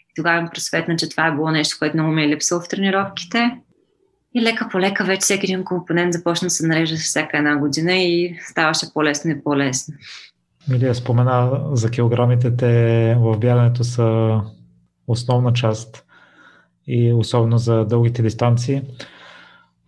И 0.09 0.13
тогава 0.15 0.41
ми 0.41 0.49
просветна, 0.53 0.95
че 0.95 1.09
това 1.09 1.27
е 1.27 1.31
било 1.31 1.51
нещо, 1.51 1.75
което 1.79 1.97
много 1.97 2.11
ми 2.11 2.23
е 2.23 2.27
липсало 2.27 2.61
в 2.61 2.67
тренировките. 2.69 3.57
И 4.33 4.41
лека 4.41 4.69
по 4.71 4.79
лека 4.79 5.03
вече 5.03 5.19
всеки 5.19 5.45
един 5.45 5.63
компонент 5.63 6.13
започна 6.13 6.45
да 6.45 6.49
се 6.49 6.67
нарежда 6.67 6.97
всяка 6.97 7.37
една 7.37 7.57
година 7.57 7.93
и 7.93 8.37
ставаше 8.49 8.93
по-лесно 8.93 9.31
и 9.31 9.43
по-лесно. 9.43 9.93
Милия 10.69 10.95
спомена 10.95 11.61
за 11.71 11.91
килограмите, 11.91 12.55
те 12.55 13.15
в 13.19 13.37
бягането 13.37 13.83
са 13.83 14.39
основна 15.07 15.53
част 15.53 16.05
и 16.87 17.13
особено 17.13 17.57
за 17.57 17.85
дългите 17.85 18.21
дистанции. 18.21 18.81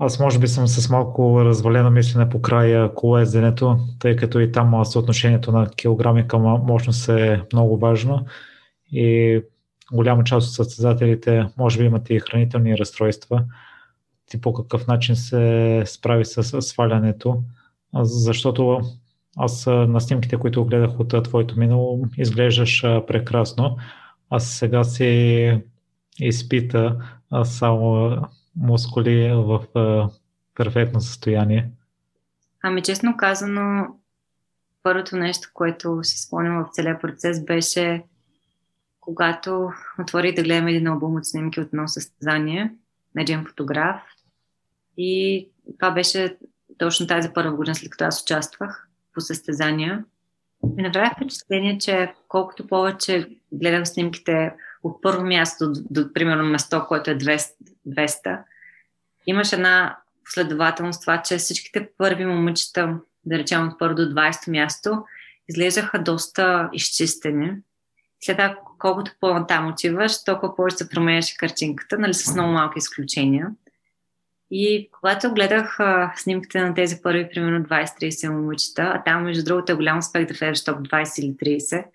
Аз 0.05 0.19
може 0.19 0.39
би 0.39 0.47
съм 0.47 0.67
с 0.67 0.89
малко 0.89 1.45
развалено 1.45 1.91
мислене 1.91 2.29
по 2.29 2.41
края 2.41 2.93
колоезденето, 2.93 3.77
тъй 3.99 4.15
като 4.15 4.39
и 4.39 4.51
там 4.51 4.85
съотношението 4.85 5.51
на 5.51 5.69
килограми 5.69 6.27
към 6.27 6.41
мощност 6.41 7.09
е 7.09 7.41
много 7.53 7.77
важно 7.77 8.25
и 8.91 9.41
голяма 9.93 10.23
част 10.23 10.47
от 10.47 10.53
състезателите 10.53 11.45
може 11.57 11.79
би 11.79 11.85
имат 11.85 12.09
и 12.09 12.19
хранителни 12.19 12.77
разстройства. 12.77 13.43
Ти 14.25 14.41
по 14.41 14.53
какъв 14.53 14.87
начин 14.87 15.15
се 15.15 15.83
справи 15.85 16.25
с 16.25 16.61
свалянето? 16.61 17.43
Защото 18.01 18.81
аз 19.37 19.65
на 19.65 20.01
снимките, 20.01 20.37
които 20.37 20.65
гледах 20.65 20.99
от 20.99 21.23
твоето 21.23 21.59
минало, 21.59 22.05
изглеждаш 22.17 22.81
прекрасно. 22.81 23.77
Аз 24.29 24.47
сега 24.47 24.83
си 24.83 25.61
изпита 26.19 26.97
само 27.43 28.17
мускули 28.55 29.31
в 29.33 29.65
перфектно 30.55 31.01
състояние. 31.01 31.69
Ами 32.63 32.81
честно 32.81 33.17
казано, 33.17 33.87
първото 34.83 35.17
нещо, 35.17 35.49
което 35.53 35.99
си 36.03 36.17
спомням 36.17 36.63
в 36.63 36.69
целия 36.73 36.99
процес 36.99 37.45
беше 37.45 38.03
когато 38.99 39.69
отворих 39.99 40.35
да 40.35 40.43
гледам 40.43 40.67
един 40.67 40.87
албум 40.87 41.15
от 41.15 41.25
снимки 41.25 41.59
от 41.59 41.67
едно 41.67 41.87
състезание 41.87 42.73
на 43.15 43.21
един 43.21 43.45
фотограф. 43.45 44.01
И 44.97 45.49
това 45.79 45.91
беше 45.91 46.37
точно 46.77 47.07
тази 47.07 47.29
първа 47.33 47.55
година, 47.55 47.75
след 47.75 47.89
като 47.89 48.05
аз 48.05 48.21
участвах 48.21 48.87
по 49.13 49.21
състезания. 49.21 50.05
И 50.77 50.81
направих 50.81 51.11
впечатление, 51.15 51.77
че 51.77 52.13
колкото 52.27 52.67
повече 52.67 53.29
гледам 53.51 53.85
снимките 53.85 54.53
от 54.83 55.01
първо 55.01 55.23
място 55.23 55.71
до, 55.71 55.81
до 55.89 56.13
примерно 56.13 56.43
место, 56.43 56.85
което 56.87 57.11
е 57.11 57.17
200, 57.17 57.51
200 57.87 58.39
имаш 59.27 59.53
една 59.53 59.97
последователност 60.25 61.01
това, 61.01 61.21
че 61.21 61.37
всичките 61.37 61.89
първи 61.97 62.25
момичета, 62.25 62.99
да 63.25 63.37
речем 63.37 63.67
от 63.67 63.79
първо 63.79 63.95
до 63.95 64.01
20 64.01 64.51
място, 64.51 65.03
изглеждаха 65.49 65.99
доста 65.99 66.69
изчистени. 66.73 67.51
След 68.21 68.37
това, 68.37 68.57
колкото 68.79 69.11
по-натам 69.19 69.67
отиваш, 69.67 70.23
толкова 70.23 70.55
повече 70.55 70.77
се 70.77 70.89
променяше 70.89 71.37
картинката, 71.37 71.97
нали, 71.97 72.13
с 72.13 72.33
много 72.33 72.51
малки 72.51 72.77
изключения. 72.77 73.49
И 74.51 74.89
когато 74.91 75.33
гледах 75.33 75.79
а, 75.79 76.13
снимките 76.15 76.61
на 76.61 76.73
тези 76.73 77.01
първи, 77.01 77.29
примерно 77.33 77.65
20-30 77.65 78.29
момичета, 78.29 78.81
а 78.95 79.03
там, 79.03 79.23
между 79.23 79.43
другото, 79.43 79.71
е 79.71 79.75
голям 79.75 79.97
успех 79.97 80.27
да 80.27 80.33
влезеш 80.33 80.63
топ 80.63 80.77
20 80.77 81.21
или 81.21 81.57
30, 81.57 81.85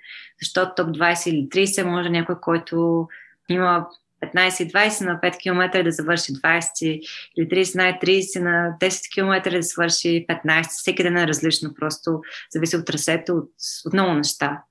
защото 0.41 0.72
топ 0.76 0.97
20 0.97 1.30
или 1.30 1.49
30 1.49 1.82
може 1.82 2.09
някой, 2.09 2.41
който 2.41 3.09
има 3.49 3.89
15-20 4.26 5.04
на 5.04 5.20
5 5.20 5.38
км 5.38 5.84
да 5.84 5.90
завърши 5.90 6.32
20 6.32 7.00
или 7.36 7.48
30 7.48 7.76
на 7.76 7.98
30 8.02 8.40
на 8.40 8.76
10 8.80 9.14
км 9.14 9.50
да 9.50 9.62
свърши 9.62 10.26
15. 10.28 10.68
Всеки 10.68 11.02
ден 11.02 11.16
е 11.16 11.26
различно, 11.26 11.74
просто 11.74 12.20
зависи 12.50 12.76
от 12.76 12.86
трасето, 12.86 13.32
от, 13.32 13.50
от 13.86 13.92
много 13.92 14.12
неща. 14.12 14.62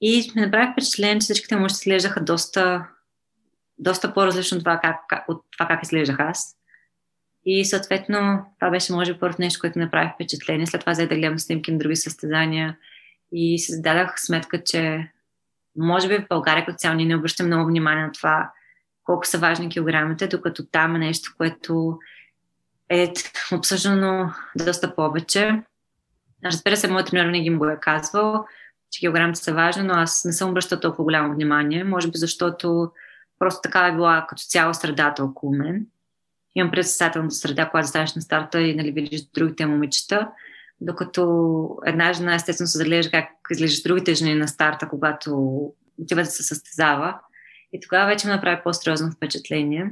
И 0.00 0.32
ми 0.36 0.42
направих 0.42 0.72
впечатление, 0.72 1.18
че 1.18 1.24
всичките 1.24 1.56
му 1.56 1.66
изглеждаха 1.66 2.20
доста, 2.20 2.86
доста 3.78 4.14
по-различно 4.14 4.56
от 4.56 4.64
това 4.64 4.80
как, 4.82 5.24
от 5.28 5.44
това 5.52 5.66
как 5.66 5.82
изглеждах 5.82 6.20
аз. 6.20 6.56
И 7.44 7.64
съответно, 7.64 8.44
това 8.60 8.70
беше 8.70 8.92
може 8.92 9.12
би 9.12 9.20
първото 9.20 9.42
нещо, 9.42 9.60
което 9.60 9.78
направи 9.78 10.10
впечатление. 10.14 10.66
След 10.66 10.80
това 10.80 10.92
взе 10.92 11.06
да 11.06 11.16
гледам 11.16 11.38
снимки 11.38 11.72
на 11.72 11.78
други 11.78 11.96
състезания 11.96 12.76
и 13.32 13.58
си 13.58 13.72
зададах 13.72 14.14
сметка, 14.20 14.64
че 14.64 15.10
може 15.76 16.08
би 16.08 16.18
в 16.18 16.28
България 16.28 16.66
като 16.66 16.76
цяло 16.76 16.94
ние 16.94 17.06
не 17.06 17.16
обръщаме 17.16 17.46
много 17.46 17.68
внимание 17.68 18.04
на 18.04 18.12
това 18.12 18.50
колко 19.04 19.26
са 19.26 19.38
важни 19.38 19.68
килограмите, 19.68 20.26
докато 20.26 20.66
там 20.66 20.96
е 20.96 20.98
нещо, 20.98 21.34
което 21.36 21.98
е 22.88 23.12
обсъждано 23.52 24.32
доста 24.56 24.94
повече. 24.94 25.62
Разбира 26.44 26.76
се, 26.76 26.88
моят 26.88 27.06
тренер 27.06 27.26
винаги 27.26 27.50
му 27.50 27.58
го 27.58 27.66
е 27.66 27.80
казвал, 27.80 28.46
че 28.90 29.00
килограмите 29.00 29.40
са 29.40 29.54
важни, 29.54 29.82
но 29.82 29.94
аз 29.94 30.24
не 30.24 30.32
съм 30.32 30.50
обръщал 30.50 30.80
толкова 30.80 31.04
голямо 31.04 31.34
внимание. 31.34 31.84
Може 31.84 32.10
би 32.10 32.18
защото 32.18 32.92
просто 33.38 33.60
така 33.62 33.86
е 33.86 33.92
била 33.92 34.26
като 34.28 34.42
цяло 34.42 34.74
средата 34.74 35.24
около 35.24 35.52
мен 35.52 35.86
имам 36.54 36.70
председателната 36.70 37.34
среда, 37.34 37.68
когато 37.68 37.86
заставаш 37.86 38.14
на 38.14 38.22
старта 38.22 38.60
и 38.60 38.74
нали, 38.74 38.92
видиш 38.92 39.22
другите 39.34 39.66
момичета, 39.66 40.28
докато 40.84 41.78
една 41.86 42.12
жена 42.12 42.34
естествено 42.34 42.68
се 42.68 42.78
заглежда 42.78 43.10
как 43.10 43.28
изглеждаш 43.50 43.82
другите 43.82 44.14
жени 44.14 44.34
на 44.34 44.48
старта, 44.48 44.88
когато 44.88 45.60
отива 45.98 46.22
да 46.22 46.26
се 46.26 46.42
състезава. 46.42 47.20
И 47.72 47.80
тогава 47.80 48.06
вече 48.06 48.26
ме 48.26 48.32
направи 48.32 48.60
по-сериозно 48.64 49.10
впечатление. 49.10 49.90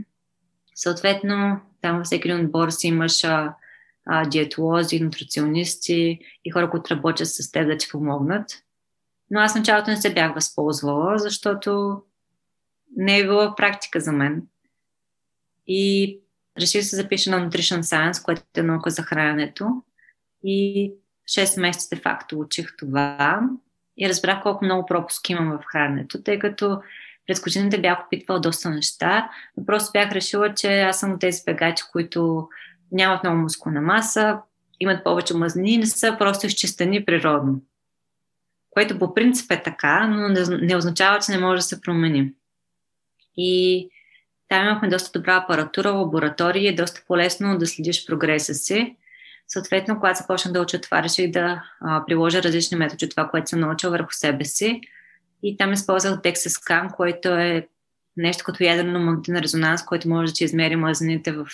Съответно, 0.75 1.61
там 1.83 1.97
във 1.97 2.07
всеки 2.07 2.29
един 2.29 2.45
отбор 2.45 2.71
си 2.71 2.89
имаш 2.89 3.25
а, 3.25 3.55
а, 4.07 4.29
диетолози, 4.29 5.01
нутриционисти 5.01 6.19
и 6.45 6.51
хора, 6.51 6.71
които 6.71 6.95
работят 6.95 7.29
с 7.29 7.53
теб 7.53 7.67
да 7.67 7.77
ти 7.77 7.89
помогнат. 7.91 8.51
Но 9.31 9.41
аз 9.41 9.55
началото 9.55 9.91
не 9.91 9.97
се 9.97 10.15
бях 10.15 10.35
възползвала, 10.35 11.19
защото 11.19 12.03
не 12.97 13.19
е 13.19 13.23
била 13.23 13.57
практика 13.57 14.01
за 14.01 14.13
мен. 14.13 14.43
И 15.67 16.19
реших 16.61 16.81
да 16.81 16.87
се 16.87 16.97
запиша 16.97 17.31
на 17.31 17.51
Nutrition 17.51 17.81
Science, 17.81 18.25
което 18.25 18.43
е 18.57 18.63
наука 18.63 18.91
за 18.91 19.03
храненето. 19.03 19.83
И 20.45 20.93
6 21.29 21.61
месеца 21.61 21.97
де 21.97 22.03
факто 22.03 22.39
учих 22.39 22.77
това 22.77 23.41
и 23.99 24.09
разбрах 24.09 24.43
колко 24.43 24.65
много 24.65 24.87
пропуски 24.87 25.33
имам 25.33 25.59
в 25.59 25.65
храненето, 25.67 26.23
тъй 26.23 26.39
като 26.39 26.79
през 27.27 27.41
годините 27.41 27.81
бях 27.81 27.99
опитвала 28.07 28.41
доста 28.41 28.71
неща, 28.71 29.31
но 29.57 29.67
просто 29.67 29.91
бях 29.93 30.13
решила, 30.13 30.55
че 30.55 30.81
аз 30.81 31.01
съм 31.01 31.13
от 31.13 31.21
тези 31.21 31.43
бегачи, 31.47 31.85
които 31.93 32.49
нямат 32.93 33.25
много 33.25 33.39
мускулна 33.39 33.81
маса, 33.81 34.39
имат 34.81 35.05
повече 35.05 35.37
мазнини, 35.37 35.79
не 35.79 35.87
са 35.87 36.17
просто 36.19 36.47
изчистени 36.47 37.05
природно. 37.05 37.63
Което 38.71 38.99
по 38.99 39.15
принцип 39.15 39.51
е 39.51 39.63
така, 39.63 40.07
но 40.07 40.29
не, 40.61 40.77
означава, 40.77 41.19
че 41.19 41.33
не 41.33 41.39
може 41.39 41.59
да 41.59 41.63
се 41.63 41.81
промени. 41.81 42.33
И 43.37 43.89
там 44.49 44.67
имахме 44.67 44.89
доста 44.89 45.19
добра 45.19 45.37
апаратура, 45.37 45.91
лаборатория 45.91 46.73
е 46.73 46.77
доста 46.77 47.03
по-лесно 47.09 47.59
да 47.59 47.67
следиш 47.67 48.07
прогреса 48.07 48.55
си. 48.55 48.97
Съответно, 49.53 49.97
когато 49.97 50.19
започнах 50.19 50.53
да 50.53 50.61
уча 50.61 50.81
това, 50.81 51.03
реших 51.03 51.31
да 51.31 51.63
а, 51.81 52.05
приложа 52.07 52.43
различни 52.43 52.77
методи, 52.77 53.09
това, 53.09 53.29
което 53.29 53.51
съм 53.51 53.61
научила 53.61 53.91
върху 53.91 54.13
себе 54.13 54.45
си. 54.45 54.81
И 55.43 55.57
там 55.57 55.73
използвах 55.73 56.21
DEXA 56.21 56.49
Scan, 56.49 56.95
което 56.97 57.29
е 57.29 57.69
нещо 58.17 58.45
като 58.45 58.65
ядрено 58.65 59.01
магнитен 59.01 59.37
резонанс, 59.37 59.85
който 59.85 60.09
може 60.09 60.33
да 60.33 60.37
ти 60.37 60.45
измери 60.45 60.77
мазнините 60.77 61.33
в 61.33 61.47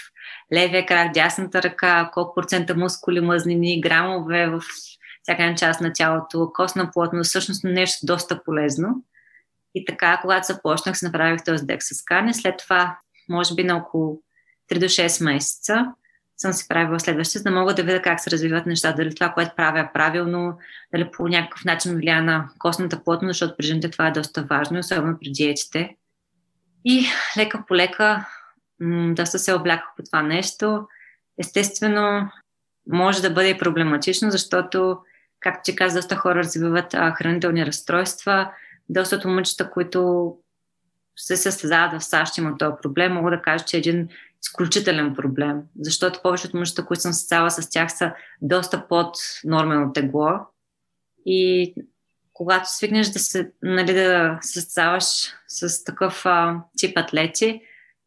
левия 0.54 0.86
крак, 0.86 1.12
дясната 1.14 1.62
ръка, 1.62 2.10
колко 2.12 2.34
процента 2.34 2.76
мускули, 2.76 3.20
мазнини, 3.20 3.80
грамове 3.80 4.46
в 4.46 4.62
всяка 5.22 5.54
част 5.58 5.80
на 5.80 5.92
тялото, 5.92 6.50
костна 6.54 6.90
плътност, 6.90 7.28
всъщност 7.28 7.64
нещо 7.64 8.06
доста 8.06 8.44
полезно. 8.44 9.04
И 9.74 9.84
така, 9.84 10.18
когато 10.22 10.46
започнах, 10.46 10.98
се 10.98 11.06
направих 11.06 11.44
този 11.44 11.66
дек 11.66 11.82
с 11.82 12.04
карне. 12.04 12.34
След 12.34 12.56
това, 12.58 12.98
може 13.28 13.54
би 13.54 13.64
на 13.64 13.76
около 13.76 14.20
3 14.72 14.78
до 14.78 14.86
6 14.86 15.24
месеца, 15.24 15.86
съм 16.36 16.52
си 16.52 16.68
правила 16.68 17.00
следващия, 17.00 17.38
за 17.38 17.44
да 17.44 17.50
мога 17.50 17.74
да 17.74 17.82
видя 17.82 18.02
как 18.02 18.20
се 18.20 18.30
развиват 18.30 18.66
нещата, 18.66 18.96
дали 18.96 19.14
това, 19.14 19.32
което 19.32 19.56
правя 19.56 19.80
е 19.80 19.92
правилно, 19.92 20.58
дали 20.92 21.10
по 21.10 21.28
някакъв 21.28 21.64
начин 21.64 21.96
влияе 21.96 22.20
на 22.20 22.48
костната 22.58 23.04
плътност, 23.04 23.30
защото 23.30 23.56
при 23.56 23.66
жените 23.66 23.90
това 23.90 24.06
е 24.06 24.12
доста 24.12 24.42
важно, 24.42 24.78
особено 24.78 25.18
при 25.20 25.30
диетите. 25.30 25.96
И 26.84 27.06
лека 27.38 27.64
по 27.68 27.74
лека 27.74 28.26
м- 28.80 29.14
доста 29.14 29.38
се 29.38 29.52
обляках 29.52 29.88
по 29.96 30.02
това 30.02 30.22
нещо. 30.22 30.86
Естествено, 31.38 32.30
може 32.92 33.22
да 33.22 33.30
бъде 33.30 33.48
и 33.48 33.58
проблематично, 33.58 34.30
защото, 34.30 34.98
както 35.40 35.60
ти 35.64 35.76
каза, 35.76 35.98
доста 35.98 36.16
хора 36.16 36.38
развиват 36.38 36.94
а, 36.94 37.10
хранителни 37.10 37.66
разстройства– 37.66 38.50
доста 38.88 39.16
от 39.16 39.24
момичета, 39.24 39.70
които 39.70 40.32
се 41.16 41.36
състезават 41.36 42.02
в 42.02 42.04
САЩ 42.04 42.38
имат 42.38 42.58
този 42.58 42.74
проблем, 42.82 43.12
мога 43.12 43.30
да 43.30 43.42
кажа, 43.42 43.64
че 43.64 43.76
един 43.76 44.08
изключителен 44.46 45.14
проблем, 45.14 45.62
защото 45.80 46.20
повечето 46.22 46.56
момичета, 46.56 46.86
които 46.86 47.00
съм 47.00 47.12
състезава 47.12 47.50
с 47.50 47.70
тях, 47.70 47.92
са 47.92 48.12
доста 48.42 48.88
под 48.88 49.16
нормално 49.44 49.92
тегло 49.92 50.28
и 51.26 51.74
когато 52.32 52.76
свикнеш 52.76 53.08
да 53.08 53.18
се, 53.18 53.50
нали, 53.62 53.94
да 53.94 54.38
състезаваш 54.42 55.04
с 55.48 55.84
такъв 55.84 56.26
а, 56.26 56.60
тип 56.78 56.98
атлети, 56.98 57.60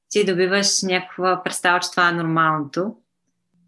ти 0.09 0.25
добиваш 0.25 0.81
някаква 0.83 1.43
представа, 1.43 1.79
че 1.79 1.91
това 1.91 2.09
е 2.09 2.13
нормалното, 2.13 2.95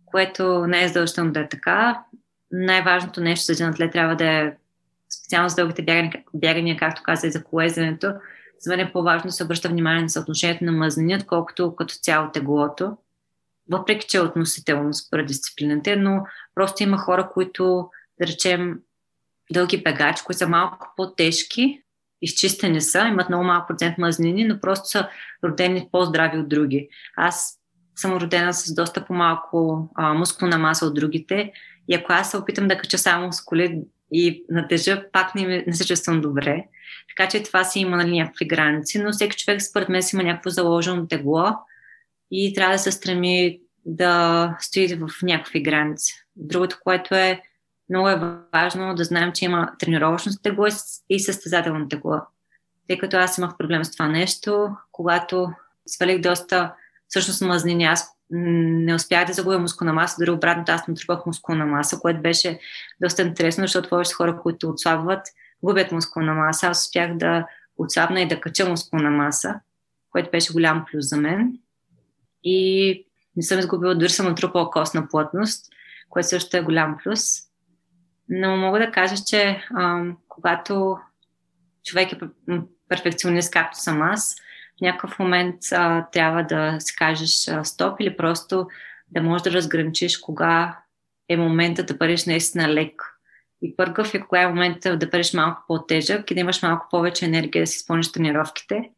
което 0.05 0.67
не 0.67 0.83
е 0.83 0.87
задължително 0.87 1.31
да 1.31 1.39
е 1.39 1.49
така. 1.49 2.03
Най-важното 2.51 3.21
нещо 3.21 3.45
за 3.45 3.53
един 3.53 3.65
атлет 3.65 3.91
трябва 3.91 4.15
да 4.15 4.25
е 4.25 4.53
специално 5.09 5.49
за 5.49 5.55
дългите 5.55 5.81
бягания, 5.81 6.23
бягания 6.33 6.77
както 6.77 7.03
каза 7.03 7.27
и 7.27 7.31
за 7.31 7.43
колезенето, 7.43 8.13
за 8.61 8.69
мен 8.69 8.79
е 8.79 8.91
по-важно 8.91 9.27
да 9.27 9.31
се 9.31 9.43
обръща 9.43 9.69
внимание 9.69 10.01
на 10.01 10.09
съотношението 10.09 10.63
на 10.63 10.71
мазнини, 10.71 11.15
отколкото 11.15 11.75
като 11.75 11.95
цяло 11.95 12.31
теглото. 12.31 12.97
въпреки 13.69 14.07
че 14.07 14.17
е 14.17 14.21
относително 14.21 14.93
според 14.93 15.27
дисциплината, 15.27 15.95
но 15.97 16.23
просто 16.55 16.83
има 16.83 16.97
хора, 16.97 17.29
които, 17.33 17.89
да 18.19 18.27
речем, 18.27 18.79
дълги 19.51 19.83
бегачи, 19.83 20.23
които 20.23 20.37
са 20.37 20.47
малко 20.47 20.93
по-тежки, 20.97 21.81
изчистени 22.21 22.81
са, 22.81 22.99
имат 22.99 23.29
много 23.29 23.43
малък 23.43 23.67
процент 23.67 23.97
мазнини, 23.97 24.43
но 24.43 24.59
просто 24.59 24.89
са 24.89 25.07
родени 25.43 25.89
по-здрави 25.91 26.37
от 26.37 26.49
други. 26.49 26.89
Аз 27.17 27.57
съм 27.95 28.17
родена 28.17 28.53
с 28.53 28.73
доста 28.73 29.05
по-малко 29.05 29.89
а, 29.95 30.13
мускулна 30.13 30.57
маса 30.57 30.85
от 30.85 30.93
другите 30.93 31.51
и 31.87 31.95
ако 31.95 32.13
аз 32.13 32.31
се 32.31 32.37
опитам 32.37 32.67
да 32.67 32.77
кача 32.77 32.97
само 32.97 33.25
мускули 33.25 33.81
и 34.11 34.45
натежа, 34.49 35.05
пак 35.11 35.35
не, 35.35 35.63
не 35.67 35.73
се 35.73 35.87
чувствам 35.87 36.21
добре. 36.21 36.65
Така 37.07 37.29
че 37.29 37.43
това 37.43 37.63
си 37.63 37.79
има 37.79 37.97
нали, 37.97 38.19
някакви 38.19 38.47
граници, 38.47 38.99
но 39.03 39.11
всеки 39.11 39.37
човек 39.37 39.61
според 39.61 39.89
мен 39.89 40.03
си 40.03 40.15
има 40.15 40.23
някакво 40.23 40.49
заложено 40.49 41.07
тегло 41.07 41.45
и 42.31 42.53
трябва 42.53 42.73
да 42.73 42.79
се 42.79 42.91
стреми 42.91 43.59
да 43.85 44.55
стои 44.59 44.95
в 44.95 45.09
някакви 45.23 45.63
граници. 45.63 46.13
Другото, 46.35 46.77
което 46.83 47.15
е 47.15 47.41
много 47.89 48.09
е 48.09 48.21
важно 48.53 48.95
да 48.95 49.03
знаем, 49.03 49.31
че 49.31 49.45
има 49.45 49.71
тренировъчно 49.79 50.31
тегло 50.43 50.65
и 51.09 51.19
състезателно 51.19 51.89
тегло. 51.89 52.21
Тъй 52.87 52.97
като 52.97 53.17
аз 53.17 53.37
имах 53.37 53.57
проблем 53.57 53.85
с 53.85 53.91
това 53.91 54.07
нещо, 54.07 54.69
когато 54.91 55.51
свалих 55.87 56.21
доста 56.21 56.73
всъщност 57.07 57.41
мазнини, 57.41 57.83
аз 57.83 58.07
не 58.29 58.95
успях 58.95 59.27
да 59.27 59.33
загубя 59.33 59.59
мускулна 59.59 59.93
маса, 59.93 60.15
дори 60.19 60.31
обратно 60.31 60.63
аз 60.67 60.87
натрупах 60.87 61.25
мускулна 61.25 61.65
маса, 61.65 61.99
което 61.99 62.21
беше 62.21 62.59
доста 63.01 63.21
интересно, 63.21 63.63
защото 63.63 63.89
повече 63.89 64.13
хора, 64.13 64.39
които 64.41 64.69
отслабват, 64.69 65.27
губят 65.63 65.91
мускулна 65.91 66.33
маса. 66.33 66.67
Аз 66.67 66.85
успях 66.85 67.17
да 67.17 67.47
отслабна 67.77 68.21
и 68.21 68.27
да 68.27 68.39
кача 68.39 68.69
мускулна 68.69 69.09
маса, 69.11 69.59
което 70.11 70.31
беше 70.31 70.53
голям 70.53 70.85
плюс 70.91 71.09
за 71.09 71.17
мен. 71.17 71.59
И 72.43 73.05
не 73.35 73.43
съм 73.43 73.59
изгубила, 73.59 73.95
дори 73.95 74.09
съм 74.09 74.25
натрупала 74.25 74.71
костна 74.71 75.07
плътност, 75.07 75.65
което 76.09 76.29
също 76.29 76.57
е 76.57 76.61
голям 76.61 76.97
плюс. 77.03 77.21
Но 78.29 78.57
мога 78.57 78.79
да 78.79 78.91
кажа, 78.91 79.15
че 79.27 79.67
а, 79.75 80.03
когато 80.27 80.97
човек 81.83 82.11
е 82.11 82.19
перфекционист, 82.89 83.51
както 83.51 83.79
съм 83.79 84.01
аз, 84.01 84.35
в 84.77 84.81
някакъв 84.81 85.19
момент 85.19 85.55
а, 85.71 86.07
трябва 86.11 86.43
да 86.43 86.75
си 86.79 86.95
кажеш 86.95 87.47
а, 87.47 87.63
стоп 87.63 87.99
или 87.99 88.17
просто 88.17 88.67
да 89.11 89.21
можеш 89.21 89.43
да 89.43 89.51
разграничиш 89.51 90.17
кога 90.17 90.79
е 91.29 91.37
момента 91.37 91.83
да 91.83 91.93
бъдеш 91.93 92.25
наистина 92.25 92.73
лек 92.73 93.10
и 93.61 93.75
пъргав 93.75 94.13
и 94.13 94.21
кога 94.21 94.41
е 94.41 94.47
момента 94.47 94.97
да 94.97 95.05
бъдеш 95.05 95.33
малко 95.33 95.63
по-тежък 95.67 96.31
и 96.31 96.33
да 96.33 96.39
имаш 96.39 96.61
малко 96.61 96.87
повече 96.91 97.25
енергия 97.25 97.63
да 97.63 97.67
си 97.67 97.75
изпълниш 97.75 98.11
тренировките. 98.11 98.89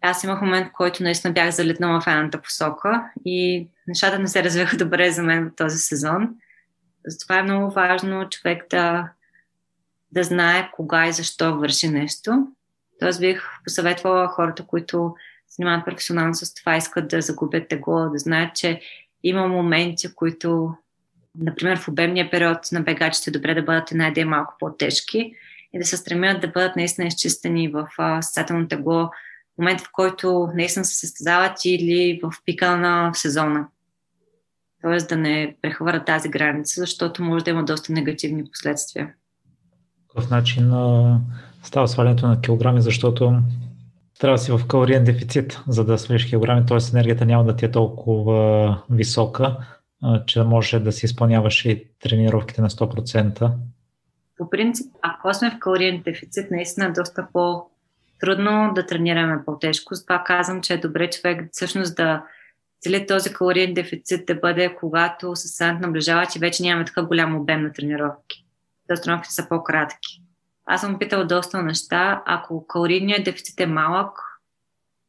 Аз 0.00 0.24
имах 0.24 0.40
момент, 0.40 0.68
в 0.68 0.72
който 0.72 1.02
наистина 1.02 1.32
бях 1.32 1.50
залитнала 1.50 2.00
в 2.00 2.06
едната 2.06 2.42
посока 2.42 3.10
и 3.24 3.68
нещата 3.86 4.18
не 4.18 4.28
се 4.28 4.44
развиха 4.44 4.76
добре 4.76 5.10
за 5.10 5.22
мен 5.22 5.50
в 5.50 5.56
този 5.56 5.78
сезон. 5.78 6.28
Затова 7.06 7.38
е 7.38 7.42
много 7.42 7.74
важно 7.74 8.28
човек 8.28 8.66
да, 8.70 9.10
да 10.12 10.24
знае 10.24 10.70
кога 10.72 11.06
и 11.06 11.12
защо 11.12 11.58
върши 11.58 11.88
нещо. 11.88 12.46
Тоест 13.00 13.20
бих 13.20 13.42
посъветвала 13.64 14.28
хората, 14.28 14.66
които 14.66 15.14
занимават 15.48 15.84
професионално 15.84 16.34
с 16.34 16.54
това, 16.54 16.76
искат 16.76 17.08
да 17.08 17.20
загубят 17.20 17.68
тегло, 17.68 18.08
да 18.08 18.18
знаят, 18.18 18.56
че 18.56 18.80
има 19.22 19.48
моменти, 19.48 20.14
които, 20.14 20.74
например, 21.38 21.78
в 21.78 21.88
обемния 21.88 22.30
период 22.30 22.58
на 22.72 22.80
бегачите 22.80 23.30
добре 23.30 23.54
да 23.54 23.62
бъдат 23.62 23.90
една 23.90 24.08
идея 24.08 24.26
малко 24.26 24.54
по-тежки 24.60 25.34
и 25.72 25.78
да 25.78 25.84
се 25.84 25.96
стремят 25.96 26.40
да 26.40 26.48
бъдат 26.48 26.76
наистина 26.76 27.06
изчистени 27.06 27.68
в 27.68 27.88
състезателно 28.20 28.68
тегло 28.68 29.06
в 29.54 29.58
момент, 29.58 29.80
в 29.80 29.88
който 29.92 30.48
наистина 30.54 30.84
се 30.84 30.94
състезават 30.94 31.64
или 31.64 32.20
в 32.22 32.32
пика 32.44 32.76
на 32.76 33.14
сезона. 33.14 33.66
Тоест 34.82 35.08
да 35.08 35.16
не 35.16 35.56
прехвърля 35.62 36.04
тази 36.04 36.28
граница, 36.28 36.80
защото 36.80 37.22
може 37.22 37.44
да 37.44 37.50
има 37.50 37.64
доста 37.64 37.92
негативни 37.92 38.44
последствия. 38.44 39.14
Какъв 40.08 40.30
начин 40.30 40.72
става 41.62 41.88
свалянето 41.88 42.26
на 42.26 42.40
килограми, 42.40 42.82
защото 42.82 43.38
трябва 44.20 44.36
да 44.36 44.42
си 44.42 44.52
в 44.52 44.66
калориен 44.68 45.04
дефицит, 45.04 45.60
за 45.68 45.84
да 45.84 45.98
свалиш 45.98 46.26
килограми, 46.26 46.66
т.е. 46.66 46.78
енергията 46.92 47.26
няма 47.26 47.44
да 47.44 47.56
ти 47.56 47.64
е 47.64 47.70
толкова 47.70 48.82
висока, 48.90 49.56
че 50.26 50.42
може 50.42 50.80
да 50.80 50.92
си 50.92 51.06
изпълняваш 51.06 51.64
и 51.64 51.84
тренировките 52.00 52.62
на 52.62 52.70
100%. 52.70 53.50
По 54.38 54.50
принцип, 54.50 54.94
ако 55.02 55.34
сме 55.34 55.50
в 55.50 55.58
калориен 55.58 56.02
дефицит, 56.04 56.50
наистина 56.50 56.86
е 56.86 56.92
доста 56.92 57.26
по-трудно 57.32 58.72
да 58.74 58.86
тренираме 58.86 59.44
по-тежко. 59.44 59.94
Затова 59.94 60.24
казвам, 60.26 60.62
че 60.62 60.74
е 60.74 60.78
добре 60.78 61.10
човек 61.10 61.48
всъщност 61.52 61.96
да 61.96 62.22
цели 62.80 63.06
този 63.06 63.32
калориен 63.32 63.74
дефицит 63.74 64.26
да 64.26 64.34
бъде, 64.34 64.74
когато 64.80 65.36
състезанието 65.36 65.86
наближава, 65.86 66.26
че 66.26 66.38
вече 66.38 66.62
нямаме 66.62 66.84
такъв 66.84 67.06
голям 67.06 67.36
обем 67.36 67.62
на 67.62 67.72
тренировки. 67.72 68.44
Тоест 68.88 69.02
тренировките 69.02 69.34
са 69.34 69.48
по-кратки. 69.48 70.22
Аз 70.66 70.80
съм 70.80 70.98
питала 70.98 71.24
доста 71.24 71.62
неща. 71.62 72.22
Ако 72.26 72.66
калорийният 72.66 73.24
дефицит 73.24 73.60
е 73.60 73.66
малък, 73.66 74.18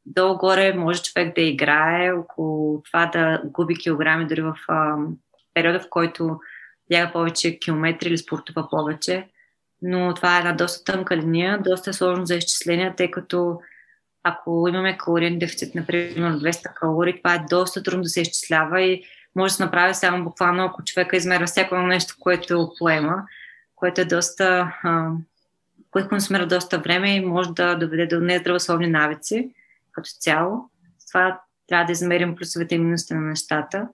долу-горе 0.06 0.74
може 0.74 1.02
човек 1.02 1.36
да 1.36 1.42
играе 1.42 2.12
около 2.12 2.84
това 2.84 3.06
да 3.06 3.42
губи 3.46 3.76
килограми 3.76 4.28
дори 4.28 4.42
в 4.42 4.56
а, 4.68 4.96
периода, 5.54 5.80
в 5.80 5.90
който 5.90 6.40
бяга 6.90 7.12
повече 7.12 7.60
километри 7.60 8.08
или 8.08 8.18
спортува 8.18 8.70
повече. 8.70 9.28
Но 9.82 10.14
това 10.14 10.36
е 10.36 10.40
една 10.40 10.54
доста 10.54 10.84
тънка 10.84 11.18
линия, 11.18 11.62
доста 11.62 11.90
е 11.90 11.94
сложно 11.94 12.26
за 12.26 12.36
изчисление, 12.36 12.94
тъй 12.98 13.12
като 13.12 13.60
ако 14.24 14.68
имаме 14.70 14.98
калориен 14.98 15.40
дефицит, 15.40 15.76
например 15.76 16.14
200 16.14 16.74
калории, 16.74 17.18
това 17.18 17.34
е 17.36 17.46
доста 17.50 17.84
трудно 17.84 18.04
да 18.04 18.10
се 18.10 18.22
изчислява 18.22 18.82
и 18.82 19.04
може 19.36 19.52
да 19.52 19.56
се 19.56 19.64
направи 19.64 19.94
само 19.94 20.24
буквално, 20.24 20.64
ако 20.64 20.84
човека 20.84 21.18
измерва 21.18 21.46
всяко 21.46 21.76
нещо, 21.78 22.16
което 22.20 22.72
поема, 22.80 23.24
което 23.76 24.02
е 24.02 24.06
доста 24.06 24.74
а, 24.84 25.12
което 25.92 26.10
консумира 26.10 26.48
доста 26.48 26.80
време 26.80 27.16
и 27.16 27.26
може 27.26 27.50
да 27.50 27.76
доведе 27.76 28.08
до 28.08 28.20
нездравословни 28.20 28.88
навици 28.88 29.52
като 29.96 30.10
цяло. 30.20 30.70
Това 31.08 31.42
трябва 31.68 31.86
да 31.86 31.92
измерим 31.92 32.36
плюсовете 32.36 32.76
и 32.76 32.80
минусите 32.80 33.16
на 33.16 33.22
нещата. 33.22 33.88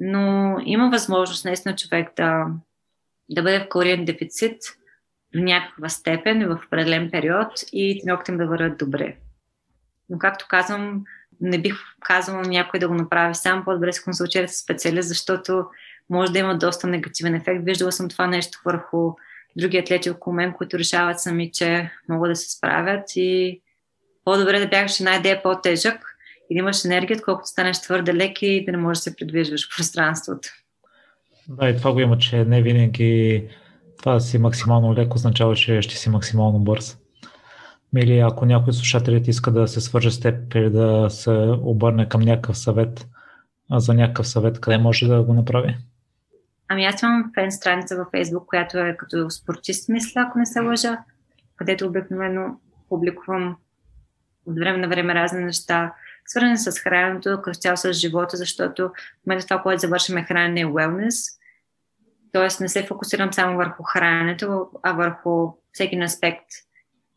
Но 0.00 0.56
има 0.64 0.90
възможност 0.90 1.44
наистина 1.44 1.76
човек 1.76 2.08
да, 2.16 2.46
да 3.30 3.42
бъде 3.42 3.60
в 3.60 3.68
калориен 3.68 4.04
дефицит 4.04 4.62
до 5.34 5.40
някаква 5.42 5.88
степен 5.88 6.48
в 6.48 6.60
определен 6.66 7.10
период 7.10 7.52
и 7.72 8.00
тренировките 8.00 8.32
им 8.32 8.38
да 8.38 8.46
върват 8.46 8.78
добре. 8.78 9.16
Но 10.08 10.18
както 10.18 10.46
казвам, 10.48 11.04
не 11.40 11.58
бих 11.58 11.74
казала 12.00 12.42
някой 12.42 12.80
да 12.80 12.88
го 12.88 12.94
направи 12.94 13.34
сам, 13.34 13.64
по-добре 13.64 13.92
се 13.92 14.02
консултира 14.02 14.48
с 14.48 14.62
специалист, 14.62 15.08
защото 15.08 15.66
може 16.10 16.32
да 16.32 16.38
има 16.38 16.58
доста 16.58 16.86
негативен 16.86 17.34
ефект. 17.34 17.64
Виждала 17.64 17.92
съм 17.92 18.08
това 18.08 18.26
нещо 18.26 18.58
върху 18.64 19.12
други 19.56 19.78
атлети 19.78 20.10
около 20.10 20.34
мен, 20.34 20.52
които 20.52 20.78
решават 20.78 21.20
сами, 21.20 21.52
че 21.52 21.90
могат 22.08 22.30
да 22.30 22.36
се 22.36 22.56
справят 22.56 23.16
и 23.16 23.60
по-добре 24.28 24.60
да 24.60 24.68
бягаш 24.68 25.00
една 25.00 25.16
идея 25.16 25.42
по-тежък 25.42 26.16
и 26.50 26.54
да 26.54 26.58
имаш 26.58 26.84
енергия, 26.84 27.16
отколкото 27.16 27.48
станеш 27.48 27.80
твърде 27.80 28.14
лек 28.14 28.42
и 28.42 28.64
да 28.64 28.72
не 28.72 28.78
можеш 28.78 28.98
да 28.98 29.02
се 29.02 29.16
придвижваш 29.16 29.66
в 29.66 29.76
пространството. 29.76 30.48
Да, 31.48 31.68
и 31.68 31.76
това 31.76 31.92
го 31.92 32.00
има, 32.00 32.18
че 32.18 32.44
не 32.44 32.62
винаги 32.62 33.44
това 33.98 34.14
да 34.14 34.20
си 34.20 34.38
максимално 34.38 34.94
леко 34.94 35.14
означава, 35.14 35.54
че 35.54 35.82
ще 35.82 35.96
си 35.96 36.10
максимално 36.10 36.58
бърз. 36.58 36.98
Или 37.96 38.18
ако 38.18 38.46
някой 38.46 38.72
слушателите 38.72 39.30
иска 39.30 39.50
да 39.50 39.68
се 39.68 39.80
свърже 39.80 40.10
с 40.10 40.20
теб 40.20 40.54
или 40.54 40.70
да 40.70 41.06
се 41.10 41.30
обърне 41.62 42.08
към 42.08 42.20
някакъв 42.20 42.58
съвет, 42.58 43.06
а 43.70 43.80
за 43.80 43.94
някакъв 43.94 44.28
съвет, 44.28 44.60
къде 44.60 44.78
може 44.78 45.06
да 45.06 45.22
го 45.22 45.34
направи? 45.34 45.76
Ами 46.68 46.84
аз 46.84 47.02
имам 47.02 47.30
фен 47.34 47.52
страница 47.52 47.96
във 47.96 48.08
Фейсбук, 48.10 48.46
която 48.46 48.78
е 48.78 48.96
като 48.98 49.30
спортист, 49.30 49.88
мисля, 49.88 50.24
ако 50.28 50.38
не 50.38 50.46
се 50.46 50.60
лъжа, 50.60 50.98
където 51.56 51.86
обикновено 51.86 52.60
публикувам 52.88 53.56
от 54.48 54.58
време 54.58 54.78
на 54.78 54.88
време 54.88 55.14
разни 55.14 55.44
неща, 55.44 55.94
свързани 56.26 56.58
с 56.58 56.80
храненето, 56.80 57.42
като 57.42 57.58
цяло 57.58 57.76
с 57.76 57.92
живота, 57.92 58.36
защото 58.36 58.88
в 58.88 59.26
момента 59.26 59.46
това, 59.46 59.62
което 59.62 59.80
завършим 59.80 60.16
е 60.16 60.24
хранене 60.24 60.60
и 60.60 60.66
wellness. 60.66 61.38
Тоест 62.32 62.60
не 62.60 62.68
се 62.68 62.86
фокусирам 62.86 63.32
само 63.32 63.56
върху 63.56 63.82
храненето, 63.82 64.70
а 64.82 64.92
върху 64.92 65.52
всеки 65.72 65.98
аспект 66.00 66.46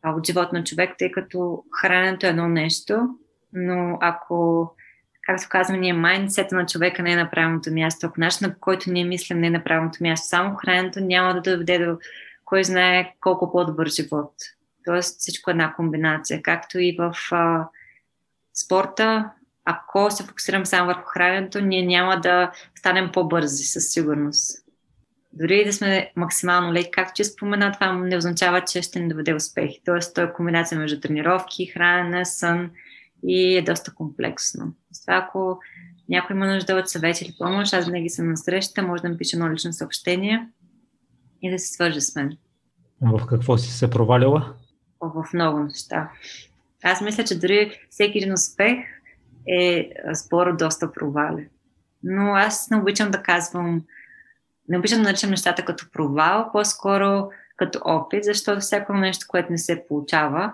от 0.06 0.26
живота 0.26 0.50
на 0.52 0.64
човек, 0.64 0.90
тъй 0.98 1.10
като 1.12 1.64
храненето 1.80 2.26
е 2.26 2.28
едно 2.28 2.48
нещо, 2.48 3.08
но 3.52 3.98
ако 4.00 4.70
както 5.26 5.46
казваме, 5.50 5.80
ние 5.80 5.92
майндсета 5.92 6.54
на 6.54 6.66
човека 6.66 7.02
не 7.02 7.12
е 7.12 7.16
на 7.16 7.30
правилното 7.30 7.72
място. 7.72 8.06
Ако 8.06 8.20
начинът, 8.20 8.54
по 8.54 8.60
който 8.60 8.90
ние 8.90 9.04
мислим, 9.04 9.40
не 9.40 9.46
е 9.46 9.50
на 9.50 9.64
правилното 9.64 9.98
място, 10.00 10.28
само 10.28 10.56
храненето 10.56 11.00
няма 11.00 11.34
да 11.34 11.40
доведе 11.40 11.86
до 11.86 11.98
кой 12.44 12.64
знае 12.64 13.14
колко 13.20 13.52
по-добър 13.52 13.86
живот. 13.86 14.32
Тоест 14.84 15.20
всичко 15.20 15.50
е 15.50 15.52
една 15.52 15.74
комбинация. 15.74 16.42
Както 16.42 16.78
и 16.78 16.96
в 16.98 17.14
а, 17.30 17.68
спорта, 18.54 19.30
ако 19.64 20.10
се 20.10 20.24
фокусирам 20.24 20.66
само 20.66 20.86
върху 20.86 21.04
храненето, 21.04 21.60
ние 21.60 21.86
няма 21.86 22.20
да 22.20 22.52
станем 22.78 23.10
по-бързи, 23.12 23.64
със 23.64 23.88
сигурност. 23.92 24.58
Дори 25.32 25.64
да 25.64 25.72
сме 25.72 26.12
максимално 26.16 26.72
леки, 26.72 26.90
както 26.90 27.12
че 27.16 27.24
спомена, 27.24 27.72
това 27.72 27.92
не 27.92 28.16
означава, 28.16 28.60
че 28.60 28.82
ще 28.82 29.00
ни 29.00 29.08
доведе 29.08 29.34
успехи. 29.34 29.80
Тоест, 29.84 30.14
то 30.14 30.20
е 30.22 30.32
комбинация 30.32 30.78
между 30.78 31.00
тренировки, 31.00 31.66
хранене, 31.66 32.24
сън 32.24 32.70
и 33.24 33.56
е 33.56 33.62
доста 33.62 33.94
комплексно. 33.94 34.74
Затова 34.90 35.16
ако 35.16 35.58
някой 36.08 36.36
има 36.36 36.46
нужда 36.46 36.74
от 36.74 36.88
съвет 36.88 37.20
или 37.20 37.34
помощ, 37.38 37.74
аз 37.74 37.86
винаги 37.86 38.08
съм 38.08 38.28
на 38.28 38.36
среща, 38.36 38.82
може 38.82 39.02
да 39.02 39.08
ми 39.08 39.16
пише 39.16 39.36
едно 39.36 39.52
лично 39.52 39.72
съобщение 39.72 40.48
и 41.42 41.50
да 41.50 41.58
се 41.58 41.72
свържа 41.72 42.00
с 42.00 42.14
мен. 42.14 42.36
В 43.00 43.26
какво 43.26 43.58
си 43.58 43.70
се 43.70 43.90
провалила? 43.90 44.54
В 45.02 45.24
много 45.34 45.58
неща. 45.58 46.10
Аз 46.82 47.00
мисля, 47.00 47.24
че 47.24 47.38
дори 47.38 47.80
всеки 47.90 48.18
един 48.18 48.32
успех 48.32 48.78
е 49.48 49.90
споро 50.14 50.56
доста 50.56 50.92
провали. 50.92 51.48
Но 52.02 52.34
аз 52.34 52.70
не 52.70 52.76
обичам 52.76 53.10
да 53.10 53.22
казвам, 53.22 53.82
не 54.68 54.78
обичам 54.78 54.98
да 54.98 55.04
наричам 55.04 55.30
нещата 55.30 55.64
като 55.64 55.90
провал, 55.92 56.50
по-скоро 56.52 57.30
като 57.56 57.80
опит, 57.84 58.24
защото 58.24 58.60
всяко 58.60 58.94
нещо, 58.94 59.26
което 59.28 59.52
не 59.52 59.58
се 59.58 59.84
получава, 59.88 60.52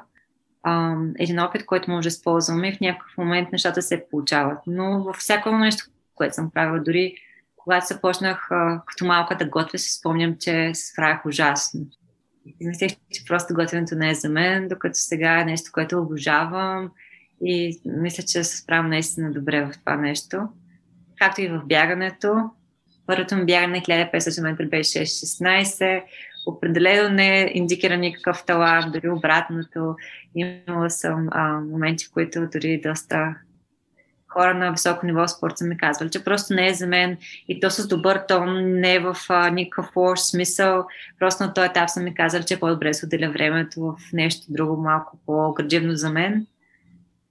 един 1.18 1.40
опит, 1.40 1.66
който 1.66 1.90
може 1.90 2.05
да 2.05 2.09
използваме 2.09 2.68
и 2.68 2.76
в 2.76 2.80
някакъв 2.80 3.18
момент 3.18 3.53
нещата 3.53 3.82
се 3.82 4.07
получават. 4.11 4.59
Но 4.66 5.03
във 5.03 5.16
всяко 5.16 5.51
нещо, 5.51 5.84
което 6.14 6.34
съм 6.34 6.51
правила, 6.51 6.80
дори 6.80 7.14
когато 7.57 7.86
започнах 7.86 8.49
като 8.86 9.05
малка 9.05 9.36
да 9.36 9.49
готвя, 9.49 9.78
си 9.78 9.92
спомням, 9.92 10.36
че 10.40 10.70
се 10.74 10.92
справях 10.92 11.26
ужасно. 11.26 11.86
И 12.61 12.66
мислех, 12.66 12.90
че 13.12 13.24
просто 13.24 13.55
готвенето 13.55 13.94
не 13.94 14.11
е 14.11 14.14
за 14.14 14.28
мен, 14.28 14.68
докато 14.68 14.99
сега 14.99 15.40
е 15.40 15.44
нещо, 15.44 15.70
което 15.72 15.99
обожавам 15.99 16.90
и 17.44 17.80
мисля, 17.84 18.22
че 18.22 18.44
се 18.44 18.57
справям 18.57 18.88
наистина 18.88 19.32
добре 19.32 19.64
в 19.64 19.78
това 19.78 19.96
нещо. 19.96 20.49
Както 21.18 21.40
и 21.40 21.49
в 21.49 21.62
бягането. 21.66 22.51
Първото 23.07 23.36
ми 23.36 23.46
бягане 23.46 23.80
1500 23.80 24.42
метра 24.42 24.66
беше 24.66 24.99
6-16. 24.99 26.03
Определено 26.46 27.14
не 27.14 27.51
индикира 27.55 27.96
никакъв 27.96 28.44
талант, 28.44 28.92
дори 28.92 29.09
обратното. 29.09 29.96
Имала 30.34 30.90
съм 30.90 31.28
а, 31.30 31.61
моменти, 31.61 32.07
в 32.07 32.12
които 32.12 32.49
дори 32.53 32.80
доста 32.80 33.34
хора 34.29 34.55
на 34.55 34.70
високо 34.70 35.07
ниво 35.07 35.29
спорт 35.29 35.59
са 35.59 35.64
ми 35.64 35.76
казвали, 35.76 36.11
че 36.11 36.24
просто 36.24 36.55
не 36.55 36.68
е 36.68 36.74
за 36.74 36.87
мен 36.87 37.16
и 37.49 37.61
то 37.61 37.70
с 37.70 37.89
добър 37.89 38.22
тон, 38.29 38.81
не 38.81 38.95
е 38.95 39.01
в 39.01 39.16
а, 39.29 39.51
никакъв 39.51 39.97
лош 39.97 40.20
смисъл. 40.20 40.87
Просто 41.18 41.43
на 41.43 41.55
този 41.55 41.66
етап 41.66 41.91
са 41.91 42.01
ми 42.01 42.14
казали, 42.14 42.45
че 42.45 42.55
е 42.55 42.61
по-добре 42.61 42.95
се 42.95 43.07
отделя 43.07 43.31
времето 43.31 43.81
в 43.81 44.12
нещо 44.12 44.47
друго, 44.49 44.83
малко 44.83 45.18
по-градивно 45.26 45.97
за 45.97 46.11
мен. 46.11 46.47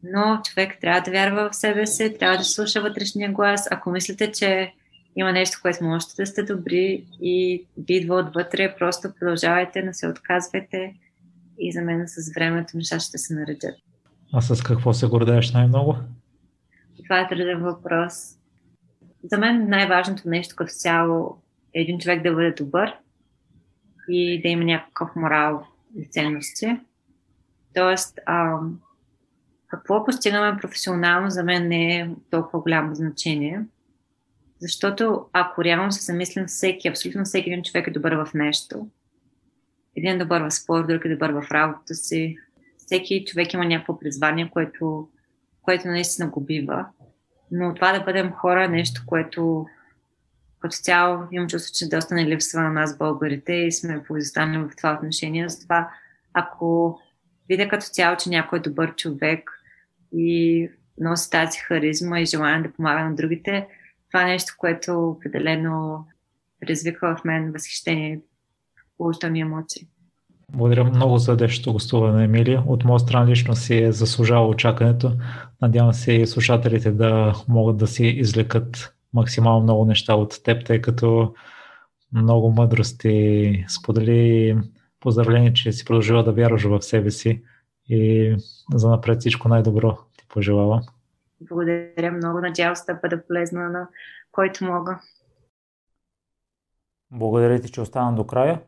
Но 0.03 0.41
човек 0.45 0.77
трябва 0.81 1.01
да 1.01 1.11
вярва 1.11 1.49
в 1.49 1.55
себе 1.55 1.87
си, 1.87 2.15
трябва 2.19 2.37
да 2.37 2.43
слуша 2.43 2.81
вътрешния 2.81 3.31
глас. 3.31 3.67
Ако 3.71 3.91
мислите, 3.91 4.31
че 4.31 4.73
има 5.15 5.31
нещо, 5.31 5.59
което 5.61 5.83
можете 5.83 6.13
да 6.17 6.25
сте 6.25 6.43
добри 6.43 7.05
и 7.21 7.65
ви 7.77 7.93
идва 7.93 8.15
отвътре, 8.15 8.75
просто 8.79 9.09
продължавайте, 9.19 9.81
не 9.81 9.93
се 9.93 10.07
отказвайте 10.07 10.93
и 11.59 11.71
за 11.71 11.81
мен 11.81 12.03
с 12.07 12.33
времето 12.35 12.77
нещата 12.77 12.99
ще 12.99 13.17
се 13.17 13.33
наредят. 13.33 13.75
А 14.33 14.41
с 14.41 14.63
какво 14.63 14.93
се 14.93 15.07
гордееш 15.07 15.51
най-много? 15.51 15.95
Това 17.07 17.19
е 17.19 17.27
труден 17.27 17.59
въпрос. 17.59 18.37
За 19.23 19.37
мен 19.37 19.69
най-важното 19.69 20.29
нещо 20.29 20.55
като 20.55 20.71
цяло 20.71 21.41
е 21.73 21.81
един 21.81 21.99
човек 21.99 22.23
да 22.23 22.33
бъде 22.33 22.51
добър 22.51 22.95
и 24.09 24.41
да 24.41 24.47
има 24.47 24.63
някакъв 24.63 25.15
морал 25.15 25.67
и 25.97 26.05
ценности. 26.05 26.79
Тоест, 27.73 28.19
ам, 28.25 28.79
какво 29.67 30.05
постигаме 30.05 30.59
професионално 30.61 31.29
за 31.29 31.43
мен 31.43 31.67
не 31.67 31.95
е 31.95 32.09
толкова 32.29 32.59
голямо 32.59 32.95
значение. 32.95 33.61
Защото 34.59 35.25
ако 35.33 35.63
реално 35.63 35.91
се 35.91 36.05
замислим, 36.05 36.45
всеки, 36.45 36.87
абсолютно 36.87 37.23
всеки 37.23 37.49
един 37.49 37.63
човек 37.63 37.87
е 37.87 37.91
добър 37.91 38.13
в 38.13 38.33
нещо. 38.33 38.87
Един 39.95 40.11
е 40.11 40.17
добър 40.17 40.41
в 40.41 40.51
спорт, 40.51 40.87
друг 40.87 41.05
е 41.05 41.09
добър 41.09 41.31
в 41.31 41.51
работата 41.51 41.95
си. 41.95 42.37
Всеки 42.77 43.25
човек 43.25 43.53
има 43.53 43.65
някакво 43.65 43.99
призвание, 43.99 44.49
което, 44.49 45.09
което 45.61 45.87
наистина 45.87 46.29
го 46.29 46.41
бива. 46.41 46.85
Но 47.51 47.73
това 47.73 47.93
да 47.93 48.03
бъдем 48.03 48.31
хора 48.31 48.65
е 48.65 48.67
нещо, 48.67 49.01
което 49.05 49.67
като 50.59 50.75
цяло 50.75 51.23
имам 51.31 51.47
чувство, 51.47 51.73
че 51.75 51.89
доста 51.89 52.15
не 52.15 52.25
липсва 52.25 52.61
на 52.61 52.71
нас 52.71 52.97
българите 52.97 53.53
и 53.53 53.71
сме 53.71 54.03
позистанени 54.03 54.57
в 54.57 54.75
това 54.77 54.93
отношение. 54.93 55.49
Затова 55.49 55.89
ако 56.33 56.99
видя 57.49 57.69
като 57.69 57.85
цяло, 57.85 58.17
че 58.17 58.29
някой 58.29 58.59
е 58.59 58.61
добър 58.61 58.95
човек 58.95 59.63
и 60.11 60.69
носи 60.99 61.29
тази 61.29 61.59
харизма 61.59 62.19
и 62.19 62.25
желание 62.25 62.67
да 62.67 62.73
помага 62.73 63.03
на 63.03 63.15
другите, 63.15 63.67
това 64.11 64.23
е 64.23 64.25
нещо, 64.25 64.55
което 64.57 65.09
определено 65.09 66.07
предизвиква 66.59 67.15
в 67.15 67.23
мен 67.25 67.51
възхищение 67.51 68.21
положителни 68.97 69.39
емоции. 69.39 69.87
Благодаря 70.53 70.83
много 70.83 71.17
за 71.17 71.37
днешното 71.37 71.73
гостуване, 71.73 72.23
Емилия. 72.23 72.63
От 72.67 72.83
моя 72.83 72.99
страна 72.99 73.27
лично 73.27 73.55
си 73.55 73.83
е 73.83 73.91
заслужава 73.91 74.47
очакването. 74.47 75.11
Надявам 75.61 75.93
се 75.93 76.13
и 76.13 76.27
слушателите 76.27 76.91
да 76.91 77.33
могат 77.47 77.77
да 77.77 77.87
си 77.87 78.05
извлекат 78.05 78.95
максимално 79.13 79.63
много 79.63 79.85
неща 79.85 80.15
от 80.15 80.43
теб, 80.43 80.65
тъй 80.65 80.81
като 80.81 81.33
много 82.13 82.51
мъдрости 82.51 83.65
сподели. 83.69 84.57
Поздравление, 84.99 85.53
че 85.53 85.71
си 85.71 85.85
продължила 85.85 86.23
да 86.23 86.31
вярваш 86.31 86.63
в 86.63 86.81
себе 86.81 87.11
си 87.11 87.43
и 87.89 88.35
за 88.73 88.89
напред 88.89 89.19
всичко 89.19 89.49
най-добро 89.49 89.97
ти 90.17 90.25
пожелавам. 90.29 90.81
Благодаря 91.41 92.11
много. 92.11 92.39
Надявам 92.39 92.75
се 92.75 92.93
да 92.93 92.99
бъда 93.01 93.27
полезна 93.27 93.69
на 93.69 93.87
който 94.31 94.65
мога. 94.65 94.99
Благодаря 97.11 97.61
ти, 97.61 97.71
че 97.71 97.81
остана 97.81 98.15
до 98.15 98.27
края. 98.27 98.61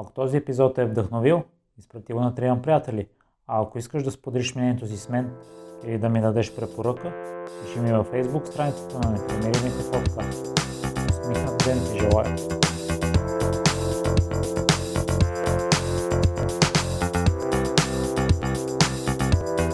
Ако 0.00 0.12
този 0.12 0.36
епизод 0.36 0.78
е 0.78 0.84
вдъхновил, 0.84 1.42
изпрати 1.78 2.12
го 2.12 2.20
на 2.20 2.34
трима 2.34 2.62
приятели. 2.62 3.06
А 3.46 3.62
ако 3.62 3.78
искаш 3.78 4.02
да 4.02 4.10
споделиш 4.10 4.54
мнението 4.54 4.86
си 4.86 4.96
с 4.96 5.08
мен 5.08 5.30
или 5.84 5.98
да 5.98 6.08
ми 6.08 6.20
дадеш 6.20 6.54
препоръка, 6.56 7.12
пиши 7.64 7.80
ми 7.80 7.92
във 7.92 8.10
Facebook 8.10 8.44
страницата 8.44 8.98
на 8.98 9.10
Непримиримите 9.10 9.90
подкаст. 9.92 10.58
Усмихнат 11.10 11.64
ден 11.64 11.78
ти 11.78 11.98
желая! 11.98 12.36